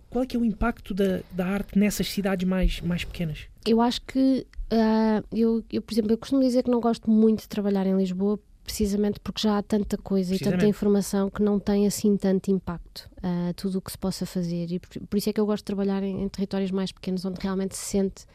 qual 0.10 0.24
é 0.24 0.28
que 0.28 0.36
é 0.36 0.40
o 0.40 0.46
impacto 0.46 0.94
da, 0.94 1.22
da 1.32 1.46
arte 1.46 1.78
nessas 1.78 2.10
cidades 2.10 2.48
mais, 2.48 2.82
mais 2.82 3.04
pequenas? 3.04 3.48
Eu 3.66 3.82
acho 3.82 4.02
que, 4.02 4.46
ah, 4.70 5.24
eu, 5.32 5.64
eu, 5.72 5.82
por 5.82 5.94
exemplo, 5.94 6.12
eu 6.12 6.18
costumo 6.18 6.42
dizer 6.42 6.64
que 6.64 6.72
não 6.72 6.80
gosto 6.80 7.10
muito 7.10 7.42
de 7.42 7.50
trabalhar 7.50 7.86
em 7.86 7.96
Lisboa 7.96 8.40
precisamente 8.64 9.20
porque 9.20 9.42
já 9.42 9.58
há 9.58 9.64
tanta 9.64 9.98
coisa 9.98 10.36
e 10.36 10.40
tanta 10.40 10.66
informação 10.66 11.30
que 11.30 11.42
não 11.42 11.60
tem 11.60 11.88
assim 11.88 12.16
tanto 12.16 12.52
impacto 12.52 13.10
ah, 13.22 13.52
tudo 13.56 13.80
o 13.80 13.82
que 13.82 13.92
se 13.92 13.98
possa 13.98 14.26
fazer 14.26 14.72
e 14.72 14.80
por, 14.80 14.90
por 15.08 15.18
isso 15.18 15.30
é 15.30 15.34
que 15.34 15.40
eu 15.40 15.46
gosto 15.46 15.64
de 15.64 15.66
trabalhar 15.66 16.04
em, 16.04 16.22
em 16.22 16.30
territórios 16.30 16.72
mais 16.72 16.92
pequenos 16.92 17.26
onde 17.26 17.42
realmente 17.42 17.76
se 17.76 17.84
sente 17.84 18.26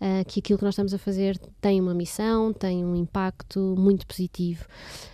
ah, 0.00 0.24
que 0.26 0.40
aquilo 0.40 0.58
que 0.58 0.64
nós 0.64 0.74
estamos 0.74 0.92
a 0.92 0.98
fazer 0.98 1.38
tem 1.60 1.80
uma 1.80 1.94
missão, 1.94 2.52
tem 2.52 2.84
um 2.84 2.94
impacto 2.94 3.74
muito 3.78 4.06
positivo. 4.06 4.66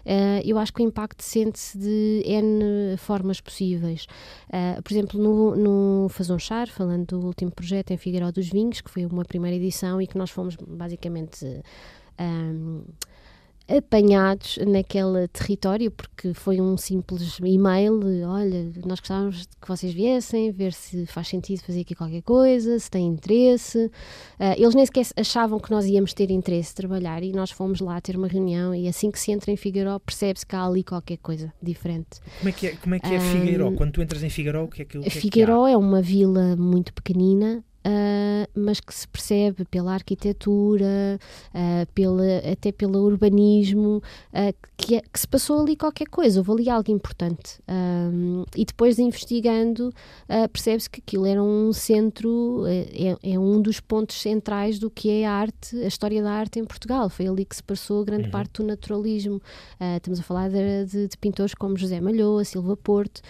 Ah, 0.06 0.40
eu 0.44 0.58
acho 0.58 0.72
que 0.72 0.82
o 0.82 0.86
impacto 0.86 1.22
sente-se 1.22 1.78
de 1.78 2.22
N 2.24 2.96
formas 2.96 3.40
possíveis. 3.40 4.06
Ah, 4.52 4.80
por 4.82 4.92
exemplo, 4.92 5.20
no, 5.20 5.56
no 5.56 6.08
Faz 6.08 6.30
um 6.30 6.38
Char, 6.38 6.68
falando 6.68 7.06
do 7.06 7.26
último 7.26 7.50
projeto 7.50 7.90
em 7.90 7.96
Figueiró 7.96 8.30
dos 8.30 8.48
Vinhos, 8.48 8.80
que 8.80 8.90
foi 8.90 9.04
uma 9.06 9.24
primeira 9.24 9.56
edição 9.56 10.00
e 10.00 10.06
que 10.06 10.18
nós 10.18 10.30
fomos 10.30 10.56
basicamente 10.56 11.62
apanhados 13.76 14.59
naquele 14.66 15.28
território, 15.28 15.90
porque 15.90 16.35
foi 16.35 16.61
um 16.61 16.76
simples 16.76 17.38
e-mail, 17.42 18.00
olha, 18.26 18.70
nós 18.85 19.00
gostávamos 19.00 19.46
que 19.61 19.68
vocês 19.68 19.92
viessem, 19.92 20.50
ver 20.50 20.72
se 20.72 21.06
faz 21.06 21.28
sentido 21.28 21.61
fazer 21.61 21.83
aqui 21.83 21.94
qualquer 21.94 22.22
coisa, 22.22 22.78
se 22.78 22.90
tem 22.90 23.06
interesse. 23.06 23.90
Ah, 24.38 24.54
eles 24.56 24.74
nem 24.74 24.85
sequer 24.85 25.06
achavam 25.16 25.59
que 25.59 25.70
nós 25.70 25.87
íamos 25.87 26.12
ter 26.12 26.30
interesse 26.30 26.70
de 26.70 26.76
trabalhar 26.76 27.22
e 27.22 27.33
nós 27.33 27.50
fomos 27.50 27.80
lá 27.80 28.00
ter 28.00 28.16
uma 28.16 28.26
reunião 28.26 28.74
e 28.74 28.88
assim 28.88 29.11
que 29.11 29.18
se 29.18 29.30
entra 29.30 29.50
em 29.50 29.56
Figueiró 29.56 29.98
percebe-se 29.98 30.44
que 30.44 30.56
há 30.56 30.64
ali 30.64 30.83
qualquer 30.83 31.18
coisa 31.18 31.52
diferente. 31.62 32.20
Como 32.38 32.48
é 32.48 32.52
que 32.52 32.66
é, 32.66 32.76
como 32.76 32.94
é, 32.94 32.98
que 32.98 33.06
é 33.06 33.16
Ahm, 33.16 33.20
Figueiró? 33.20 33.72
Quando 33.72 33.92
tu 33.92 34.02
entras 34.02 34.22
em 34.22 34.30
Figueiró, 34.30 34.64
o 34.64 34.68
que 34.68 34.83
é 34.83 34.85
que, 34.85 34.98
o 34.98 35.02
que, 35.02 35.09
é 35.09 35.11
que? 35.11 35.20
Figueiró 35.20 35.66
é 35.66 35.76
uma 35.76 36.02
vila 36.02 36.56
muito 36.56 36.92
pequenina, 36.92 37.64
ah, 37.84 38.46
mas 38.54 38.80
que 38.80 38.94
se 38.94 39.06
percebe 39.08 39.64
pela 39.64 39.92
arquitetura, 39.94 41.18
ah, 41.54 41.86
pela, 41.94 42.22
até 42.52 42.72
pelo 42.72 42.98
urbanismo, 43.04 44.02
ah, 44.32 44.52
que, 44.76 44.96
é- 44.96 45.02
que 45.02 45.18
se 45.20 45.26
passou 45.28 45.60
ali 45.60 45.76
qualquer 45.76 46.08
coisa, 46.08 46.40
houve 46.40 46.52
ali 46.52 46.70
algo 46.70 46.90
importante. 46.90 47.60
Ahm, 47.68 48.44
e 48.56 48.64
depois, 48.64 48.98
investigando, 48.98 49.92
percebe-se 50.52 50.88
que 50.88 51.00
aquilo 51.00 51.26
era 51.26 51.42
um 51.42 51.72
centro, 51.72 52.64
é, 52.66 53.16
é 53.32 53.38
um 53.38 53.60
dos 53.60 53.80
pontos 53.80 54.20
centrais 54.20 54.78
do 54.78 54.90
que 54.90 55.10
é 55.10 55.26
a 55.26 55.32
arte, 55.32 55.76
a 55.82 55.86
história 55.86 56.22
da 56.22 56.30
arte 56.32 56.58
em 56.58 56.64
Portugal. 56.64 57.08
Foi 57.08 57.26
ali 57.26 57.44
que 57.44 57.56
se 57.56 57.62
passou 57.62 58.04
grande 58.04 58.24
Uhum. 58.24 58.30
parte 58.30 58.60
do 58.60 58.64
naturalismo. 58.66 59.40
Estamos 59.96 60.20
a 60.20 60.22
falar 60.22 60.48
de, 60.50 60.84
de- 60.86 61.08
de 61.08 61.18
pintores 61.18 61.54
como 61.54 61.76
José 61.76 62.00
Malhoa, 62.00 62.44
Silva 62.44 62.76
Porto. 62.76 63.20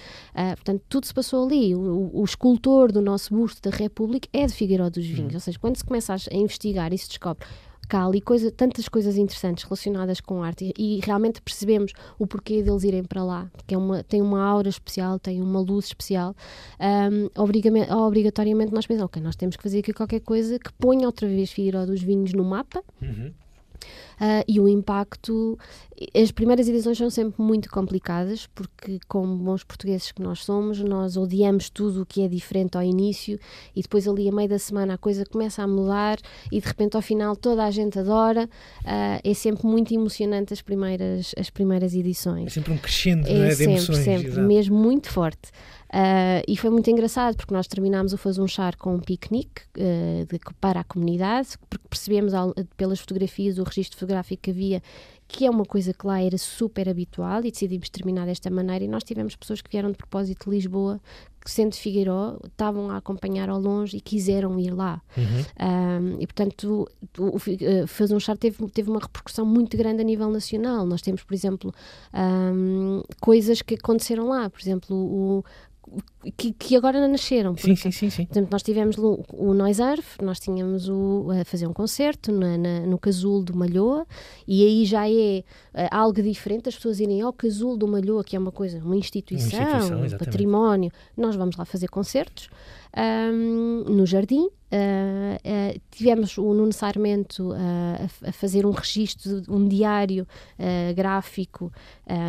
Portanto, 0.56 0.82
tudo 0.88 1.06
se 1.06 1.14
passou 1.14 1.46
ali. 1.46 1.74
O- 1.74 2.10
o 2.12 2.24
escultor 2.24 2.92
do 2.92 3.00
nosso 3.00 3.34
busto 3.34 3.68
da 3.68 3.74
República 3.76 4.28
é 4.42 4.46
de 4.46 4.53
Figueiró 4.53 4.88
dos 4.90 5.07
Vinhos. 5.07 5.35
Ou 5.35 5.40
seja, 5.40 5.59
quando 5.59 5.76
se 5.76 5.85
começa 5.85 6.14
a, 6.14 6.35
investigar 6.37 6.92
e 6.92 6.98
se 6.98 7.09
descobre 7.09 7.46
que 7.88 7.96
há 7.96 8.05
ali 8.07 8.20
coisa, 8.20 8.53
tantas 8.53 8.88
coisas 8.88 9.16
interessantes 9.16 9.64
relacionadas 9.64 10.20
com 10.20 10.44
arte 10.44 10.72
e, 10.79 10.98
e 10.98 11.00
realmente 11.05 11.42
percebemos 11.42 11.92
o 12.20 12.24
porquê 12.26 12.62
deles 12.62 12.85
irem 12.85 13.03
para 13.03 13.24
lá, 13.24 13.50
porque 13.53 13.74
é 13.74 13.79
uma, 13.79 14.05
tem 14.05 14.22
uma 14.22 14.40
aura 14.44 14.68
especial, 14.68 15.18
tem 15.18 15.42
uma 15.42 15.59
luz 15.59 15.87
especial, 15.87 16.37
obrigame- 17.37 17.90
obrigatoriamente 17.92 18.72
nós 18.72 18.87
pensamos, 18.87 19.07
ok, 19.07 19.20
nós 19.22 19.35
temos 19.37 19.57
que 19.57 19.62
fazer 19.64 19.81
aqui 19.81 19.92
qualquer 19.92 20.20
coisa 20.20 20.57
que 20.59 20.72
ponha 20.74 21.07
outra 21.07 21.26
vez 21.26 21.50
Figueiró 21.50 21.85
dos 21.85 22.00
Vinhos 22.00 22.33
no 22.33 22.44
mapa, 22.44 22.83
Uhum. 23.03 23.33
Ah, 24.20 24.44
e 24.46 24.61
o 24.61 24.68
impacto. 24.68 25.59
As 26.14 26.30
primeiras 26.30 26.66
edições 26.66 26.96
são 26.96 27.11
sempre 27.11 27.42
muito 27.42 27.68
complicadas, 27.70 28.46
porque, 28.54 28.98
como 29.06 29.37
bons 29.37 29.62
portugueses 29.64 30.11
que 30.12 30.22
nós 30.22 30.42
somos, 30.44 30.80
nós 30.80 31.14
odiamos 31.18 31.68
tudo 31.68 32.02
o 32.02 32.06
que 32.06 32.22
é 32.22 32.28
diferente 32.28 32.74
ao 32.76 32.83
início 32.83 33.38
e 33.76 33.83
depois, 33.83 34.09
ali 34.09 34.26
a 34.26 34.33
meio 34.33 34.48
da 34.48 34.59
semana, 34.59 34.94
a 34.94 34.98
coisa 34.98 35.26
começa 35.26 35.62
a 35.62 35.66
mudar 35.66 36.18
e 36.50 36.59
de 36.59 36.66
repente, 36.66 36.96
ao 36.96 37.02
final, 37.02 37.37
toda 37.37 37.64
a 37.64 37.70
gente 37.70 37.98
adora. 37.98 38.48
Ah, 38.85 39.20
é 39.22 39.35
sempre 39.35 39.66
muito 39.66 39.92
emocionante 39.92 40.54
as 40.54 40.62
primeiras, 40.62 41.35
as 41.38 41.50
primeiras 41.50 41.94
É 41.94 41.98
edições. 41.98 42.52
sempre 42.52 42.72
um 42.72 42.78
crescendo 42.78 43.26
É 43.28 43.35
não 43.35 43.44
é, 43.44 43.48
de 43.48 43.54
sempre, 43.56 43.72
emoções. 43.74 43.98
sempre, 43.98 44.28
exato. 44.28 44.46
mesmo 44.46 44.78
muito 44.78 45.11
forte. 45.11 45.50
Ah, 45.92 46.40
e 46.46 46.56
foi 46.56 46.70
muito 46.70 46.88
engraçado 46.88 47.37
porque 47.37 47.52
nós 47.52 47.66
terminámos 47.66 48.12
o 48.12 48.16
Fazer 48.16 48.40
um 48.40 48.46
Char 48.46 48.76
com 48.76 48.94
um 48.94 49.00
piquenique 49.00 49.62
ah, 49.78 50.24
de- 50.24 50.38
para 50.61 50.80
a 50.80 50.85
comunidade, 50.85 51.48
porque 51.68 51.87
percebemos 51.90 52.33
ao- 52.33 52.54
pelas 52.76 53.00
fotografias, 53.00 53.59
o 53.59 53.64
registro 53.64 53.98
fotográfico 54.11 54.42
que 54.42 54.51
havia, 54.51 54.83
que 55.29 55.46
é 55.46 55.51
uma 55.51 55.64
coisa 55.64 55.94
que 55.94 56.07
lá 56.07 56.20
era 56.20 56.37
super 56.37 56.88
habitual 56.88 57.44
e 57.44 57.51
decidimos 57.51 57.88
terminar 57.88 58.27
desta 58.27 58.51
maneira. 58.51 58.85
E 58.85 58.88
nós 58.88 59.05
tivemos 59.05 59.37
pessoas 59.37 59.62
que 59.62 59.70
vieram 59.70 59.90
de 59.90 59.96
propósito 59.96 60.51
de 60.51 60.57
Lisboa, 60.57 61.01
que 61.42 61.51
sendo 61.51 61.70
de 61.73 61.79
Figueiró, 61.79 62.37
estavam 62.44 62.90
a 62.90 62.96
acompanhar 62.96 63.49
ao 63.49 63.59
longe 63.59 63.96
e 63.96 64.01
quiseram 64.01 64.59
ir 64.59 64.75
lá. 64.75 65.01
Uhum. 65.16 66.14
Um, 66.16 66.20
e 66.20 66.27
portanto, 66.27 66.87
o, 67.16 67.37
o, 67.37 67.38
Fi- 67.38 67.59
eh, 67.61 67.87
Fazer 67.87 68.14
um 68.14 68.20
Char 68.20 68.37
teve, 68.37 68.68
teve 68.70 68.90
uma 68.90 69.01
repercussão 69.01 69.46
muito 69.46 69.77
grande 69.77 70.03
a 70.03 70.05
nível 70.05 70.29
nacional. 70.31 70.85
Nós 70.85 71.01
temos, 71.01 71.23
por 71.23 71.33
exemplo, 71.33 71.73
um, 72.12 73.03
coisas 73.20 73.62
que 73.62 73.75
aconteceram 73.75 74.29
lá, 74.29 74.51
por 74.51 74.61
exemplo, 74.61 74.94
o, 74.94 75.44
que, 76.37 76.53
que 76.53 76.76
agora 76.76 77.07
nasceram. 77.09 77.55
Sim, 77.57 77.61
porque- 77.61 77.76
sim, 77.76 77.90
sim, 77.90 78.11
sim. 78.11 78.24
por 78.26 78.33
exemplo, 78.33 78.48
nós 78.53 78.62
tivemos 78.62 78.98
o, 78.98 79.24
o 79.33 79.55
Noise 79.55 79.83
Earth, 79.83 80.20
nós 80.22 80.38
tínhamos 80.38 80.88
o, 80.88 81.29
a 81.40 81.44
fazer 81.44 81.66
um 81.66 81.72
concerto 81.72 82.31
na- 82.31 82.59
na- 82.59 82.81
no 82.87 82.98
Casulo 82.98 83.42
do 83.42 83.57
Malhoa, 83.57 84.07
e 84.46 84.62
aí 84.64 84.85
já 84.85 85.09
é 85.09 85.38
eh, 85.74 85.88
algo 85.90 86.22
diferente, 86.22 86.68
as 86.68 86.74
pessoas 86.76 87.00
irem 87.00 87.20
ao 87.22 87.33
Casulo 87.33 87.76
do 87.76 87.88
Malhoa, 87.88 88.22
que 88.22 88.37
é 88.37 88.38
uma 88.38 88.53
coisa, 88.53 88.79
uma 88.79 88.96
instituição, 88.96 89.59
instituição, 89.61 90.03
um 90.05 90.18
património, 90.18 90.92
nós 91.16 91.35
vamos 91.37 91.57
lá 91.57 91.64
fazer 91.64 91.88
concertos 91.88 92.48
ahm, 92.96 93.85
no 93.88 94.05
Jardim. 94.07 94.48
ah, 94.72 95.37
ah, 95.44 95.81
tivemos 95.90 96.38
o 96.38 96.55
Nuno 96.55 96.72
Sarmento 96.72 97.53
ah, 97.53 98.07
a 98.24 98.29
a, 98.29 98.33
fazer 98.33 98.64
um 98.66 98.70
registro, 98.70 99.42
um 99.48 99.66
diário 99.66 100.26
gráfico, 100.94 101.72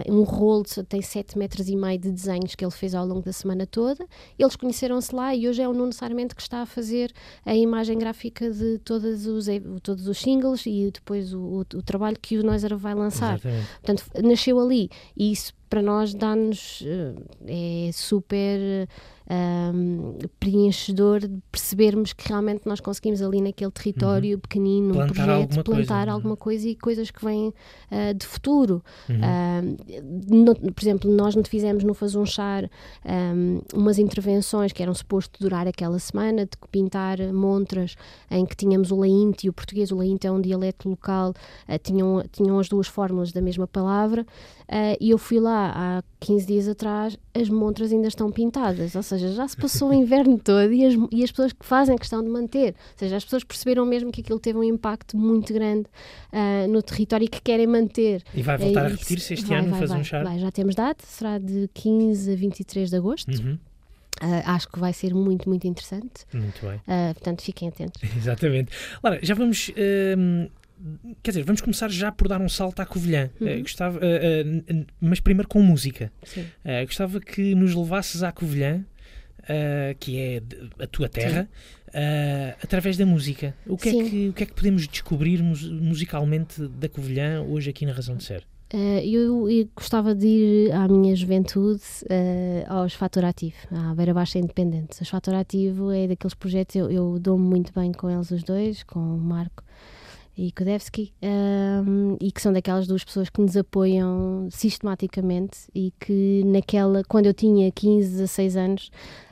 um 0.08 0.24
rolo, 0.24 0.64
de- 0.64 0.84
tem 0.84 1.02
7 1.02 1.38
metros 1.38 1.68
e 1.70 1.76
meio 1.76 2.00
de 2.00 2.12
desenhos 2.12 2.56
que 2.56 2.64
ele 2.64 2.72
fez 2.72 2.96
ao 2.96 3.06
longo 3.06 3.22
da 3.22 3.32
semana 3.34 3.66
toda. 3.68 4.06
Eles 4.40 4.56
conheceram-se 4.56 5.14
lá 5.16 5.36
e 5.36 5.48
hoje 5.48 5.62
é 5.62 5.68
o 5.68 5.74
Nuno 5.74 5.94
Sarmento 5.94 6.36
que 6.36 6.42
está 6.42 6.62
a 6.62 6.66
fazer 6.66 7.12
a 7.46 7.56
imagem 7.56 7.98
gráfica 7.98 8.50
de 8.52 8.80
todos 8.80 9.26
os, 9.28 9.46
todos 9.84 10.08
os 10.08 10.18
singles 10.20 10.66
e 10.66 10.90
depois 10.92 11.34
o, 11.34 11.40
o- 11.42 11.60
o 11.78 11.82
trabalho 11.84 12.18
que 12.22 12.38
o 12.38 12.44
Noiser 12.44 12.76
vai 12.78 12.94
lançar. 12.96 13.36
Exatamente. 13.36 13.68
Portanto, 13.84 14.06
nasceu 14.28 14.60
ali 14.60 14.90
e 15.16 15.32
isso 15.32 15.54
para 15.70 15.82
nós 15.82 16.14
dá-nos 16.14 16.84
é 17.48 17.90
super 17.94 18.60
ahm, 19.30 20.18
preenchedor 20.40 21.20
de 21.22 21.40
percebermos 21.52 22.14
que 22.14 22.28
realmente 22.28 22.62
nós 22.66 22.80
conseguimos 22.80 23.22
ali 23.22 23.42
naquele 23.42 23.72
território 23.72 24.38
pequenino, 24.40 24.90
um 24.90 24.94
Plantar 24.94 25.14
projeto, 25.14 25.32
alguma 25.42 25.64
coisa, 25.64 25.82
plantar 25.88 26.06
não 26.06 26.14
é? 26.14 26.16
alguma 26.16 26.38
coisa 26.38 26.68
e 26.68 26.76
coisas 26.76 27.12
que 27.12 27.24
vêm 27.24 27.54
ah, 27.90 28.14
de 28.14 28.26
futuro. 28.26 28.84
Uhum. 29.10 29.76
No- 30.28 30.56
por 30.56 30.84
exemplo, 30.84 31.12
nós 31.12 31.36
não 31.36 31.44
fizemos 31.44 31.84
no 31.84 31.94
Faz 31.94 32.16
um 32.16 32.26
umas 33.74 34.00
intervenções 34.00 34.72
que 34.72 34.82
eram 34.82 34.94
suposto 34.94 35.40
durar 35.40 35.68
aquela 35.68 36.00
semana, 36.00 36.46
de 36.46 36.52
pintar 36.72 37.18
montras 37.34 37.96
em 38.30 38.46
que 38.46 38.56
tínhamos 38.56 38.92
o 38.92 39.00
laínte 39.00 39.48
e 39.48 39.50
o 39.50 39.54
português. 39.54 39.92
O 39.92 39.98
laínte 39.98 40.26
é 40.28 40.32
um 40.32 40.42
dialeto 40.42 40.90
local, 40.90 41.34
ah, 41.68 41.78
tinham, 41.78 42.24
tinham 42.32 42.58
as 42.60 42.68
duas 42.70 42.88
fórmulas 42.88 43.32
da 43.32 43.42
mesma 43.42 43.68
palavra. 43.68 44.26
ah, 44.68 44.96
e 45.00 45.10
eu 45.10 45.18
fui 45.18 45.40
lá 45.40 45.72
há 45.76 46.04
15 46.20 46.46
dias 46.48 46.68
atrás, 46.68 47.18
as 47.34 47.50
montras 47.50 47.92
ainda 47.92 48.08
estão 48.08 48.32
pintadas, 48.32 48.96
ou 48.96 49.04
seja, 49.04 49.21
já 49.30 49.48
se 49.48 49.58
passou 49.58 49.90
o 49.90 49.94
inverno 49.94 50.38
todo 50.38 50.72
e 50.74 50.86
as, 50.86 50.94
e 51.12 51.24
as 51.24 51.32
pessoas 51.32 51.54
que 51.54 51.66
fazem 51.66 51.98
questão 51.98 52.24
de 52.24 52.30
manter. 52.30 52.74
Ou 52.74 52.98
seja, 52.98 53.18
as 53.18 53.24
pessoas 53.24 53.44
perceberam 53.44 53.86
mesmo 53.86 54.12
que 54.12 54.22
aquilo 54.22 54.40
teve 54.40 54.58
um 54.58 54.64
impacto 54.64 55.18
muito 55.18 55.54
grande 55.54 55.86
ah, 56.32 56.68
no 56.68 56.82
território 56.82 57.26
e 57.26 57.28
que 57.28 57.42
querem 57.42 57.68
manter. 57.68 58.24
E 58.34 58.42
vai 58.42 58.58
voltar 58.58 58.84
É 58.84 58.86
a 58.86 58.90
repetir-se 58.90 59.34
este 59.34 59.46
Vai, 59.48 59.60
ano, 59.60 59.70
vai, 59.70 59.80
faz 59.80 60.10
vai, 60.10 60.22
um 60.22 60.24
vai, 60.24 60.40
já 60.40 60.52
temos 60.52 60.76
data, 60.76 61.04
será 61.06 61.38
de 61.38 61.70
15 61.74 62.32
a 62.32 62.36
23 62.36 62.90
de 62.90 62.96
agosto. 62.96 63.30
Uhum. 63.32 63.58
Ah, 64.22 64.54
acho 64.54 64.70
que 64.70 64.80
vai 64.80 64.94
ser 64.94 65.14
muito, 65.16 65.50
muito 65.50 65.66
interessante. 65.68 66.26
Muito 66.32 66.66
bem. 66.66 66.80
Ah, 66.88 67.12
portanto, 67.14 67.42
fiquem 67.42 67.70
atentos. 67.70 68.02
Exatamente. 68.16 68.72
Lara, 69.04 69.20
já 69.24 69.34
vamos. 69.34 69.72
hum, 70.18 70.48
quer 71.24 71.32
dizer, 71.32 71.44
vamos 71.44 71.62
começar 71.62 71.90
já 71.90 72.12
por 72.12 72.28
dar 72.28 72.40
um 72.40 72.50
salto 72.50 72.80
à 72.80 72.86
Covilhã. 72.86 73.32
Uhum. 73.40 73.62
Gostava, 73.62 74.00
mas 75.00 75.20
primeiro 75.20 75.48
com 75.48 75.62
música. 75.62 76.12
Sim. 76.24 76.46
Gostava 76.86 77.20
que 77.20 77.56
nos 77.56 77.74
levasses 77.74 78.22
à 78.24 78.32
Covilhã, 78.32 78.86
eh, 79.48 79.96
que 80.00 80.18
é 80.20 80.42
a 80.84 80.88
tua 80.88 81.10
terra, 81.10 81.50
eh, 81.94 82.56
através 82.64 82.98
da 82.98 83.06
música. 83.06 83.54
O 83.68 83.78
que, 83.78 83.90
é 83.90 83.92
que, 83.92 84.30
o 84.30 84.34
que 84.34 84.44
é 84.44 84.46
que 84.46 84.54
podemos 84.54 84.88
descobrir 84.88 85.42
mus- 85.42 85.70
musicalmente 85.70 86.62
da 86.68 86.88
Covilhã 86.90 87.42
hoje 87.42 87.70
aqui 87.70 87.86
na 87.86 87.92
Razão 87.94 88.16
de 88.16 88.24
Ser? 88.24 88.44
Ah, 88.74 89.04
eu, 89.04 89.50
eu 89.50 89.68
gostava 89.76 90.16
de 90.16 90.26
ir 90.28 90.72
à 90.72 90.88
minha 90.88 91.14
juventude 91.16 91.82
ah, 92.68 92.80
aos 92.82 92.94
Fator 92.94 93.26
Ativo, 93.26 93.56
à 93.70 93.94
Beira 93.94 94.14
Baixa 94.14 94.40
Independente. 94.40 95.02
Os 95.02 95.10
Fator 95.10 95.34
Ativo 95.36 95.92
é 95.92 96.08
daqueles 96.08 96.34
projetos, 96.34 96.76
eu, 96.78 96.90
eu 96.90 97.20
dou-me 97.20 97.44
muito 97.46 97.74
bem 97.78 97.92
com 97.92 98.10
eles 98.10 98.32
os 98.32 98.44
dois, 98.44 98.84
com 98.84 99.00
o 99.00 99.18
Marco 99.18 99.62
e 100.38 100.50
Kudevski, 100.54 101.12
ahm, 101.22 102.16
e 102.22 102.32
que 102.32 102.42
são 102.42 102.54
daquelas 102.54 102.88
duas 102.88 103.04
pessoas 103.04 103.30
que 103.30 103.42
nos 103.42 103.58
apoiam 103.58 104.48
sistematicamente 104.50 105.60
e 105.76 105.94
que 106.00 106.42
naquela, 106.46 107.04
quando 107.08 107.26
eu 107.28 107.34
tinha 107.34 107.70
15, 107.72 108.10
16 108.12 108.56
anos, 108.56 108.92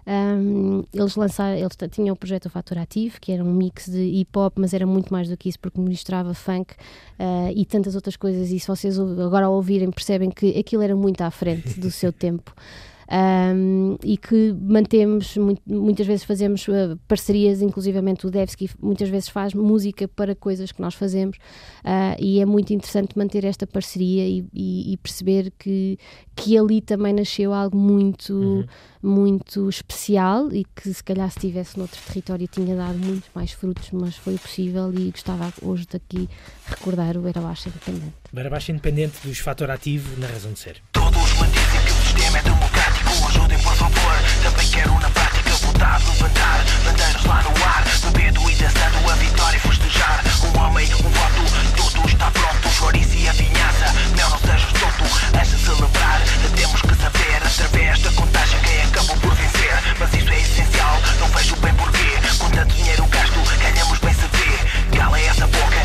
ahm, 0.09 0.81
eles 0.91 1.15
lançaram, 1.15 1.55
eles 1.55 1.77
tinham 1.91 2.13
o 2.13 2.17
projeto 2.17 2.47
O 2.47 2.49
Fator 2.49 2.79
Ativo, 2.79 3.21
que 3.21 3.31
era 3.31 3.43
um 3.43 3.53
mix 3.53 3.85
de 3.85 4.01
hip 4.01 4.37
hop, 4.37 4.57
mas 4.57 4.73
era 4.73 4.85
muito 4.85 5.13
mais 5.13 5.29
do 5.29 5.37
que 5.37 5.47
isso, 5.47 5.59
porque 5.59 5.79
misturava 5.79 6.33
funk 6.33 6.73
ah, 7.19 7.51
e 7.53 7.63
tantas 7.65 7.93
outras 7.93 8.15
coisas. 8.15 8.49
E 8.49 8.59
se 8.59 8.67
vocês 8.67 8.99
agora 8.99 9.47
ouvirem 9.47 9.91
percebem 9.91 10.31
que 10.31 10.57
aquilo 10.57 10.81
era 10.81 10.95
muito 10.95 11.21
à 11.21 11.29
frente 11.29 11.79
do 11.79 11.91
seu 11.91 12.11
tempo. 12.13 12.53
Um, 13.11 13.95
e 14.03 14.17
que 14.17 14.53
mantemos, 14.61 15.35
muito- 15.35 15.63
muitas 15.65 16.05
vezes 16.05 16.23
fazemos 16.23 16.67
uh, 16.67 16.95
parcerias, 17.07 17.59
inclusivamente 17.59 18.27
o 18.27 18.29
Devski 18.29 18.69
muitas 18.79 19.09
vezes 19.09 19.29
faz 19.29 19.55
música 19.55 20.07
para 20.07 20.35
coisas 20.35 20.71
que 20.71 20.79
nós 20.79 20.93
fazemos 20.93 21.37
uh, 21.37 22.15
e 22.19 22.39
é 22.39 22.45
muito 22.45 22.71
interessante 22.71 23.17
manter 23.17 23.45
esta 23.45 23.65
parceria 23.65 24.27
e, 24.27 24.45
e- 24.53 24.93
e 24.93 24.97
perceber 24.97 25.51
que, 25.57 25.97
que 26.35 26.55
ali 26.55 26.81
também 26.81 27.11
nasceu 27.11 27.51
algo 27.51 27.75
muito, 27.75 28.31
Uhum. 28.31 28.65
muito 29.01 29.67
especial 29.67 30.51
e 30.53 30.63
que 30.75 30.93
se 30.93 31.03
calhar 31.03 31.31
se 31.31 31.39
estivesse 31.39 31.79
noutro 31.79 31.99
território 32.07 32.47
tinha 32.47 32.75
dado 32.75 32.99
muito 32.99 33.25
mais 33.33 33.51
frutos, 33.51 33.89
mas 33.91 34.15
foi 34.17 34.37
possível 34.37 34.93
e 34.93 35.09
gostava 35.09 35.51
hoje 35.63 35.87
daqui 35.91 36.29
recordar 36.67 37.17
o 37.17 37.27
Era 37.27 37.41
Baixa 37.41 37.69
Independente. 37.69 38.13
Beira 38.31 38.51
Baixa 38.51 38.71
Independente 38.71 39.15
dos 39.27 39.39
Fator 39.39 39.71
Ativo 39.71 40.15
na 40.19 40.27
Razão 40.27 40.53
de 40.53 40.59
Ser. 40.59 40.77
Todos 40.91 41.09
que 41.33 41.91
o 41.91 42.05
sistema 42.05 42.37
é 42.37 42.43
democrático 42.43 42.68
Por 43.63 43.75
favor, 43.75 44.15
também 44.43 44.67
quero 44.69 44.93
na 44.99 45.09
prática 45.09 45.49
Votar, 45.61 45.99
levantar, 45.99 46.63
bandeiras 46.83 47.23
lá 47.25 47.43
no 47.43 47.65
ar 47.65 47.83
Bebendo 48.03 48.49
e 48.49 48.55
dançando 48.55 49.09
a 49.11 49.15
vitória 49.15 49.57
e 49.57 49.59
festejar. 49.59 50.23
Um 50.43 50.59
homem, 50.59 50.87
um 50.93 51.09
voto, 51.09 51.91
tudo 51.91 52.07
está 52.07 52.31
pronto 52.31 52.69
Chouriço 52.69 53.15
e 53.15 53.27
a 53.27 53.33
vinhaça, 53.33 53.93
meu 54.15 54.29
não 54.29 54.39
sejas 54.39 54.73
tonto 54.73 55.03
de 55.03 55.65
celebrar, 55.65 56.21
temos 56.55 56.81
que 56.81 56.95
saber 56.95 57.19
Através 57.45 57.99
da 57.99 58.11
contagem 58.11 58.59
quem 58.61 58.81
acabou 58.83 59.17
por 59.17 59.33
vencer. 59.35 59.95
Mas 59.99 60.13
isso 60.13 60.31
é 60.31 60.39
essencial, 60.39 61.01
não 61.19 61.27
vejo 61.27 61.55
bem 61.57 61.73
porquê. 61.73 62.19
Com 62.37 62.49
tanto 62.51 62.73
dinheiro 62.73 63.05
gasto, 63.07 63.39
ganhamos 63.59 63.99
bem 63.99 64.13
se 64.13 64.27
vê 64.31 64.97
Cala 64.97 65.19
essa 65.19 65.45
boca, 65.47 65.75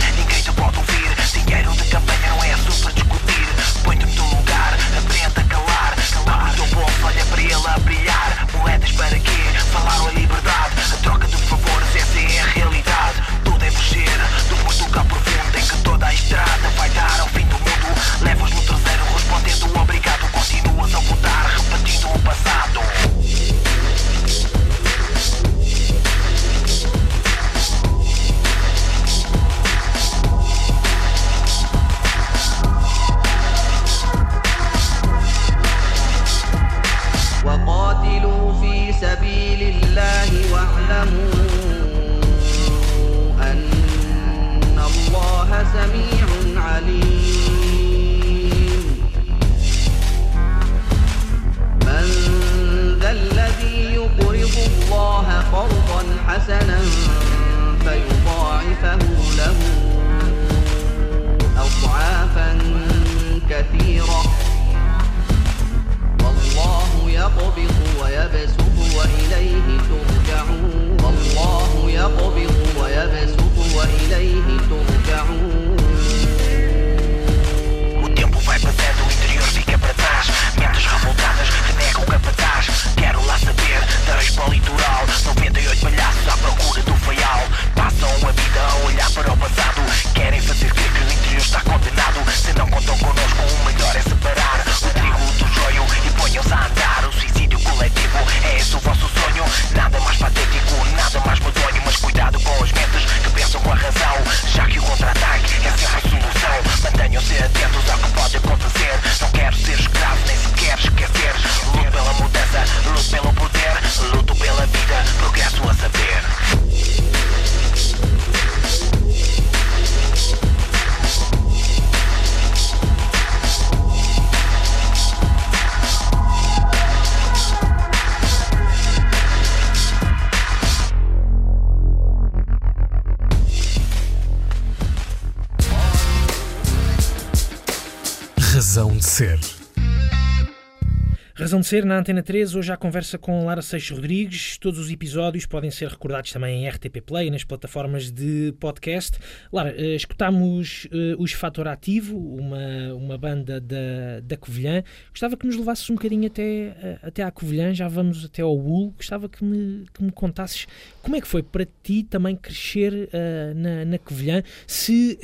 Razão 141.55 141.61
de 141.61 141.67
Ser 141.69 141.85
na 141.85 141.99
Antena 142.01 142.21
3, 142.21 142.57
hoje 142.57 142.73
a 142.73 142.77
conversa 142.77 143.17
com 143.17 143.47
Lara 143.47 143.63
Seixas 143.63 143.97
Rodrigues. 143.97 144.59
Todos 144.59 144.81
os 144.81 144.91
episódios 144.91 145.47
podem 145.47 145.71
ser 145.71 145.89
recordados 145.89 146.33
também 146.33 146.65
em 146.65 146.69
RTP 146.69 147.01
Play, 147.01 147.31
nas 147.31 147.45
plataformas 147.45 148.11
de 148.11 148.53
podcast. 148.59 149.21
Lara, 149.53 149.73
eh, 149.79 149.95
escutámos 149.95 150.89
eh, 150.91 151.15
os 151.17 151.31
Fator 151.31 151.69
Ativo, 151.69 152.19
uma, 152.19 152.95
uma 152.95 153.17
banda 153.17 153.61
da, 153.61 154.19
da 154.25 154.37
Covilhã. 154.37 154.83
Gostava 155.11 155.37
que 155.37 155.47
nos 155.47 155.55
levasses 155.55 155.89
um 155.89 155.95
bocadinho 155.95 156.27
até, 156.27 156.43
eh, 156.43 156.99
até 157.01 157.23
à 157.23 157.31
Covilhã, 157.31 157.73
já 157.73 157.87
vamos 157.87 158.25
até 158.25 158.43
ao 158.43 158.59
UL. 158.59 158.91
Gostava 158.97 159.29
que 159.29 159.45
me, 159.45 159.87
que 159.95 160.03
me 160.03 160.11
contasses 160.11 160.67
como 161.03 161.15
é 161.15 161.21
que 161.21 161.29
foi 161.29 161.45
para 161.45 161.69
ti 161.85 162.03
também 162.03 162.35
crescer 162.35 163.09
eh, 163.13 163.53
na, 163.55 163.85
na 163.85 163.99
Covilhã, 163.99 164.43
se 164.67 165.17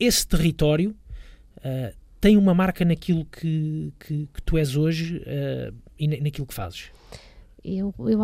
esse 0.00 0.26
território 0.26 0.96
eh, 1.62 1.92
tem 2.20 2.36
uma 2.36 2.54
marca 2.54 2.84
naquilo 2.84 3.24
que, 3.24 3.92
que, 3.98 4.28
que 4.32 4.42
tu 4.42 4.58
és 4.58 4.76
hoje 4.76 5.22
eh, 5.26 5.72
e 5.98 6.06
na- 6.08 6.18
naquilo 6.24 6.46
que 6.46 6.54
fazes. 6.54 6.90
Eu, 7.64 7.94
eu 7.98 8.20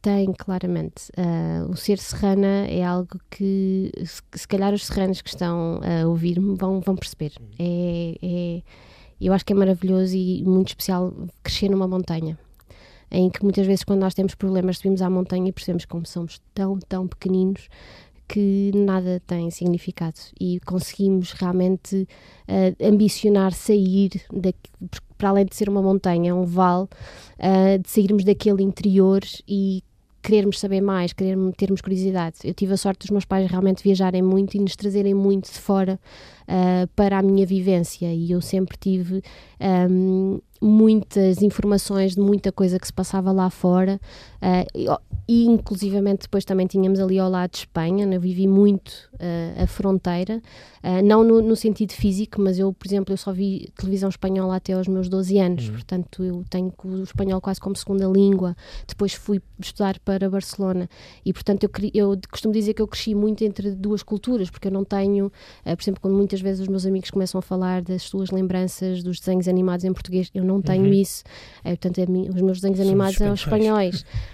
tem 0.00 0.32
claramente. 0.32 1.10
Ah, 1.16 1.66
o 1.68 1.76
ser 1.76 1.98
serrana 1.98 2.66
é 2.68 2.82
algo 2.84 3.18
que 3.30 3.90
se, 4.04 4.22
se 4.34 4.48
calhar 4.48 4.72
os 4.72 4.84
serranos 4.86 5.20
que 5.20 5.28
estão 5.28 5.80
a 5.82 6.06
ouvir-me 6.06 6.56
vão, 6.56 6.80
vão 6.80 6.96
perceber. 6.96 7.32
É, 7.58 8.14
é- 8.22 8.62
eu 9.20 9.32
acho 9.32 9.44
que 9.44 9.52
é 9.52 9.56
maravilhoso 9.56 10.14
e 10.16 10.42
muito 10.44 10.68
especial 10.68 11.12
crescer 11.42 11.68
numa 11.70 11.88
montanha. 11.88 12.38
em 13.10 13.30
que 13.30 13.42
muitas 13.44 13.64
vezes 13.66 13.84
quando 13.84 14.00
nós 14.00 14.12
temos 14.14 14.34
problemas 14.34 14.78
subimos 14.78 15.00
à 15.00 15.08
montanha 15.08 15.48
e 15.48 15.52
percebemos 15.52 15.84
como 15.84 16.04
somos 16.06 16.40
tão, 16.52 16.78
tão 16.80 17.06
pequeninos 17.06 17.68
que 18.28 18.70
nada 18.74 19.20
tem 19.26 19.50
significado 19.50 20.18
e 20.40 20.60
conseguimos 20.60 21.32
realmente 21.32 22.08
uh, 22.48 22.86
ambicionar 22.86 23.52
sair 23.52 24.10
daqui, 24.32 24.70
para 25.16 25.28
além 25.28 25.46
de 25.46 25.54
ser 25.54 25.68
uma 25.68 25.82
montanha, 25.82 26.34
um 26.34 26.44
vale, 26.44 26.84
uh, 26.84 27.78
de 27.80 27.88
sairmos 27.88 28.24
daquele 28.24 28.62
interior 28.62 29.22
e 29.46 29.82
querermos 30.24 30.58
saber 30.58 30.80
mais, 30.80 31.12
querermos 31.12 31.54
termos 31.54 31.82
curiosidade. 31.82 32.38
Eu 32.44 32.54
tive 32.54 32.72
a 32.72 32.76
sorte 32.78 33.00
dos 33.00 33.10
meus 33.10 33.26
pais 33.26 33.48
realmente 33.48 33.84
viajarem 33.84 34.22
muito 34.22 34.56
e 34.56 34.60
nos 34.60 34.74
trazerem 34.74 35.12
muito 35.12 35.52
de 35.52 35.58
fora 35.58 36.00
uh, 36.48 36.88
para 36.96 37.18
a 37.18 37.22
minha 37.22 37.44
vivência 37.44 38.12
e 38.12 38.32
eu 38.32 38.40
sempre 38.40 38.74
tive 38.78 39.22
um, 39.90 40.40
muitas 40.62 41.42
informações 41.42 42.14
de 42.14 42.20
muita 42.22 42.50
coisa 42.50 42.78
que 42.78 42.86
se 42.86 42.92
passava 42.92 43.30
lá 43.32 43.50
fora 43.50 44.00
uh, 44.44 45.00
e 45.26 45.46
inclusivamente 45.46 46.22
depois 46.22 46.44
também 46.44 46.66
tínhamos 46.66 47.00
ali 47.00 47.18
ao 47.18 47.30
lado 47.30 47.52
de 47.52 47.58
Espanha, 47.58 48.04
né? 48.04 48.16
eu 48.16 48.20
vivi 48.20 48.46
muito 48.46 48.90
uh, 49.14 49.62
a 49.62 49.66
fronteira, 49.66 50.42
uh, 50.82 51.02
não 51.02 51.24
no, 51.24 51.40
no, 51.40 51.56
sentido 51.56 51.92
físico, 51.92 52.42
mas 52.42 52.58
eu, 52.58 52.72
por 52.74 52.86
exemplo, 52.86 53.12
eu 53.12 53.16
só 53.16 53.32
vi 53.32 53.72
televisão 53.74 54.10
espanhola 54.10 54.56
até 54.56 54.74
aos 54.74 54.86
meus 54.86 55.08
12 55.08 55.38
anos, 55.38 55.68
uhum. 55.68 55.72
portanto 55.72 56.22
eu 56.22 56.44
tenho 56.50 56.72
o 56.84 57.02
espanhol 57.02 57.40
quase 57.40 57.58
como 57.58 57.74
segunda 57.74 58.06
língua, 58.06 58.54
depois 58.86 59.14
fui 59.14 59.40
estudar 59.58 59.98
para 60.00 60.28
Barcelona 60.28 60.90
e 61.24 61.32
portanto 61.32 61.64
eu, 61.64 61.70
eu 61.94 62.20
costumo 62.30 62.52
dizer 62.52 62.74
que 62.74 62.82
eu 62.82 62.88
cresci 62.88 63.14
muito 63.14 63.42
entre 63.44 63.70
duas 63.70 64.02
culturas, 64.02 64.50
porque 64.50 64.68
eu 64.68 64.72
não 64.72 64.84
tenho, 64.84 65.32
por 65.64 65.82
exemplo, 65.82 66.02
quando 66.02 66.14
muitas 66.16 66.42
vezes 66.42 66.60
os 66.60 66.68
meus 66.68 66.84
amigos 66.84 67.10
começam 67.10 67.38
a 67.38 67.42
falar 67.42 67.80
das 67.80 68.02
suas 68.02 68.30
lembranças 68.30 69.02
dos 69.02 69.20
desenhos 69.20 69.48
animados 69.48 69.86
em 69.86 69.92
português, 69.92 70.30
eu 70.34 70.44
não 70.44 70.60
tenho 70.60 70.84
uhum. 70.84 70.92
isso, 70.92 71.24
portanto 71.62 72.00
os 72.34 72.42
meus 72.42 72.60
desenhos 72.60 72.78
Somos 72.78 72.80
animados 72.80 73.16
são 73.16 73.32
espanhóis, 73.32 74.04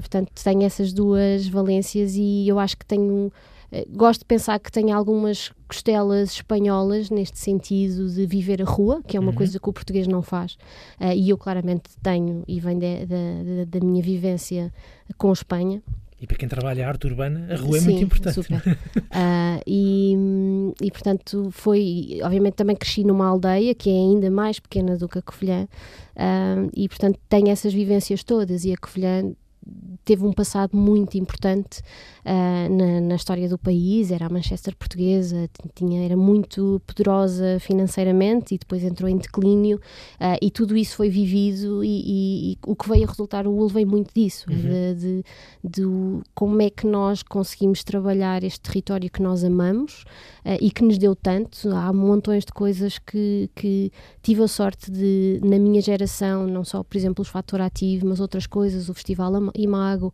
portanto 0.00 0.16
portanto 0.16 0.42
tenho 0.42 0.62
essas 0.62 0.92
duas 0.92 1.46
valências 1.48 2.14
e 2.16 2.48
eu 2.48 2.58
acho 2.58 2.76
que 2.76 2.86
tenho 2.86 3.30
eh, 3.70 3.86
gosto 3.90 4.20
de 4.20 4.26
pensar 4.26 4.58
que 4.58 4.70
tenho 4.70 4.96
algumas 4.96 5.52
costelas 5.68 6.30
espanholas 6.30 7.10
neste 7.10 7.38
sentido 7.38 8.08
de 8.08 8.26
viver 8.26 8.62
a 8.62 8.64
rua, 8.64 9.02
que 9.06 9.16
é 9.16 9.20
uma 9.20 9.30
uhum. 9.30 9.36
coisa 9.36 9.58
que 9.58 9.68
o 9.68 9.72
português 9.72 10.06
não 10.06 10.22
faz, 10.22 10.52
uh, 11.00 11.12
e 11.14 11.30
eu 11.30 11.36
claramente 11.36 11.90
tenho 12.02 12.44
e 12.46 12.60
vem 12.60 12.78
de, 12.78 13.06
de, 13.06 13.44
de, 13.44 13.64
da 13.66 13.84
minha 13.84 14.02
vivência 14.02 14.72
com 15.18 15.32
Espanha. 15.32 15.82
E 16.18 16.26
para 16.26 16.38
quem 16.38 16.48
trabalha 16.48 16.86
a 16.86 16.88
arte 16.88 17.06
urbana, 17.06 17.46
a 17.52 17.56
rua 17.56 17.76
é 17.76 17.80
muito 17.82 18.04
importante. 18.04 18.40
Uh, 18.40 19.60
e, 19.66 20.16
e, 20.80 20.90
portanto, 20.90 21.50
foi. 21.50 22.20
Obviamente, 22.22 22.54
também 22.54 22.74
cresci 22.74 23.04
numa 23.04 23.26
aldeia 23.26 23.74
que 23.74 23.90
é 23.90 23.92
ainda 23.92 24.30
mais 24.30 24.58
pequena 24.58 24.96
do 24.96 25.08
que 25.08 25.18
a 25.18 25.22
Covilhã, 25.22 25.64
uh, 26.16 26.70
e 26.74 26.88
portanto, 26.88 27.18
tenho 27.28 27.48
essas 27.48 27.74
vivências 27.74 28.24
todas. 28.24 28.64
E 28.64 28.72
a 28.72 28.78
Covilhã 28.78 29.34
teve 30.04 30.24
um 30.24 30.32
passado 30.32 30.76
muito 30.76 31.18
importante 31.18 31.80
uh, 32.24 32.72
na, 32.72 33.00
na, 33.00 33.16
história 33.16 33.48
do 33.48 33.58
país, 33.58 34.12
era 34.12 34.26
a 34.26 34.28
Manchester 34.28 34.76
portuguesa, 34.76 35.50
tinha, 35.74 36.04
era 36.04 36.16
muito 36.16 36.80
poderosa 36.86 37.58
financeiramente 37.58 38.54
e 38.54 38.58
depois 38.58 38.84
entrou 38.84 39.10
em 39.10 39.16
declínio 39.16 39.78
uh, 40.20 40.38
e 40.40 40.48
tudo 40.50 40.76
isso 40.76 40.96
foi 40.96 41.08
vivido 41.08 41.82
e, 41.82 41.88
e, 41.88 42.52
e, 42.52 42.58
o 42.64 42.76
que 42.76 42.88
veio 42.88 43.04
a 43.04 43.08
resultar, 43.08 43.46
o 43.46 43.52
UL 43.52 43.68
veio 43.68 43.88
muito 43.88 44.14
disso, 44.14 44.46
uhum. 44.48 44.56
de, 44.56 44.94
de, 44.94 45.24
de, 45.64 45.82
como 46.34 46.62
é 46.62 46.70
que 46.70 46.86
nós 46.86 47.24
conseguimos 47.24 47.82
trabalhar 47.82 48.44
este 48.44 48.60
território 48.60 49.10
que 49.10 49.20
nós 49.20 49.42
amamos 49.42 50.04
uh, 50.44 50.56
e 50.60 50.70
que 50.70 50.84
nos 50.84 50.98
deu 50.98 51.16
tanto, 51.16 51.68
há 51.70 51.92
montões 51.92 52.44
de 52.44 52.52
coisas 52.52 52.98
que, 52.98 53.50
que 53.56 53.90
tive 54.22 54.44
a 54.44 54.48
sorte 54.48 54.88
de, 54.90 55.40
na 55.42 55.58
minha 55.58 55.80
geração, 55.80 56.46
não 56.46 56.64
só, 56.64 56.84
por 56.84 56.96
exemplo, 56.96 57.22
o 57.22 57.24
fator 57.24 57.60
ativo, 57.60 58.06
mas 58.06 58.20
outras 58.20 58.46
coisas, 58.46 58.88
o 58.88 58.94
Festival 58.94 59.34
Imago, 59.56 60.12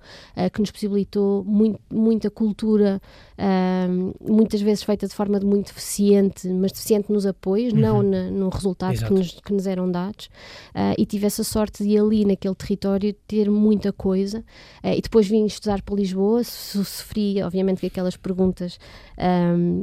que 0.53 0.61
nos 0.61 0.71
possibilitou 0.71 1.45
muito 1.45 1.81
muita 1.91 2.31
cultura, 2.31 3.01
uh, 3.39 4.33
muitas 4.33 4.61
vezes 4.61 4.83
feita 4.83 5.07
de 5.07 5.15
forma 5.15 5.39
muito 5.41 5.69
deficiente, 5.69 6.49
mas 6.49 6.73
deficiente 6.73 7.13
nos 7.13 7.27
apoios, 7.27 7.73
uhum. 7.73 7.81
não 7.81 8.03
na, 8.03 8.31
no 8.31 8.49
resultado 8.49 8.99
que 8.99 9.13
nos, 9.13 9.41
que 9.41 9.53
nos, 9.53 9.67
eram 9.67 9.91
dados. 9.91 10.27
Uh, 10.75 10.95
e 10.99 11.07
tive 11.07 11.27
essa 11.27 11.45
sorte 11.45 11.85
de 11.85 11.99
ali, 11.99 12.25
naquele 12.25 12.55
território, 12.55 13.13
ter 13.27 13.51
muita 13.51 13.93
coisa. 13.93 14.41
Uh, 14.83 14.95
e 14.97 15.01
depois 15.01 15.29
vim 15.29 15.45
estudar 15.47 15.83
para 15.83 15.95
Lisboa, 15.95 16.43
sofri, 16.45 17.43
obviamente, 17.43 17.81
com 17.81 17.87
aquelas 17.87 18.17
perguntas. 18.17 18.79
Um, 19.19 19.83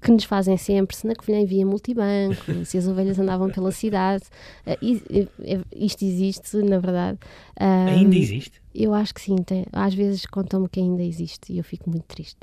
que 0.00 0.10
nos 0.10 0.24
fazem 0.24 0.56
sempre 0.56 0.96
se 0.96 1.06
na 1.06 1.14
Covilhã 1.14 1.42
havia 1.42 1.66
multibanco, 1.66 2.64
se 2.64 2.78
as 2.78 2.86
ovelhas 2.86 3.18
andavam 3.18 3.50
pela 3.50 3.70
cidade. 3.70 4.24
Uh, 4.66 5.64
isto 5.74 6.04
existe, 6.04 6.56
na 6.58 6.78
verdade. 6.78 7.18
ainda 7.58 8.16
existe? 8.16 8.60
Eu 8.74 8.94
acho 8.94 9.14
que 9.14 9.20
sim. 9.20 9.36
Tem, 9.36 9.66
às 9.72 9.94
vezes 9.94 10.24
contam-me 10.26 10.68
que 10.68 10.80
ainda 10.80 11.02
existe 11.02 11.52
e 11.52 11.58
eu 11.58 11.64
fico 11.64 11.90
muito 11.90 12.04
triste. 12.04 12.38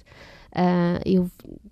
Uh, 0.56 1.02
eu, 1.06 1.30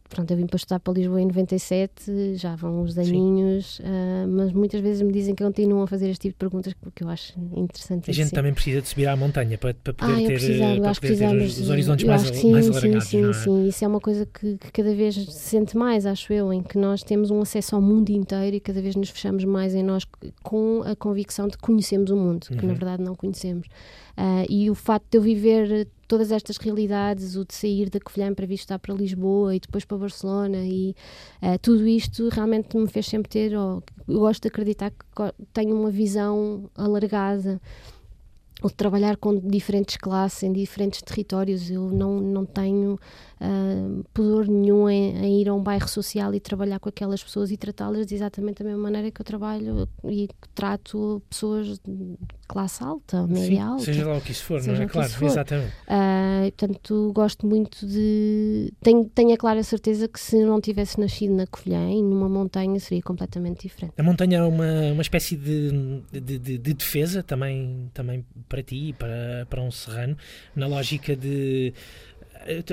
pronto, 0.09 0.29
eu 0.31 0.37
vim 0.37 0.45
para 0.45 0.57
estudar 0.57 0.79
para 0.79 0.93
Lisboa 0.93 1.21
em 1.21 1.25
97, 1.25 2.35
já 2.35 2.55
vão 2.55 2.81
uns 2.81 2.97
aninhos, 2.97 3.79
uh, 3.79 4.27
mas 4.27 4.51
muitas 4.51 4.81
vezes 4.81 5.01
me 5.01 5.11
dizem 5.11 5.33
que 5.33 5.43
continuam 5.43 5.83
a 5.83 5.87
fazer 5.87 6.09
este 6.09 6.23
tipo 6.23 6.33
de 6.33 6.39
perguntas 6.39 6.73
que 6.93 7.03
eu 7.03 7.09
acho 7.09 7.33
interessante. 7.55 8.11
A 8.11 8.13
gente 8.13 8.31
também 8.31 8.53
precisa 8.53 8.81
de 8.81 8.87
subir 8.87 9.07
à 9.07 9.15
montanha 9.15 9.57
para, 9.57 9.73
para 9.73 9.93
poder 9.93 10.13
ah, 10.13 10.27
ter, 10.27 10.81
para 10.81 10.93
poder 10.93 11.17
ter 11.17 11.35
os, 11.37 11.59
os, 11.59 11.69
horizontes 11.69 12.05
mais, 12.05 12.21
sim, 12.21 12.51
mais 12.51 12.69
alargados. 12.69 13.03
Sim, 13.05 13.23
sim, 13.23 13.29
é? 13.29 13.33
sim, 13.33 13.67
isso 13.67 13.85
é 13.85 13.87
uma 13.87 13.99
coisa 13.99 14.25
que, 14.25 14.57
que, 14.57 14.71
cada 14.71 14.93
vez 14.93 15.15
se 15.15 15.31
sente 15.31 15.77
mais, 15.77 16.05
acho 16.05 16.31
eu, 16.33 16.51
em 16.51 16.61
que 16.61 16.77
nós 16.77 17.01
temos 17.01 17.31
um 17.31 17.41
acesso 17.41 17.75
ao 17.75 17.81
mundo 17.81 18.09
inteiro 18.09 18.55
e 18.55 18.59
cada 18.59 18.81
vez 18.81 18.95
nos 18.95 19.09
fechamos 19.09 19.43
mais 19.45 19.73
em 19.73 19.83
nós 19.83 20.05
com 20.43 20.83
a 20.85 20.95
convicção 20.95 21.47
de 21.47 21.57
que 21.57 21.63
conhecemos 21.63 22.11
o 22.11 22.15
mundo, 22.15 22.45
uhum. 22.51 22.57
que 22.57 22.65
na 22.65 22.73
verdade 22.73 23.01
não 23.01 23.15
conhecemos. 23.15 23.67
Uh, 24.17 24.45
e 24.49 24.69
o 24.69 24.75
facto 24.75 25.05
de 25.11 25.17
eu 25.17 25.21
viver 25.21 25.87
todas 26.07 26.31
estas 26.31 26.57
realidades, 26.57 27.35
o 27.35 27.45
de 27.45 27.53
sair 27.53 27.89
da 27.89 27.99
Covilhã 27.99 28.33
para 28.33 28.45
vir 28.45 28.59
para 28.81 28.93
Lisboa 28.93 29.55
e 29.55 29.59
depois 29.59 29.85
para 29.85 29.97
Barcelona 29.97 30.65
e 30.65 30.95
uh, 31.41 31.57
tudo 31.61 31.87
isto 31.87 32.29
realmente 32.29 32.77
me 32.77 32.87
fez 32.87 33.07
sempre 33.07 33.29
ter, 33.29 33.53
eu 33.53 33.83
gosto 34.07 34.43
de 34.43 34.47
acreditar 34.47 34.91
que 34.91 35.45
tenho 35.53 35.75
uma 35.79 35.89
visão 35.89 36.69
alargada 36.75 37.59
ou 38.61 38.69
de 38.69 38.75
trabalhar 38.75 39.17
com 39.17 39.37
diferentes 39.37 39.97
classes 39.97 40.43
em 40.43 40.53
diferentes 40.53 41.01
territórios. 41.01 41.69
Eu 41.69 41.91
não, 41.91 42.19
não 42.19 42.45
tenho 42.45 42.97
uh, 43.41 44.03
pudor 44.13 44.47
nenhum 44.47 44.89
em, 44.89 45.17
em, 45.17 45.41
ir 45.41 45.49
a 45.49 45.53
um 45.53 45.61
bairro 45.61 45.87
social 45.87 46.33
e 46.33 46.39
trabalhar 46.39 46.79
com 46.79 46.89
aquelas 46.89 47.23
pessoas 47.23 47.51
e 47.51 47.57
tratá-las 47.57 48.05
de 48.05 48.15
exatamente 48.15 48.63
da 48.63 48.65
mesma 48.65 48.83
maneira 48.83 49.11
que 49.11 49.21
eu 49.21 49.25
trabalho 49.25 49.87
e 50.03 50.29
trato 50.53 51.21
pessoas 51.29 51.79
de 51.79 52.17
classe 52.47 52.83
alta, 52.83 53.25
média 53.27 53.47
Sim, 53.47 53.59
alta. 53.59 53.83
Seja 53.83 54.07
lá 54.07 54.17
o 54.17 54.21
que 54.21 54.31
isso 54.31 54.43
for, 54.43 54.63
não 54.63 54.75
é? 54.75 54.87
Claro, 54.87 55.11
exatamente. 55.25 55.73
Uh, 55.87 56.51
portanto, 56.57 57.11
gosto 57.13 57.47
muito 57.47 57.85
de. 57.85 58.71
Tenho, 58.81 59.05
tenho 59.05 59.33
a 59.33 59.37
clara 59.37 59.63
certeza 59.63 60.07
que 60.07 60.19
se 60.19 60.43
não 60.43 60.61
tivesse 60.61 60.99
nascido 60.99 61.33
na 61.33 61.47
Covilhã 61.47 61.89
e 61.89 62.01
numa 62.01 62.29
montanha 62.29 62.79
seria 62.79 63.01
completamente 63.01 63.67
diferente. 63.67 63.93
A 63.97 64.03
montanha 64.03 64.39
é 64.39 64.43
uma, 64.43 64.91
uma 64.93 65.01
espécie 65.01 65.35
de, 65.35 66.01
de, 66.11 66.39
de, 66.39 66.57
de 66.57 66.73
defesa 66.73 67.23
também, 67.23 67.89
também 67.93 68.25
para 68.47 68.61
ti 68.61 68.89
e 68.89 68.93
para, 68.93 69.47
para 69.49 69.61
um 69.61 69.71
serrano, 69.71 70.17
na 70.55 70.67
lógica 70.67 71.15
de 71.15 71.73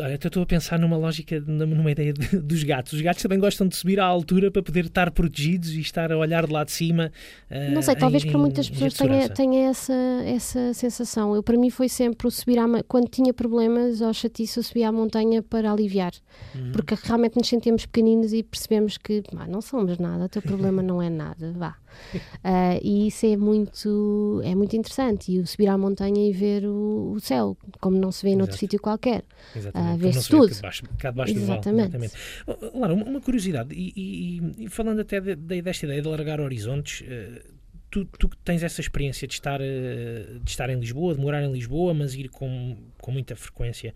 Olha, 0.03 0.15
estou 0.15 0.43
a 0.43 0.47
pensar 0.47 0.79
numa 0.79 0.97
lógica, 0.97 1.41
numa 1.41 1.91
ideia 1.91 2.13
de, 2.13 2.37
dos 2.41 2.63
gatos. 2.63 2.93
Os 2.93 3.01
gatos 3.01 3.23
também 3.23 3.39
gostam 3.39 3.67
de 3.67 3.75
subir 3.75 3.99
à 3.99 4.05
altura 4.05 4.51
para 4.51 4.63
poder 4.63 4.87
estar 4.87 5.11
protegidos 5.11 5.71
e 5.71 5.81
estar 5.81 6.13
a 6.13 6.19
olhar 6.19 6.47
de 6.47 6.53
lá 6.53 6.63
de 6.63 6.73
cima. 6.73 7.11
Uh, 7.51 7.73
não 7.73 7.83
sei, 7.83 7.97
talvez 7.97 8.25
em, 8.25 8.31
para 8.31 8.39
muitas 8.39 8.69
pessoas 8.69 8.95
tenha, 8.95 9.29
tenha 9.29 9.71
essa, 9.71 9.95
essa 10.27 10.75
sensação. 10.75 11.35
Eu, 11.35 11.43
para 11.43 11.57
mim, 11.57 11.71
foi 11.71 11.89
sempre 11.89 12.27
o 12.27 12.31
subir 12.31 12.59
à. 12.59 12.67
Quando 12.87 13.09
tinha 13.09 13.33
problemas 13.33 14.01
ou 14.01 14.13
chatice, 14.13 14.59
eu 14.59 14.63
subia 14.63 14.89
à 14.89 14.93
montanha 14.93 15.43
para 15.43 15.73
aliviar. 15.73 16.13
Uhum. 16.55 16.73
Porque 16.73 16.95
realmente 17.03 17.37
nos 17.37 17.49
sentimos 17.49 17.87
pequeninos 17.87 18.33
e 18.33 18.43
percebemos 18.43 18.99
que 18.99 19.23
ah, 19.37 19.47
não 19.47 19.61
somos 19.63 19.99
nada, 19.99 20.25
o 20.25 20.29
teu 20.29 20.43
problema 20.43 20.83
não 20.83 21.01
é 21.01 21.09
nada, 21.09 21.53
vá. 21.53 21.77
Uh, 22.15 22.79
e 22.83 23.09
isso 23.09 23.27
é 23.27 23.37
muito, 23.37 24.41
é 24.45 24.55
muito 24.55 24.77
interessante. 24.77 25.33
E 25.33 25.41
o 25.41 25.47
subir 25.47 25.69
à 25.69 25.79
montanha 25.79 26.29
e 26.29 26.33
ver 26.33 26.65
o, 26.65 27.13
o 27.13 27.21
céu, 27.21 27.57
como 27.81 27.99
não 27.99 28.13
se 28.13 28.25
vê 28.25 28.37
noutro 28.37 28.57
sítio 28.57 28.81
qualquer. 28.81 29.25
Uh, 29.57 29.97
Vê-se 29.97 30.29
tudo. 30.29 30.49
Cá 30.49 30.55
debaixo, 30.55 30.83
cá 30.99 31.11
debaixo 31.11 31.35
exatamente. 31.35 31.91
do 31.91 31.99
vale. 31.99 32.05
Exatamente. 32.07 32.79
Lara, 32.79 32.95
uma, 32.95 33.21
curiosidade, 33.21 33.75
e, 33.75 33.93
e, 33.97 34.65
e, 34.65 34.69
falando 34.69 35.01
até 35.01 35.21
de, 35.21 35.37
de, 35.37 35.63
desta 35.63 35.87
ideia 35.87 36.03
de 36.03 36.09
largar 36.09 36.41
horizontes, 36.41 37.03
uh, 37.03 37.53
tu, 37.91 38.05
tu 38.05 38.29
tens 38.45 38.63
essa 38.63 38.81
experiência 38.81 39.29
de 39.29 39.35
estar, 39.35 39.61
de 39.61 40.51
estar 40.51 40.71
em 40.71 40.79
Lisboa, 40.79 41.15
de 41.15 41.21
morar 41.21 41.43
em 41.43 41.53
Lisboa, 41.53 41.93
mas 41.93 42.15
ir 42.15 42.29
com, 42.29 42.77
com 42.99 43.13
muita 43.13 43.37
frequência 43.37 43.95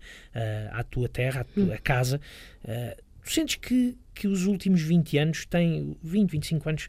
à 0.71 0.83
tua 0.83 1.09
terra, 1.09 1.41
à 1.41 1.43
tua 1.43 1.73
hum. 1.73 1.77
casa. 1.83 2.21
tu 3.23 3.33
sentes 3.33 3.55
que, 3.55 3.97
que 4.13 4.27
os 4.27 4.45
últimos 4.45 4.81
20 4.81 5.17
anos 5.17 5.45
têm, 5.45 5.97
20, 6.03 6.31
25 6.31 6.69
anos, 6.69 6.87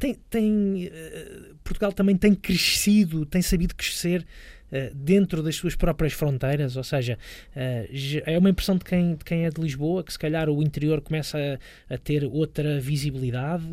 tem, 0.00 0.14
tem, 0.28 0.86
uh, 0.88 1.54
Portugal 1.62 1.92
também 1.92 2.16
tem 2.16 2.34
crescido, 2.34 3.24
tem 3.26 3.42
sabido 3.42 3.74
crescer 3.76 4.26
uh, 4.72 4.94
dentro 4.94 5.42
das 5.42 5.54
suas 5.56 5.76
próprias 5.76 6.12
fronteiras, 6.12 6.76
ou 6.76 6.82
seja, 6.84 7.16
uh, 7.54 8.22
é 8.26 8.36
uma 8.38 8.50
impressão 8.50 8.76
de 8.76 8.84
quem, 8.84 9.14
de 9.14 9.24
quem 9.24 9.44
é 9.46 9.50
de 9.50 9.60
Lisboa 9.60 10.02
que 10.02 10.12
se 10.12 10.18
calhar 10.18 10.48
o 10.48 10.62
interior 10.62 11.00
começa 11.00 11.38
a, 11.88 11.94
a 11.94 11.98
ter 11.98 12.24
outra 12.24 12.80
visibilidade. 12.80 13.64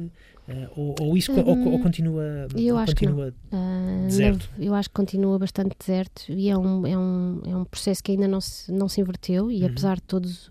Ou, 0.77 0.95
ou 1.01 1.17
isso 1.17 1.33
co- 1.33 1.41
ou, 1.41 1.73
ou 1.73 1.79
continua, 1.79 2.47
eu 2.55 2.77
acho 2.77 2.95
que 2.95 3.05
continua 3.05 3.33
Ah, 3.51 4.05
Deserto. 4.07 4.49
eu 4.57 4.73
acho 4.73 4.87
que 4.87 4.95
continua 4.95 5.37
bastante 5.37 5.75
deserto 5.77 6.23
e 6.29 6.49
é 6.49 6.57
um, 6.57 6.87
é 6.87 6.97
um, 6.97 7.41
é 7.45 7.53
um 7.57 7.65
processo 7.65 8.01
que 8.01 8.13
ainda 8.13 8.29
não 8.29 8.39
se, 8.39 8.71
não 8.71 8.87
se 8.87 9.01
inverteu 9.01 9.51
e 9.51 9.59
Uhum. 9.63 9.65
apesar 9.65 9.97
de 9.97 10.03
todos, 10.03 10.49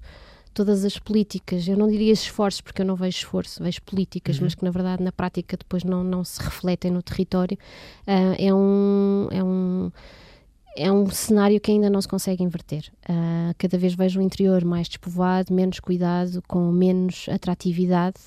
todas 0.57 0.84
as 0.86 0.98
políticas, 0.98 1.68
eu 1.68 1.76
não 1.76 1.86
diria 1.86 2.12
esforços 2.12 2.62
porque 2.62 2.80
eu 2.80 2.86
não 2.86 2.96
vejo 2.96 3.18
esforço, 3.18 3.62
vejo 3.62 3.82
políticas, 3.82 4.36
Uhum. 4.38 4.44
mas 4.44 4.54
que 4.54 4.64
na 4.64 4.70
verdade 4.70 5.02
na 5.02 5.12
prática 5.12 5.54
depois 5.57 5.84
não, 5.84 6.02
não 6.02 6.24
se 6.24 6.42
refletem 6.42 6.90
no 6.90 7.02
território, 7.02 7.59
ah, 8.07 8.34
é 8.38 8.52
um... 8.54 9.28
É 9.30 9.44
um 9.44 9.90
é 10.78 10.92
um 10.92 11.09
cenário 11.09 11.59
que 11.59 11.70
ainda 11.70 11.88
não 11.88 12.02
se 12.02 12.07
consegue 12.07 12.44
inverter. 12.44 12.84
Ah, 13.09 13.54
cada 13.57 13.78
vez 13.78 13.94
vejo 13.94 14.20
o 14.20 14.22
interior 14.22 14.62
mais 14.62 14.86
despovoado, 14.86 15.50
menos 15.54 15.80
cuidado, 15.80 16.42
com 16.46 16.70
menos 16.70 17.26
atratividade. 17.30 18.18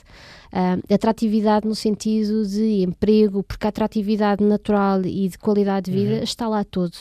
Ah, 0.51 0.77
atratividade 0.91 1.67
no 1.67 1.75
sentido 1.75 2.45
de 2.47 2.81
emprego, 2.81 3.43
porque 3.43 3.67
a 3.67 3.69
atratividade 3.69 4.43
natural 4.43 5.01
e 5.05 5.29
de 5.29 5.37
qualidade 5.37 5.91
de 5.91 5.97
vida 5.97 6.23
está 6.23 6.47
lá 6.47 6.63
todo. 6.63 6.97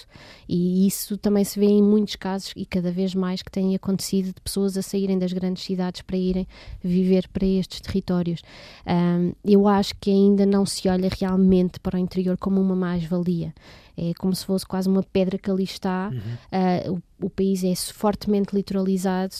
E 0.47 0.87
isso 0.87 1.17
também 1.17 1.45
se 1.45 1.59
vê 1.59 1.67
em 1.67 1.83
muitos 1.83 2.17
casos 2.17 2.53
e 2.55 2.67
cada 2.67 2.91
vez 2.91 3.15
mais 3.15 3.43
que 3.43 3.51
tem 3.51 3.75
acontecido 3.75 4.27
de 4.27 4.41
pessoas 4.41 4.77
a 4.77 4.83
saírem 4.83 5.19
das 5.19 5.33
grandes 5.33 5.63
cidades 5.63 6.03
para 6.03 6.17
irem 6.17 6.47
viver 6.83 7.27
para 7.29 7.47
estes 7.47 7.81
territórios. 7.81 8.43
Ah, 8.85 9.31
eu 9.45 9.67
acho 9.67 9.95
que 9.99 10.11
ainda 10.11 10.45
não 10.45 10.67
se 10.67 10.89
olha 10.89 11.09
realmente 11.19 11.81
para 11.81 11.97
o 11.97 11.99
interior 11.99 12.37
como 12.37 12.61
uma 12.61 12.77
mais-valia. 12.77 13.55
É 13.97 14.13
como 14.19 14.35
se 14.35 14.45
fosse 14.45 14.65
quase 14.65 14.89
uma 14.89 15.03
pedra 15.03 15.39
que 15.39 15.51
ali 15.51 15.65
está. 15.65 16.13
Ah, 16.53 16.91
o, 16.91 17.01
o 17.21 17.29
país 17.29 17.65
é 17.65 17.75
fortemente 17.75 18.55
litoralizado 18.55 19.35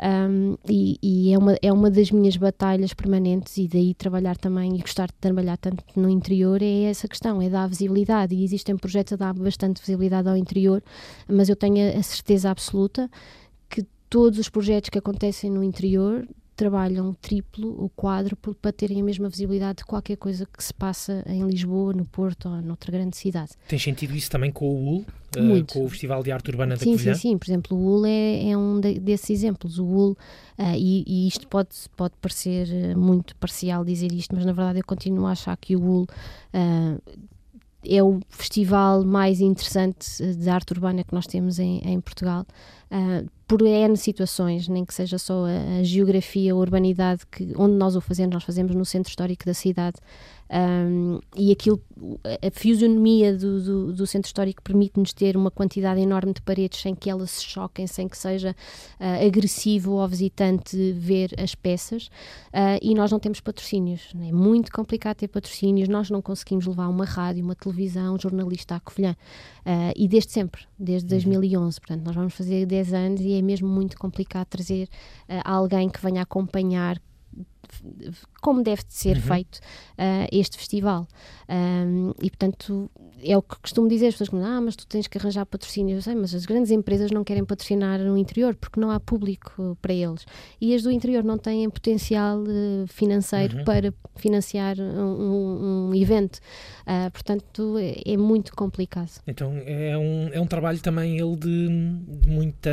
um, 0.00 0.56
e, 0.68 0.98
e 1.02 1.32
é, 1.32 1.38
uma, 1.38 1.56
é 1.60 1.72
uma 1.72 1.90
das 1.90 2.10
minhas 2.10 2.36
batalhas 2.36 2.94
permanentes 2.94 3.56
e 3.58 3.66
daí 3.66 3.94
trabalhar 3.94 4.36
também 4.36 4.76
e 4.76 4.80
gostar 4.80 5.08
de 5.08 5.14
trabalhar 5.20 5.56
tanto 5.56 5.82
no 5.96 6.08
interior 6.08 6.62
é 6.62 6.84
essa 6.84 7.08
questão, 7.08 7.42
é 7.42 7.48
dar 7.48 7.68
visibilidade. 7.68 8.34
E 8.34 8.44
existem 8.44 8.76
projetos 8.76 9.14
a 9.14 9.16
dar 9.16 9.34
bastante 9.34 9.80
visibilidade 9.80 10.28
ao 10.28 10.36
interior, 10.36 10.82
mas 11.28 11.48
eu 11.48 11.56
tenho 11.56 11.98
a, 11.98 12.02
certeza 12.02 12.50
absoluta 12.50 13.10
que 13.68 13.84
todos 14.08 14.38
os 14.38 14.48
projetos 14.48 14.90
que 14.90 14.98
acontecem 14.98 15.50
no 15.50 15.62
interior 15.62 16.26
trabalham 16.54 17.12
triplo 17.14 17.80
ou 17.82 17.88
quádruplo 17.90 18.54
para 18.54 18.72
terem 18.72 19.00
a 19.00 19.04
mesma 19.04 19.28
visibilidade 19.28 19.78
de 19.78 19.84
qualquer 19.84 20.16
coisa 20.16 20.46
que 20.46 20.62
se 20.62 20.72
passa 20.72 21.22
em 21.26 21.42
Lisboa, 21.46 21.92
no 21.92 22.04
Porto 22.04 22.48
ou 22.48 22.60
noutra 22.62 22.90
grande 22.92 23.16
cidade. 23.16 23.52
Tem 23.68 23.78
sentido 23.78 24.14
isso 24.14 24.30
também 24.30 24.50
com 24.52 24.66
o 24.66 24.84
UL, 24.96 25.06
eh, 25.36 25.64
com 25.72 25.84
o 25.84 25.88
Festival 25.88 26.22
de 26.22 26.30
Arte 26.32 26.50
Urbana 26.50 26.74
da 26.76 26.78
Sim, 26.84 26.92
sim, 26.92 26.92
Covilhã? 26.92 27.14
sim. 27.14 27.38
Por 27.38 27.46
exemplo, 27.46 27.76
o 27.76 27.80
UL 27.96 28.06
é, 28.06 28.50
é 28.50 28.56
um 28.56 28.80
de- 28.80 29.00
desses 29.00 29.30
exemplos. 29.30 29.78
O 29.78 29.84
UL, 29.84 30.16
ah, 30.56 30.76
e, 30.76 31.04
e 31.06 31.26
isto 31.28 31.46
pode, 31.48 31.70
pode 31.96 32.14
parecer 32.20 32.68
eh, 32.72 32.94
muito 32.94 33.34
parcial 33.36 33.84
dizer 33.84 34.12
isto, 34.12 34.34
mas 34.34 34.44
na 34.46 34.52
verdade 34.52 34.78
eu 34.78 34.84
continuo 34.84 35.26
a 35.26 35.32
achar 35.32 35.56
que 35.56 35.74
o 35.76 35.80
UL 35.82 36.06
ah, 36.52 36.96
é 37.86 38.02
o 38.02 38.20
festival 38.30 39.04
mais 39.04 39.40
interessante 39.40 40.06
de 40.36 40.48
arte 40.48 40.72
urbana 40.72 41.04
que 41.04 41.12
nós 41.12 41.26
temos 41.26 41.58
em, 41.58 41.78
em 41.84 42.00
Portugal. 42.00 42.46
ah, 42.90 43.22
por 43.46 43.62
N 43.62 43.96
situações, 43.96 44.68
nem 44.68 44.84
que 44.84 44.94
seja 44.94 45.18
só 45.18 45.44
a, 45.44 45.80
a 45.80 45.82
geografia, 45.82 46.52
a 46.52 46.56
urbanidade, 46.56 47.26
que, 47.30 47.52
onde 47.56 47.74
nós 47.76 47.96
o 47.96 48.00
fazemos, 48.00 48.34
nós 48.34 48.44
fazemos 48.44 48.74
no 48.74 48.84
centro 48.84 49.10
histórico 49.10 49.44
da 49.44 49.54
cidade, 49.54 49.96
um, 50.54 51.18
e 51.34 51.50
aquilo, 51.50 51.82
a 52.24 52.50
fisionomia 52.52 53.36
do, 53.36 53.60
do, 53.60 53.92
do 53.92 54.06
centro 54.06 54.28
histórico 54.28 54.62
permite-nos 54.62 55.12
ter 55.12 55.36
uma 55.36 55.50
quantidade 55.50 56.00
enorme 56.00 56.32
de 56.32 56.40
paredes 56.40 56.80
sem 56.80 56.94
que 56.94 57.10
elas 57.10 57.32
se 57.32 57.44
choquem, 57.44 57.88
sem 57.88 58.06
que 58.06 58.16
seja 58.16 58.54
ah, 59.00 59.16
agressivo 59.26 59.98
ao 59.98 60.06
visitante 60.06 60.92
ver 60.92 61.30
as 61.38 61.56
peças. 61.56 62.08
Ah, 62.52 62.78
e 62.80 62.94
nós 62.94 63.10
não 63.10 63.18
temos 63.18 63.40
patrocínios, 63.40 64.12
é 64.14 64.30
muito 64.30 64.70
complicado 64.70 65.16
ter 65.16 65.28
patrocínios. 65.28 65.88
Nós 65.88 66.08
não 66.08 66.22
conseguimos 66.22 66.66
levar 66.66 66.86
uma 66.86 67.04
rádio, 67.04 67.42
uma 67.42 67.56
televisão, 67.56 68.14
um 68.14 68.18
jornalista 68.20 68.76
à 68.76 68.80
Covilhã. 68.80 69.16
Ah, 69.66 69.92
e 69.96 70.06
desde 70.06 70.30
sempre, 70.30 70.62
desde 70.78 71.08
2011. 71.08 71.80
Portanto, 71.80 72.04
nós 72.04 72.14
vamos 72.14 72.32
fazer 72.32 72.64
10 72.64 72.94
anos 72.94 73.20
e 73.22 73.32
é 73.32 73.42
mesmo 73.42 73.66
muito 73.66 73.98
complicado 73.98 74.46
trazer 74.46 74.88
alguém 75.44 75.88
que 75.88 76.00
venha 76.00 76.22
acompanhar 76.22 77.00
como 78.40 78.62
deve 78.62 78.82
de 78.84 78.94
ser 78.94 79.20
feito 79.20 79.60
ah, 79.98 80.26
este 80.32 80.56
festival. 80.58 81.06
Um, 81.48 82.12
e 82.22 82.30
portanto 82.30 82.90
é 83.24 83.36
o 83.36 83.42
que 83.42 83.56
costumo 83.60 83.88
dizer, 83.88 84.08
as 84.08 84.14
pessoas 84.14 84.28
que 84.28 84.36
ah, 84.36 84.60
mas 84.60 84.76
tu 84.76 84.86
tens 84.86 85.06
que 85.06 85.16
arranjar 85.18 85.46
patrocínio, 85.46 85.96
eu 85.96 86.02
sei, 86.02 86.14
mas 86.14 86.34
as 86.34 86.44
grandes 86.44 86.70
empresas 86.70 87.10
não 87.10 87.24
querem 87.24 87.44
patrocinar 87.44 87.98
no 88.00 88.16
interior 88.18 88.54
porque 88.54 88.78
não 88.78 88.90
há 88.90 89.00
público 89.00 89.76
para 89.80 89.92
eles. 89.92 90.26
E 90.60 90.74
as 90.74 90.82
do 90.82 90.90
interior 90.90 91.24
não 91.24 91.38
têm 91.38 91.68
potencial 91.70 92.42
eh, 92.46 92.84
financeiro 92.88 93.64
para 93.64 93.92
financiar 94.16 94.76
um, 94.78 95.88
um- 95.90 95.94
evento. 95.94 96.38
Ah, 96.86 97.10
portanto, 97.12 97.76
é, 97.78 98.12
é 98.12 98.16
muito 98.16 98.54
complicado. 98.54 99.10
Então 99.26 99.52
é 99.64 99.96
um, 99.96 100.28
é 100.32 100.40
um 100.40 100.46
trabalho 100.46 100.80
também 100.80 101.18
ele 101.18 101.36
de, 101.36 101.68
de 102.20 102.28
muita, 102.28 102.70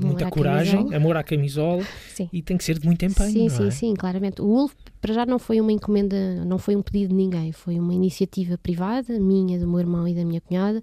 muita 0.00 0.28
coragem, 0.30 0.94
amor 0.94 1.16
à 1.16 1.22
camisola 1.22 1.84
Sim. 2.08 2.28
e 2.32 2.42
tem 2.42 2.56
que 2.56 2.64
ser 2.64 2.78
de 2.78 2.86
muito 2.86 3.04
empenho, 3.04 3.30
Sim, 3.30 3.48
sim, 3.48 3.66
é? 3.66 3.70
sim, 3.70 3.94
claramente. 3.94 4.40
O 4.42 4.46
Wolf, 4.46 4.74
para 5.02 5.12
já, 5.12 5.26
não 5.26 5.36
foi 5.36 5.60
uma 5.60 5.72
encomenda, 5.72 6.44
não 6.44 6.58
foi 6.58 6.76
um 6.76 6.80
pedido 6.80 7.08
de 7.08 7.16
ninguém, 7.16 7.50
foi 7.50 7.76
uma 7.76 7.92
iniciativa 7.92 8.56
privada, 8.56 9.18
minha, 9.18 9.58
do 9.58 9.66
meu 9.66 9.80
irmão 9.80 10.06
e 10.06 10.14
da 10.14 10.24
minha 10.24 10.40
cunhada, 10.40 10.80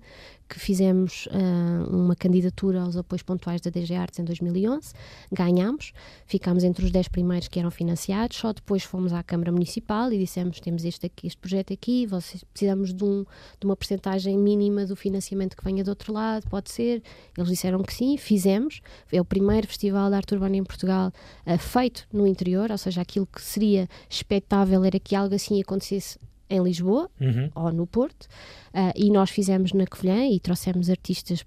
que 0.50 0.60
fizemos 0.60 1.30
ah, 1.32 1.88
uma 1.90 2.16
candidatura 2.16 2.82
aos 2.82 2.98
apoios 2.98 3.22
pontuais 3.22 3.62
da 3.62 3.70
DG 3.70 3.94
Artes 3.94 4.20
em 4.20 4.24
2011, 4.24 4.94
ganhámos, 5.32 5.94
ficámos 6.26 6.64
entre 6.64 6.84
os 6.84 6.92
10 6.92 7.08
primeiros 7.10 7.48
que 7.48 7.60
eram 7.60 7.70
financiados, 7.70 8.38
só 8.38 8.52
depois 8.52 8.84
fomos 8.84 9.14
à 9.14 9.22
Câmara 9.22 9.52
Municipal 9.52 10.12
e 10.12 10.18
dissemos, 10.18 10.60
temos 10.60 10.84
este, 10.84 11.06
aqui, 11.06 11.28
este 11.28 11.38
projeto 11.38 11.72
aqui, 11.72 12.08
vocês 12.08 12.44
precisamos 12.44 12.92
de, 12.92 13.04
um, 13.04 13.24
de 13.60 13.66
uma 13.66 13.76
percentagem 13.76 14.38
mínima 14.38 14.86
do 14.88 14.96
financiamento 14.96 15.56
que 15.56 15.64
venha 15.64 15.84
do 15.84 15.90
outro 15.90 16.12
lado, 16.12 16.50
pode 16.50 16.72
ser? 16.72 17.04
Eles 17.38 17.50
disseram 17.50 17.84
que 17.84 17.94
sim, 17.94 18.18
fizemos, 18.18 18.82
é 19.12 19.22
o 19.22 19.26
primeiro 19.26 19.68
festival 19.68 20.10
de 20.10 20.16
arte 20.16 20.34
urbana 20.34 20.58
em 20.58 20.64
Portugal 20.64 21.12
ah, 21.46 21.58
feito 21.58 22.08
no 22.12 22.26
interior, 22.26 22.72
ou 22.72 22.78
seja, 22.78 23.02
aquilo 23.02 23.28
que 23.28 23.42
seria 23.42 23.88
expectável 24.10 24.84
era 24.84 25.00
que 25.00 25.16
algo 25.16 25.36
assim 25.36 25.62
acontecesse 25.62 26.18
em 26.50 26.62
Lisboa 26.64 27.10
Uhum. 27.22 27.50
ou 27.56 27.72
no 27.72 27.86
Porto, 27.86 28.28
ah, 28.74 28.92
e 28.96 29.10
nós 29.12 29.30
fizemos 29.30 29.74
na 29.74 29.86
Covilhã 29.86 30.26
e 30.28 30.40
trouxemos 30.40 30.90
artistas 30.90 31.46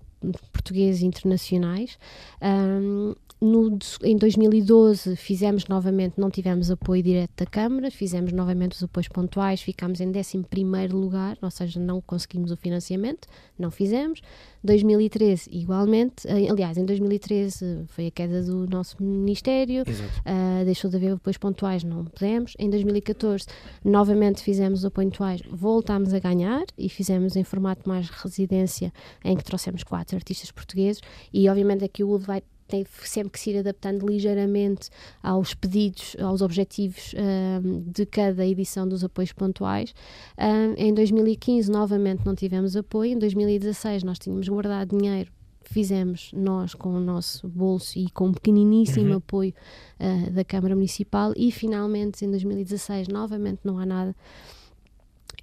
portugueses 0.53 1.03
e 1.03 1.07
internacionais. 1.07 1.99
Ahm, 2.41 3.15
no, 3.43 3.77
em 4.05 4.17
2012 4.17 5.17
fizemos 5.17 5.67
novamente, 5.67 6.15
não 6.17 6.31
tivemos 6.31 6.71
apoio 6.71 7.03
direto 7.03 7.33
da 7.39 7.47
Câmara, 7.47 7.91
fizemos 7.91 8.33
novamente 8.33 8.77
os 8.77 8.83
apoios 8.85 9.09
pontuais, 9.09 9.61
ficámos 9.61 10.01
em 10.01 10.13
11º 10.13 10.93
lugar, 10.93 11.37
ou 11.43 11.51
seja, 11.51 11.81
não 11.81 12.01
conseguimos 12.01 12.53
o 12.53 12.57
financiamento, 12.57 13.27
não 13.59 13.69
fizemos. 13.69 14.21
2013 14.63 15.51
igualmente, 15.53 16.29
eh, 16.29 16.49
aliás, 16.49 16.79
em 16.79 16.85
2013 16.85 17.85
foi 17.89 18.07
a 18.07 18.11
queda 18.13 18.45
do 18.45 18.65
nosso 18.69 19.03
Ministério. 19.03 19.83
Uh, 19.83 20.65
deixou 20.65 20.89
de 20.89 20.97
haver 20.97 21.15
apoios 21.15 21.37
pontuais, 21.37 21.83
não 21.83 22.05
pudemos. 22.05 22.55
Em 22.61 22.71
2014, 22.71 23.47
novamente 23.85 24.41
fizemos 24.41 24.85
apoios 24.85 25.11
pontuais, 25.11 25.43
voltámos 25.51 26.15
a 26.15 26.21
ganhar 26.21 26.63
e 26.79 26.89
fizemos 26.89 27.35
em 27.35 27.43
formato 27.43 27.89
mais 27.89 28.09
residência, 28.09 28.93
em 29.25 29.37
que 29.37 29.43
trouxemos 29.43 29.83
quatro 29.83 30.15
artistas 30.17 30.53
portugueses. 30.53 31.03
E 31.33 31.49
obviamente 31.49 31.85
aqui 31.85 32.05
o 32.05 32.17
vai 32.19 32.41
tem 32.73 32.87
sempre 33.03 33.33
que 33.33 33.39
se 33.39 33.51
ir 33.51 33.59
adaptando 33.59 34.07
ligeiramente 34.07 34.89
aos 35.23 35.53
pedidos, 35.53 36.17
aos 36.19 36.41
objetivos 36.41 37.15
um, 37.63 37.83
de 37.83 38.07
cada 38.07 38.47
edição 38.47 38.89
dos 38.89 39.05
apoios 39.05 39.31
pontuais. 39.31 39.95
Um, 40.39 40.73
em 40.79 40.95
2015, 40.95 41.71
novamente, 41.71 42.25
não 42.25 42.35
tivemos 42.35 42.75
apoio. 42.75 43.13
Em 43.13 43.19
2016, 43.19 44.03
nós 44.05 44.19
tínhamos 44.19 44.49
guardado 44.49 44.97
dinheiro 44.97 45.31
fizemos 45.65 46.33
nós 46.35 46.75
com 46.75 46.91
o 46.91 47.01
nosso 47.01 47.49
bolso 47.49 47.97
e 47.97 48.11
com 48.11 48.27
um 48.27 48.33
pequeniníssimo 48.33 49.11
Uhum. 49.11 49.17
apoio 49.17 49.55
ah, 49.99 50.29
da 50.31 50.45
Câmara 50.45 50.75
Municipal 50.75 51.33
e 51.37 51.53
finalmente 51.53 52.25
em 52.25 52.31
2016 52.31 53.07
novamente 53.07 53.61
não 53.65 53.79
há 53.79 53.87
nada 53.87 54.15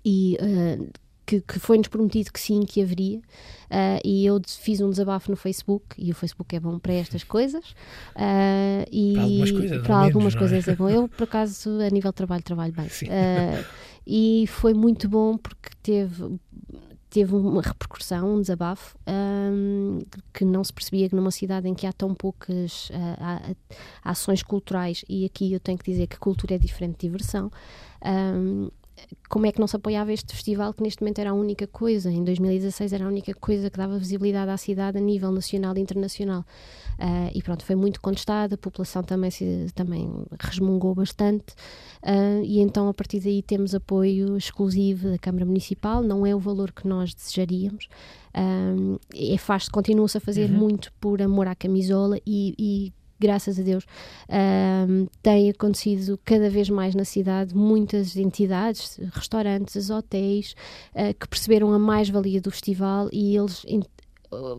e 0.06 0.38
ah, 0.40 1.00
que, 1.30 1.42
que 1.42 1.60
foi-nos 1.60 1.88
prometido 1.88 2.34
que 2.34 2.40
sim, 2.40 2.62
que 2.62 2.82
haveria 2.82 3.22
ah, 3.70 4.00
e 4.04 4.26
eu 4.26 4.42
fiz 4.48 4.82
um 4.82 4.90
desabafo 4.90 5.30
no 5.30 5.38
Facebook 5.38 5.86
e 5.96 6.10
o 6.10 6.16
Facebook 6.16 6.56
é 6.56 6.60
bom 6.60 6.80
para 6.80 6.94
estas 6.94 7.24
coisas 7.24 7.76
ah, 8.16 8.84
e 8.92 9.14
Para 9.14 9.22
algumas 9.22 9.52
coisas, 9.52 9.82
para 9.84 9.96
algumas 9.96 10.34
menos, 10.34 10.36
é? 10.36 10.40
coisas 10.40 10.68
é 10.68 10.76
bom 10.76 10.90
eu 10.90 11.08
por 11.08 11.26
acaso 11.26 11.70
a 11.82 11.90
nível 11.92 12.10
de 12.10 12.16
trabalho 12.16 12.42
trabalho 12.42 12.74
bem. 12.74 12.88
Ah, 13.12 13.64
e 14.08 14.46
foi 14.48 14.74
muito 14.74 15.08
bom 15.08 15.38
porque 15.38 15.70
teve 15.84 16.40
teve 17.12 17.34
uma 17.34 17.64
repercussão, 17.64 18.36
um 18.36 18.40
desabafo, 18.42 18.96
ahm, 19.08 20.00
que 20.32 20.46
não 20.46 20.64
se 20.64 20.72
percebia 20.72 21.10
que 21.10 21.16
numa 21.16 21.32
cidade 21.32 21.68
em 21.68 21.74
que 21.74 21.88
há 21.88 21.92
tão 21.92 22.14
poucas 22.14 22.92
ah, 23.20 23.52
ações 24.04 24.44
culturais, 24.44 25.04
e 25.10 25.26
aqui 25.26 25.52
eu 25.52 25.60
tenho 25.60 25.76
que 25.80 25.92
dizer 25.92 26.06
que 26.06 26.20
cultura 26.20 26.54
é 26.54 26.58
diferente 26.60 27.00
de 27.00 27.08
diversão, 27.08 27.52
ahm, 28.04 28.70
como 29.30 29.46
é 29.46 29.52
que 29.52 29.60
não 29.60 29.68
se 29.68 29.76
apoiava 29.76 30.12
este 30.12 30.34
festival 30.34 30.74
que 30.74 30.82
neste 30.84 31.02
momento 31.02 31.20
era 31.20 31.30
a 31.30 31.34
única 31.34 31.68
coisa, 31.68 32.12
em 32.12 32.24
2016 32.24 32.94
era 32.94 33.06
a 33.06 33.08
única 33.08 33.34
coisa 33.34 33.70
que 33.70 33.78
dava 33.78 33.98
visibilidade 33.98 34.52
à 34.52 34.58
cidade 34.58 34.98
a 34.98 35.02
nível 35.02 35.32
nacional 35.32 35.78
e 35.78 35.82
internacional. 35.82 36.44
Uh, 37.00 37.32
e 37.34 37.42
pronto, 37.42 37.64
foi 37.64 37.76
muito 37.76 38.02
contestado, 38.02 38.56
a 38.56 38.58
população 38.58 39.02
também, 39.02 39.32
se, 39.32 39.68
também 39.74 40.12
resmungou 40.38 40.94
bastante, 40.94 41.54
uh, 42.04 42.44
e 42.44 42.60
então 42.60 42.90
a 42.90 42.94
partir 42.94 43.22
daí 43.22 43.42
temos 43.42 43.74
apoio 43.74 44.36
exclusivo 44.36 45.12
da 45.12 45.18
Câmara 45.18 45.46
Municipal, 45.46 46.04
não 46.04 46.26
é 46.26 46.36
o 46.36 46.40
valor 46.40 46.74
que 46.74 46.86
nós 46.86 47.14
desejaríamos, 47.14 47.88
um, 48.36 48.98
é 49.16 49.38
faz, 49.38 49.70
continua-se 49.70 50.18
a 50.18 50.22
fazer 50.22 50.50
Uhum. 50.50 50.58
muito 50.58 50.92
por 51.00 51.22
amor 51.22 51.48
à 51.48 51.56
camisola 51.56 52.18
e, 52.26 52.54
e 52.58 52.94
graças 53.20 53.60
a 53.60 53.64
Deus, 53.64 53.86
um, 54.30 55.08
tem 55.22 55.50
acontecido 55.50 56.20
cada 56.24 56.50
vez 56.50 56.70
mais 56.70 56.96
na 56.96 57.04
cidade 57.06 57.56
muitas 57.56 58.16
entidades, 58.16 59.00
restaurantes, 59.14 59.90
hotéis, 59.90 60.56
uh, 60.96 61.14
que 61.20 61.28
perceberam 61.28 61.74
a 61.74 61.80
mais-valia 61.80 62.40
do 62.42 62.50
festival 62.52 63.10
e 63.12 63.36
eles 63.36 63.64
in- 63.68 63.84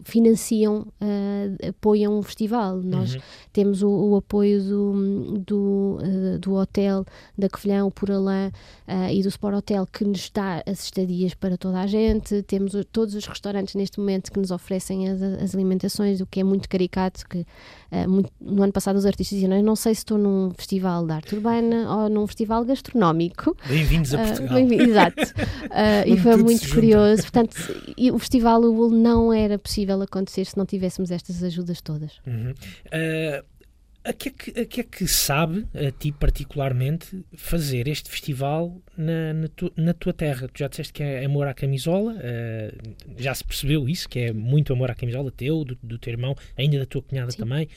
financiam, 0.04 0.80
uh, 1.00 1.68
apoiam 1.68 2.18
o 2.18 2.22
festival. 2.24 2.78
Nós 2.78 3.14
Uhum. 3.14 3.20
temos 3.52 3.82
o, 3.84 3.88
o 3.88 4.16
apoio 4.16 4.60
do, 4.62 5.38
do, 5.46 5.98
uh, 6.02 6.38
do 6.40 6.54
hotel 6.54 7.04
da 7.38 7.48
Covilhã, 7.48 7.84
o 7.84 7.90
Puralã 7.90 8.50
uh, 8.88 9.12
e 9.12 9.22
do 9.22 9.28
Sport 9.28 9.54
Hotel 9.58 9.86
que 9.86 10.04
nos 10.04 10.28
dá 10.30 10.60
as 10.66 10.82
estadias 10.84 11.34
para 11.34 11.56
toda 11.56 11.80
a 11.80 11.86
gente. 11.86 12.42
Temos 12.42 12.72
todos 12.90 13.14
os 13.14 13.24
restaurantes 13.24 13.76
neste 13.76 14.00
momento 14.00 14.32
que 14.32 14.40
nos 14.40 14.50
oferecem 14.50 15.08
as, 15.08 15.22
as 15.22 15.54
alimentações, 15.54 16.20
o 16.20 16.26
que 16.26 16.40
é 16.40 16.44
muito 16.44 16.68
caricato. 16.68 17.28
Que, 17.28 17.46
uh, 17.92 18.08
muito- 18.08 18.30
no 18.40 18.62
ano 18.62 18.72
passado 18.72 18.96
os 18.96 19.06
artistas 19.06 19.38
diziam: 19.38 19.56
Eu 19.56 19.62
não 19.62 19.76
sei 19.76 19.94
se 19.94 20.00
estou 20.00 20.18
num 20.18 20.50
festival 20.56 21.06
de 21.06 21.12
arte 21.12 21.34
urbana 21.34 21.94
ou 21.94 22.08
num 22.08 22.26
festival 22.26 22.64
gastronómico. 22.64 23.56
Bem-vindos 23.68 24.14
a 24.14 24.22
Ah, 24.22 24.26
Portugal. 24.26 24.54
bem- 24.54 24.80
exato. 24.82 25.22
Ah, 25.70 26.06
e 26.08 26.16
foi 26.18 26.36
muito 26.36 26.68
curioso. 26.72 27.22
Portanto, 27.22 27.56
o 28.12 28.18
Festival 28.18 28.60
Lul 28.60 28.90
não 28.90 29.32
era 29.32 29.58
possível 29.58 30.00
acontecer 30.02 30.44
se 30.46 30.56
não 30.56 30.66
tivéssemos 30.66 31.10
estas 31.10 31.42
ajudas 31.42 31.80
todas. 31.80 32.12
Uhum. 32.26 32.54
A, 34.02 34.12
que 34.14 34.30
é 34.30 34.32
que, 34.32 34.60
a 34.60 34.64
que 34.64 34.80
é 34.80 34.84
que 34.84 35.06
sabe, 35.06 35.66
a 35.74 35.90
ti 35.90 36.10
particularmente, 36.10 37.22
fazer 37.36 37.86
este 37.86 38.10
festival 38.10 38.80
na, 38.96 39.34
na, 39.34 39.48
tu- 39.48 39.72
na 39.76 39.92
tua 39.92 40.14
terra? 40.14 40.48
Tu 40.48 40.58
já 40.60 40.68
disseste 40.68 40.92
que 40.92 41.02
é 41.02 41.22
amor 41.24 41.46
à 41.46 41.52
camisola, 41.52 42.14
ah, 42.18 42.72
já 43.18 43.34
se 43.34 43.44
percebeu 43.44 43.86
isso, 43.88 44.08
que 44.08 44.18
é 44.20 44.32
muito 44.32 44.72
amor 44.72 44.90
à 44.90 44.94
camisola 44.94 45.30
teu, 45.30 45.64
do, 45.64 45.78
do 45.82 45.98
teu 45.98 46.12
irmão, 46.12 46.34
ainda 46.56 46.78
da 46.78 46.86
tua 46.86 47.02
cunhada 47.02 47.30
Sim. 47.30 47.38
também. 47.38 47.68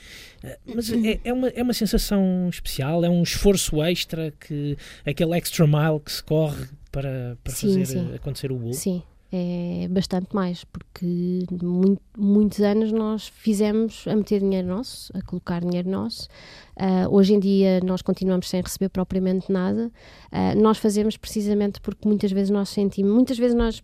Ah, 0.42 0.56
mas 0.74 0.90
é, 0.90 1.20
é, 1.24 1.32
uma, 1.32 1.48
é 1.48 1.62
uma 1.62 1.74
sensação 1.74 2.48
especial, 2.50 3.04
é 3.04 3.10
um 3.10 3.22
esforço 3.22 3.82
extra, 3.82 4.32
que 4.40 4.78
aquele 5.04 5.36
extra 5.36 5.66
mile 5.66 6.00
que 6.02 6.10
se 6.10 6.24
corre 6.24 6.66
para, 6.90 7.36
para 7.44 7.52
Sim, 7.52 7.68
fazer 7.68 7.86
sim. 7.86 8.08
ah, 8.12 8.16
acontecer 8.16 8.50
o 8.50 8.56
bolo. 8.56 8.72
Sim, 8.72 9.02
é 9.36 9.88
bastante 9.88 10.28
mais, 10.32 10.62
porque 10.64 11.44
muito- 11.60 12.00
muitos 12.16 12.60
anos 12.60 12.92
nós 12.92 13.26
fizemos 13.26 14.04
a 14.06 14.14
meter 14.14 14.38
dinheiro 14.40 14.68
nosso, 14.68 15.10
a 15.16 15.20
colocar 15.22 15.60
dinheiro 15.60 15.90
nosso. 15.90 16.28
Ah, 16.76 17.08
hoje 17.10 17.34
em 17.34 17.40
dia 17.40 17.80
nós 17.84 18.00
continuamos 18.00 18.48
sem 18.48 18.60
receber 18.62 18.90
propriamente 18.90 19.50
nada. 19.50 19.90
Ah, 20.30 20.54
nós 20.54 20.78
fazemos 20.78 21.16
precisamente 21.16 21.80
porque 21.80 22.06
muitas 22.06 22.30
vezes 22.30 22.50
nós 22.50 22.68
sentimos, 22.68 23.12
muitas 23.12 23.36
vezes 23.36 23.56
nós 23.56 23.82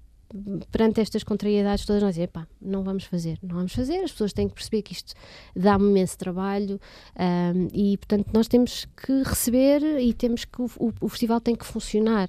perante 0.71 1.01
estas 1.01 1.25
contrariedades 1.25 1.85
todas 1.85 2.01
nós 2.01 2.15
dizemos, 2.15 2.47
não 2.63 2.85
vamos 2.85 3.03
fazer, 3.03 3.37
não 3.43 3.57
vamos 3.57 3.73
fazer, 3.73 3.97
as 4.05 4.13
pessoas 4.13 4.33
têm 4.33 4.49
que 4.49 4.55
perceber 4.55 4.83
que 4.83 4.93
isto 4.93 5.13
dá-me 5.57 5.91
imenso 5.91 6.17
trabalho 6.17 6.81
ahm, 7.17 7.67
e 7.75 7.97
portanto 7.99 8.29
nós 8.33 8.47
temos 8.47 8.87
que 9.05 9.25
receber 9.25 9.83
e 10.01 10.15
temos 10.15 10.45
que 10.45 10.63
o- 10.63 10.95
o 11.01 11.09
festival 11.09 11.41
tem 11.41 11.57
que 11.57 11.67
funcionar 11.67 12.29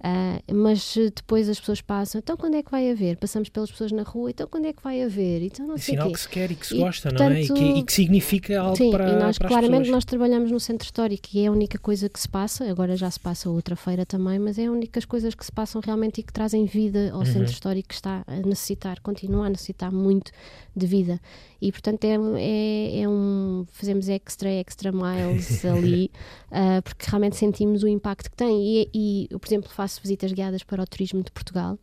Ah, 0.00 0.40
mas 0.52 0.94
depois 1.14 1.48
as 1.48 1.58
pessoas 1.58 1.80
passam, 1.80 2.20
então 2.20 2.36
quando 2.36 2.54
é 2.54 2.62
que 2.62 2.70
vai 2.70 2.88
haver? 2.90 3.16
Passamos 3.16 3.48
pelas 3.48 3.68
pessoas 3.70 3.90
na 3.90 4.02
rua, 4.04 4.30
então 4.30 4.46
quando 4.46 4.66
é 4.66 4.72
que 4.72 4.80
vai 4.82 5.02
haver? 5.02 5.42
Então 5.42 5.66
não 5.66 5.74
É 5.74 5.78
sei 5.78 5.94
sinal 5.94 6.06
quê. 6.06 6.12
que 6.12 6.20
se 6.20 6.28
quer 6.28 6.50
e 6.52 6.54
que 6.54 6.66
se 6.66 6.76
E, 6.76 6.78
gosta, 6.78 7.10
não 7.10 7.20
é? 7.26 7.42
E 7.42 7.42
que, 7.42 7.48
portanto, 7.48 7.76
e 7.78 7.82
que 7.82 7.92
significa 7.92 8.60
algo 8.60 8.76
Sim, 8.76 8.90
para, 8.92 9.08
e 9.10 9.16
nós 9.16 9.36
para 9.38 9.48
as 9.48 9.52
claramente 9.52 9.78
pessoas. 9.80 9.94
nós 9.96 10.04
trabalhamos 10.04 10.52
no 10.52 10.60
centro 10.60 10.84
histórico 10.84 11.28
e 11.34 11.40
é 11.40 11.46
a 11.48 11.52
única 11.52 11.78
coisa 11.78 12.08
que 12.08 12.20
se 12.20 12.28
passa, 12.28 12.70
agora 12.70 12.96
já 12.96 13.10
se 13.10 13.18
passa 13.18 13.50
outra 13.50 13.74
feira 13.74 14.06
também, 14.06 14.38
mas 14.38 14.56
é 14.58 14.66
a 14.66 14.70
única 14.70 15.00
coisas 15.08 15.34
que 15.34 15.44
se 15.44 15.50
passam 15.52 15.80
realmente 15.84 16.20
e 16.20 16.22
que 16.22 16.32
trazem 16.32 16.64
vida 16.66 17.10
ao 17.12 17.18
Uhum. 17.20 17.24
centro 17.24 17.50
histórico 17.52 17.88
que 17.88 17.94
está 17.94 18.22
a 18.26 18.36
necessitar, 18.36 19.00
continua 19.00 19.46
a 19.46 19.50
necessitar 19.50 19.90
muito 19.92 20.30
de 20.76 20.86
vida. 20.86 21.20
E 21.60 21.72
portanto 21.72 22.04
é, 22.04 22.14
é, 22.36 23.00
é 23.00 23.08
um 23.08 23.66
fazemos 23.72 24.08
extra, 24.08 24.48
extra 24.48 24.92
miles 24.92 25.64
ali, 25.66 26.10
ah, 26.52 26.80
porque 26.84 27.04
realmente 27.08 27.36
sentimos 27.36 27.82
o 27.82 27.88
impacto 27.88 28.30
que 28.30 28.36
tem. 28.36 28.62
E, 28.82 28.90
e 28.94 29.28
eu, 29.30 29.40
por 29.40 29.48
exemplo, 29.48 29.68
faço 29.68 29.87
visitas 29.96 30.32
guiadas 30.32 30.62
para 30.62 30.82
o 30.82 30.86
turismo 30.86 31.22
de 31.22 31.30
Portugal 31.30 31.78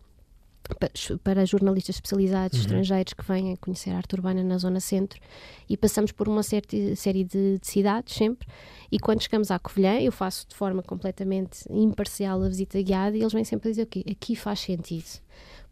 pa- 0.79 0.89
para 1.23 1.45
jornalistas 1.45 1.95
especializados 1.95 2.57
Uhum. 2.57 2.65
estrangeiros 2.65 3.13
que 3.13 3.23
vêm 3.23 3.55
conhecer 3.55 3.91
a 3.91 3.97
arte 3.97 4.13
urbana 4.15 4.43
na 4.43 4.57
zona 4.57 4.79
centro. 4.79 5.19
E 5.69 5.77
passamos 5.77 6.11
por 6.11 6.27
uma 6.27 6.41
certi- 6.43 6.95
série 6.95 7.23
de, 7.23 7.59
de 7.59 7.67
cidades 7.67 8.13
sempre. 8.15 8.47
E 8.91 8.99
quando 8.99 9.21
chegamos 9.21 9.49
à 9.51 9.59
Covilhã 9.59 9.99
eu 9.99 10.11
faço 10.11 10.47
de 10.47 10.55
forma 10.55 10.81
completamente 10.83 11.65
imparcial 11.69 12.41
a 12.43 12.47
visita 12.49 12.81
guiada 12.81 13.15
e 13.15 13.21
eles 13.21 13.31
vêm 13.33 13.43
sempre 13.43 13.69
a 13.69 13.71
dizer 13.71 13.85
que 13.85 14.03
aqui 14.09 14.35
faz 14.35 14.59
sentido 14.59 15.05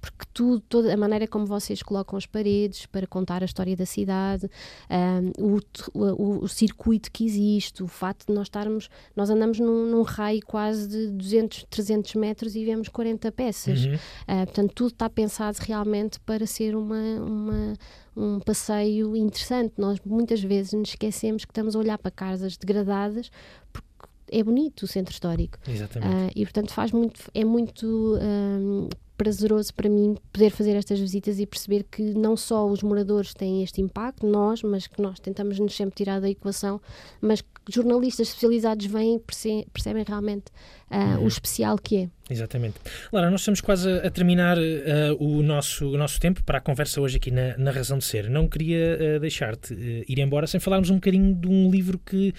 porque 0.04 0.26
tudo, 0.34 0.60
toda 0.68 0.94
a 0.94 0.98
maneira 0.98 1.26
como 1.26 1.46
vocês 1.46 1.82
colocam 1.82 2.18
as 2.18 2.26
paredes 2.26 2.86
para 2.88 3.08
contar 3.08 3.42
a 3.42 3.46
história 3.46 3.74
da 3.74 3.86
cidade, 3.86 4.50
ahm, 4.90 5.32
o, 5.40 5.60
o- 5.98 6.44
o 6.44 6.48
circuito 6.50 7.10
que 7.10 7.26
existe, 7.26 7.82
o 7.82 7.88
facto 7.88 8.28
de 8.28 8.34
nós 8.34 8.48
estarmos, 8.48 8.90
nós 9.16 9.30
andamos 9.30 9.60
num, 9.62 9.86
num 9.90 10.02
raio 10.02 10.42
quase 10.46 10.90
de 10.90 11.08
200, 11.08 11.66
300 11.70 12.16
metros 12.16 12.54
e 12.54 12.66
vemos 12.66 12.90
40 12.90 13.32
peças. 13.32 13.86
Uhum. 13.86 13.98
Ah, 14.28 14.46
portanto, 14.46 14.74
tudo 14.76 14.90
está 14.92 15.10
pensado 15.10 15.58
realmente 15.62 16.20
para 16.20 16.46
ser 16.46 16.76
uma, 16.76 17.00
uma- 17.22 17.74
um 18.18 18.40
passeio 18.42 19.16
interessante. 19.16 19.76
Nós 19.78 20.00
muitas 20.06 20.44
vezes 20.44 20.74
nos 20.74 20.90
esquecemos 20.90 21.46
que 21.46 21.52
estamos 21.52 21.78
a 21.78 21.80
olhar 21.80 21.98
para 21.98 22.12
casas 22.12 22.58
degradadas 22.58 23.32
porque 23.72 23.88
é 24.32 24.44
bonito 24.44 24.84
o 24.84 24.88
centro 24.88 25.14
histórico. 25.14 25.58
Exatamente. 25.66 26.14
Ah, 26.14 26.30
e 26.36 26.44
portanto 26.44 26.74
faz 26.74 26.92
muito, 26.92 27.22
é 27.34 27.46
muito 27.46 28.18
ahm, 28.22 28.90
prazeroso 29.24 29.74
para 29.74 29.90
mim 29.90 30.18
poder 30.34 30.50
fazer 30.50 30.76
estas 30.76 31.00
visitas 31.00 31.40
e 31.40 31.46
perceber 31.46 31.86
que 31.90 32.02
não 32.14 32.36
só 32.36 32.68
os 32.68 32.84
moradores 32.84 33.34
têm 33.34 33.64
este 33.64 33.80
impacto, 33.82 34.28
nós, 34.28 34.62
mas 34.64 34.86
que 34.86 35.02
nós 35.02 35.18
tentamos 35.20 35.58
nos 35.60 35.74
sempre 35.76 35.96
tirar 35.96 36.20
da 36.20 36.30
equação, 36.30 36.82
mas 37.22 37.40
que 37.42 37.48
jornalistas 37.70 38.28
especializados 38.28 38.86
vêm 38.86 39.16
e 39.16 39.20
perce- 39.20 39.66
percebem 39.72 40.04
realmente 40.06 40.46
ah, 40.92 41.16
Uhum. 41.18 41.24
o 41.24 41.28
especial 41.28 41.76
que 41.80 41.98
é. 42.04 42.10
Exatamente. 42.30 42.76
Lara, 43.12 43.32
nós 43.32 43.42
estamos 43.42 43.60
quase 43.62 43.90
a, 43.90 44.10
terminar 44.12 44.58
eh, 44.60 45.12
o, 45.20 45.42
nosso, 45.42 45.90
o 45.90 45.98
nosso 45.98 46.20
tempo 46.20 46.44
para 46.44 46.60
a 46.60 46.62
conversa 46.62 47.02
hoje 47.02 47.18
aqui 47.18 47.32
na, 47.32 47.58
na 47.58 47.72
Razão 47.72 47.98
de 47.98 48.06
Ser. 48.06 48.30
Não 48.30 48.48
queria 48.48 48.98
eh, 49.00 49.20
deixar-te 49.20 49.74
ir 50.08 50.20
embora 50.20 50.46
sem 50.46 50.60
falarmos 50.60 50.90
um 50.92 50.96
bocadinho 50.96 51.34
de 51.34 51.48
um 51.48 51.70
livro 51.72 51.98
que 52.00 52.32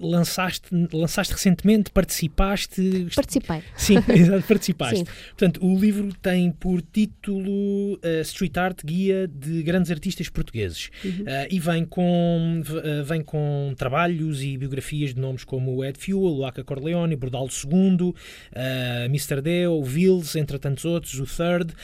lançaste, 0.00 0.68
lançaste 0.92 1.32
recentemente, 1.34 1.90
participaste. 1.90 3.08
Participei. 3.14 3.62
Sim, 3.76 3.96
exato, 4.14 4.46
participaste. 4.46 4.98
Sim. 4.98 5.04
Portanto, 5.04 5.45
o 5.60 5.78
livro 5.78 6.12
tem 6.20 6.50
por 6.50 6.82
título 6.82 7.98
eh, 8.02 8.20
Street 8.22 8.56
Art 8.56 8.84
Guia 8.84 9.28
de 9.28 9.62
Grandes 9.62 9.90
Artistas 9.90 10.28
Portugueses 10.28 10.90
Uhum. 11.04 11.24
Eh, 11.26 11.48
e 11.52 11.60
vem 11.60 11.84
com, 11.84 12.62
eh, 12.82 13.02
vem 13.02 13.22
com 13.22 13.74
trabalhos 13.76 14.42
e 14.42 14.56
biografias 14.56 15.14
de 15.14 15.20
nomes 15.20 15.44
como 15.44 15.84
Ed 15.84 15.98
Fuel, 15.98 16.38
o 16.38 16.44
Aca 16.44 16.64
Corleone, 16.64 17.16
Bordalo 17.16 17.48
II, 17.48 18.14
eh, 18.52 19.06
Mr. 19.06 19.40
Deo, 19.40 19.82
Vils, 19.82 20.36
entre 20.36 20.58
tantos 20.58 20.84
outros, 20.84 21.18
o 21.18 21.24
Third, 21.24 21.74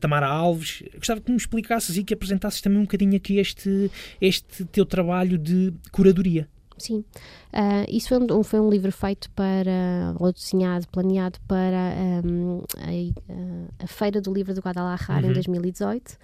Tamara 0.00 0.26
Alves. 0.26 0.82
Gostava 0.96 1.20
que 1.20 1.30
me 1.30 1.36
explicasses 1.36 1.96
e 1.96 2.04
que 2.04 2.14
apresentasses 2.14 2.60
também 2.60 2.78
um 2.78 2.82
bocadinho 2.82 3.16
aqui 3.16 3.38
este, 3.38 3.90
este 4.20 4.64
teu 4.66 4.84
trabalho 4.84 5.38
de 5.38 5.72
curadoria. 5.90 6.48
Sim. 6.78 7.04
Ah, 7.52 7.84
isso 7.88 8.08
foi 8.08 8.18
um, 8.18 8.42
foi 8.42 8.60
um 8.60 8.68
livro 8.68 8.92
feito 8.92 9.30
para, 9.30 10.14
ou 10.18 10.32
desenhado, 10.32 10.86
planeado 10.88 11.38
para 11.48 11.92
ahm, 12.22 12.60
a, 13.78 13.84
a 13.84 13.86
Feira 13.86 14.20
do 14.20 14.32
Livro 14.32 14.54
do 14.54 14.60
Guadalajara 14.60 15.24
Uhum. 15.24 15.30
em 15.30 15.34
2018. 15.34 16.18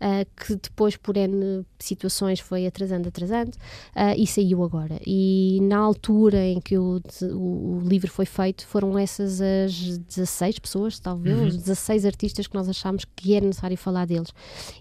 Ah, 0.00 0.24
que 0.36 0.54
depois, 0.56 0.96
por 0.96 1.16
N 1.16 1.64
situações, 1.78 2.40
foi 2.40 2.66
atrasando, 2.66 3.08
atrasando, 3.08 3.52
ah, 3.94 4.16
e 4.16 4.26
saiu 4.26 4.62
agora. 4.62 5.00
E 5.06 5.58
na 5.62 5.78
altura 5.78 6.44
em 6.44 6.60
que 6.60 6.78
o, 6.78 7.00
o, 7.32 7.80
livro 7.84 8.10
foi 8.10 8.26
feito, 8.26 8.66
foram 8.66 8.98
essas 8.98 9.40
as 9.40 9.98
16 9.98 10.58
pessoas, 10.58 10.98
talvez, 10.98 11.36
Uhum. 11.38 11.46
os 11.46 11.56
16 11.56 12.04
artistas 12.04 12.46
que 12.46 12.54
nós 12.54 12.68
achámos 12.68 13.04
que 13.16 13.34
era 13.34 13.44
necessário 13.44 13.76
falar 13.76 14.06
deles. 14.06 14.32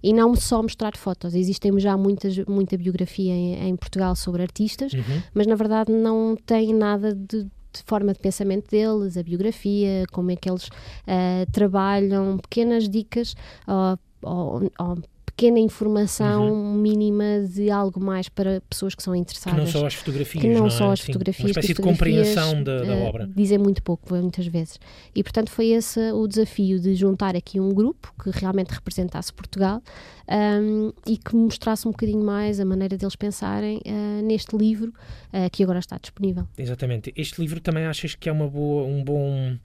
E 0.01 0.13
não 0.13 0.35
só 0.35 0.61
mostrar 0.61 0.95
fotos, 0.97 1.33
existem 1.35 1.77
já 1.79 1.97
muitas, 1.97 2.37
muita 2.45 2.77
biografia 2.77 3.33
em, 3.33 3.69
em 3.69 3.75
Portugal 3.75 4.15
sobre 4.15 4.41
artistas, 4.41 4.93
Uhum. 4.93 5.21
mas 5.33 5.47
na 5.47 5.55
verdade 5.55 5.91
não 5.91 6.35
tem 6.45 6.73
nada 6.73 7.13
de, 7.13 7.47
forma 7.85 8.11
de 8.13 8.19
pensamento 8.19 8.69
deles, 8.71 9.17
a 9.17 9.23
biografia, 9.23 10.05
como 10.11 10.31
é 10.31 10.35
que 10.35 10.49
eles 10.49 10.67
ah, 11.05 11.45
trabalham, 11.51 12.37
pequenas 12.37 12.89
dicas, 12.89 13.35
ó, 13.67 13.97
ó, 14.23 14.61
ó, 14.79 14.95
pequena 15.25 15.59
informação 15.59 16.55
mínima 16.73 17.45
de 17.47 17.69
algo 17.69 17.99
mais 17.99 18.27
para 18.27 18.59
pessoas 18.67 18.95
que 18.95 19.03
são 19.03 19.13
Que 19.13 19.19
interessadas. 19.19 19.59
não 19.59 19.67
só 19.67 19.85
as 19.85 19.93
fotografias, 19.93 20.41
que 20.41 20.49
não 20.49 20.65
é? 20.65 20.69
só 20.71 20.91
as 20.91 21.01
Sim, 21.01 21.05
fotografias, 21.13 21.45
Uma 21.45 21.49
espécie 21.51 21.67
que 21.67 21.73
de 21.75 21.87
as 21.87 21.93
compreensão 21.93 22.63
da, 22.63 22.81
da 22.83 22.95
eh, 22.95 23.07
obra. 23.07 23.29
Dizem 23.35 23.59
muito 23.59 23.83
pouco, 23.83 24.15
muitas 24.15 24.47
vezes. 24.47 24.79
E, 25.13 25.21
portanto, 25.21 25.51
foi 25.51 25.67
esse 25.67 26.11
o 26.11 26.25
desafio 26.27 26.79
de 26.79 26.95
juntar 26.95 27.35
aqui 27.35 27.59
um 27.59 27.69
grupo 27.69 28.11
que 28.23 28.31
realmente 28.31 28.71
representasse 28.71 29.31
Portugal 29.31 29.79
ahm, 30.27 30.89
e 31.05 31.17
que 31.17 31.35
mostrasse 31.35 31.87
um 31.87 31.91
bocadinho 31.91 32.23
mais 32.25 32.59
a 32.59 32.65
maneira 32.65 32.97
deles 32.97 33.15
pensarem 33.15 33.79
ah, 33.85 34.21
neste 34.23 34.57
livro 34.57 34.91
ah, 35.31 35.47
que 35.51 35.61
agora 35.61 35.77
está 35.77 35.99
disponível. 36.01 36.47
Exatamente. 36.57 37.13
Este 37.15 37.39
livro 37.39 37.59
também 37.59 37.85
achas 37.85 38.15
que 38.15 38.27
é 38.27 38.31
uma 38.31 38.47
boa, 38.47 38.87
um 38.87 39.03
bom, 39.03 39.55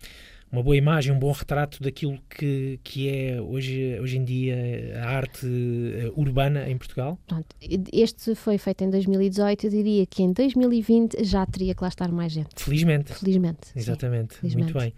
uma 0.52 0.62
boa 0.62 0.76
imagem, 0.76 1.10
um 1.12 1.18
bom 1.18 1.32
retrato 1.32 1.82
daquilo 1.82 2.18
que, 2.28 2.78
que 2.84 3.08
é 3.08 3.40
hoje, 3.40 3.98
hoje 3.98 4.18
em 4.18 4.24
dia 4.24 5.00
a 5.02 5.08
arte 5.08 5.46
eh, 5.46 6.12
urbana 6.14 6.68
em 6.68 6.76
Portugal? 6.76 7.18
Pronto, 7.26 7.46
este 7.90 8.34
foi 8.34 8.58
feito 8.58 8.84
em 8.84 8.90
2018, 8.90 9.64
eu 9.66 9.70
diria 9.70 10.04
que 10.06 10.22
em 10.22 10.30
2020 10.30 11.24
já 11.24 11.46
teria 11.46 11.74
que 11.74 11.82
lá 11.82 11.88
estar 11.88 12.12
mais 12.12 12.32
gente, 12.32 12.50
Felizmente. 12.54 13.14
felizmente. 13.14 13.68
sim. 13.68 13.78
Exatamente, 13.78 14.34
felizmente. 14.34 14.74
muito 14.74 14.78
bem. 14.78 14.92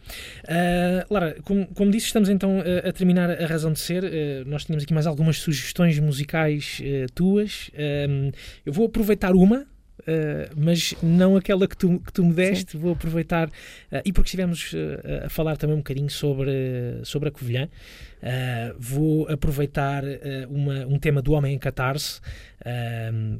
Ah, 0.48 1.06
Lara, 1.08 1.36
como, 1.44 1.66
como 1.68 1.90
disse, 1.90 2.06
estamos 2.06 2.28
então 2.28 2.58
a, 2.58 2.88
a 2.88 2.92
terminar 2.92 3.30
a 3.30 3.46
razão 3.46 3.72
de 3.72 3.78
ser. 3.78 4.04
Ah, 4.04 4.44
nós 4.46 4.64
tínhamos 4.64 4.82
aqui 4.82 4.92
mais 4.92 5.06
algumas 5.06 5.38
sugestões 5.38 5.98
musicais 6.00 6.82
ah, 6.82 7.06
tuas. 7.14 7.70
Eu 8.66 8.72
vou 8.72 8.86
aproveitar 8.86 9.32
uma. 9.32 9.66
Ah, 10.06 10.50
mas 10.56 10.94
não 11.02 11.36
aquela 11.36 11.66
que 11.66 11.76
tu, 11.76 12.00
que 12.00 12.12
tu 12.12 12.24
me 12.24 12.32
deste, 12.32 12.76
vou 12.76 12.92
aproveitar, 12.92 13.50
ah, 13.90 14.02
e 14.04 14.12
porque 14.12 14.28
estivemos 14.28 14.72
ah, 14.74 15.26
a 15.26 15.28
falar 15.28 15.56
também 15.56 15.74
um 15.74 15.78
bocadinho 15.80 16.10
sobre, 16.10 17.00
sobre 17.04 17.28
a 17.28 17.32
Covilhã, 17.32 17.68
vou 18.78 19.28
aproveitar 19.28 20.02
uma, 20.48 20.86
um 20.86 20.98
tema 20.98 21.20
do 21.20 21.32
Homem 21.32 21.54
em 21.54 21.58
Catarse, 21.58 22.22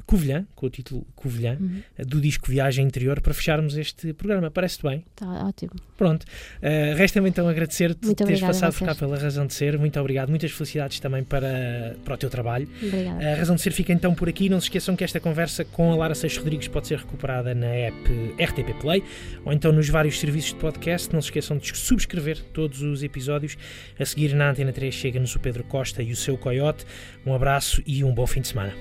Covilhã, 0.05 0.45
com 0.53 0.67
o 0.67 0.69
título 0.69 1.07
Covilhã, 1.15 1.57
Uhum. 1.59 1.81
do 2.05 2.21
disco 2.21 2.47
Viagem 2.47 2.85
Interior, 2.85 3.19
para 3.19 3.33
fecharmos 3.33 3.75
este 3.77 4.13
programa. 4.13 4.51
Parece-te 4.51 4.83
bem? 4.83 5.03
Está 5.09 5.47
ótimo. 5.47 5.71
Pronto. 5.97 6.23
Uh, 6.23 6.95
Resta-me 6.95 7.29
então 7.29 7.47
agradecer-te 7.47 8.05
Muito 8.05 8.23
teres 8.23 8.39
passado 8.41 8.73
por 8.77 8.85
cá 8.85 8.93
pela 8.93 9.17
Razão 9.17 9.47
de 9.47 9.53
Ser. 9.55 9.79
Muito 9.79 9.99
obrigado. 9.99 10.29
Muitas 10.29 10.51
felicidades 10.51 10.99
também 10.99 11.23
para, 11.23 11.95
para 12.05 12.13
o 12.13 12.17
teu 12.17 12.29
trabalho. 12.29 12.69
Obrigada. 12.83 13.31
A 13.31 13.35
Razão 13.35 13.55
de 13.55 13.61
Ser 13.61 13.71
fica 13.71 13.91
então 13.91 14.13
por 14.13 14.29
aqui. 14.29 14.49
Não 14.49 14.59
se 14.59 14.65
esqueçam 14.65 14.95
que 14.95 15.03
esta 15.03 15.19
conversa 15.19 15.65
com 15.65 15.91
a 15.91 15.95
Lara 15.95 16.13
Seixas 16.13 16.43
Rodrigues 16.45 16.67
pode 16.67 16.87
ser 16.87 16.99
recuperada 16.99 17.55
na 17.55 17.65
app 17.65 18.35
RTP 18.39 18.79
Play 18.79 19.03
ou 19.43 19.51
então 19.51 19.71
nos 19.71 19.89
vários 19.89 20.19
serviços 20.19 20.51
de 20.51 20.59
podcast. 20.59 21.11
Não 21.11 21.19
se 21.19 21.29
esqueçam 21.29 21.57
de 21.57 21.75
subscrever 21.75 22.39
todos 22.53 22.83
os 22.83 23.01
episódios. 23.01 23.57
A 23.99 24.05
seguir 24.05 24.35
na 24.35 24.51
Antena 24.51 24.71
3 24.71 24.93
chega-nos 24.93 25.35
o 25.35 25.39
Pedro 25.39 25.63
Costa 25.63 26.03
e 26.03 26.11
o 26.11 26.15
seu 26.15 26.37
Coyote. 26.37 26.85
Um 27.25 27.33
abraço 27.33 27.81
e 27.83 28.03
um 28.03 28.13
bom 28.13 28.27
fim 28.27 28.41
de 28.41 28.49
semana. 28.49 28.75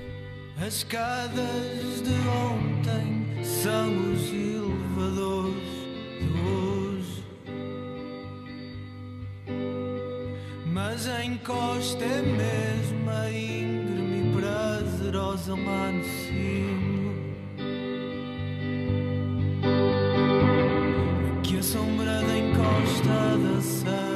As 0.59 0.75
escadas 0.75 2.03
de 2.03 2.13
ontem 2.29 3.43
são 3.43 4.13
os 4.13 4.29
elevadores 4.29 5.55
de 6.21 6.29
hoje. 6.47 7.25
Mas 10.67 11.09
a 11.09 11.25
encosta 11.25 12.05
é 12.05 12.21
mesmo 12.21 13.11
a 13.11 13.31
íngreme 13.31 14.29
e 14.29 14.33
prazerosa 14.39 15.55
lá. 15.55 15.85
Encosta 23.05 23.91
da 23.91 24.14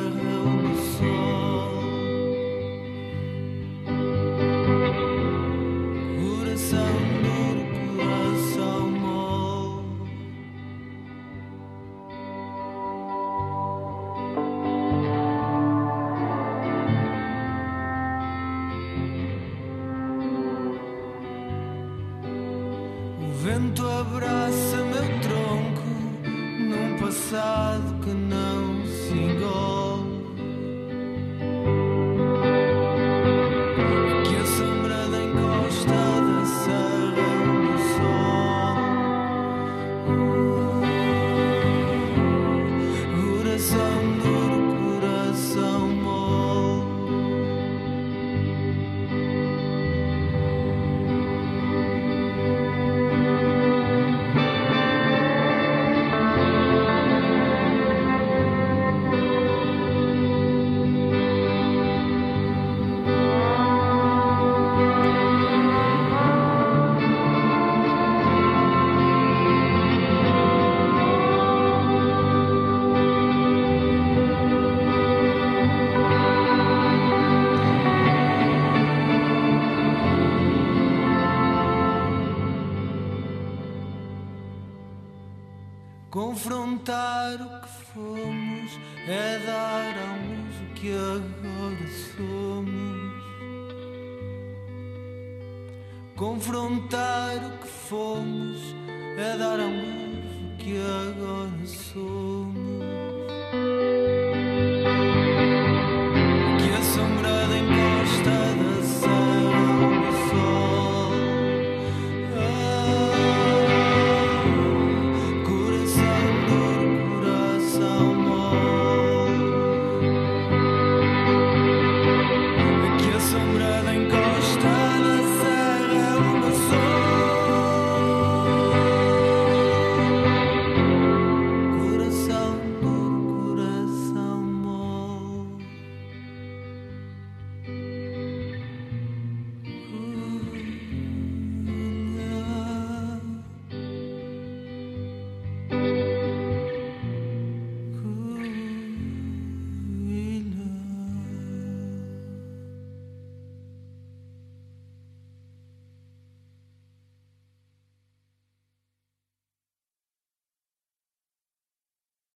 Confrontar 96.49 97.37
o 97.45 97.59
que 97.59 97.69
fomos 97.69 98.75
é 99.19 99.37
dar 99.37 99.61
à 99.61 99.67
luz 99.67 100.25
o 100.47 100.57
que 100.57 100.79
agora 100.79 101.67
somos. 101.67 102.28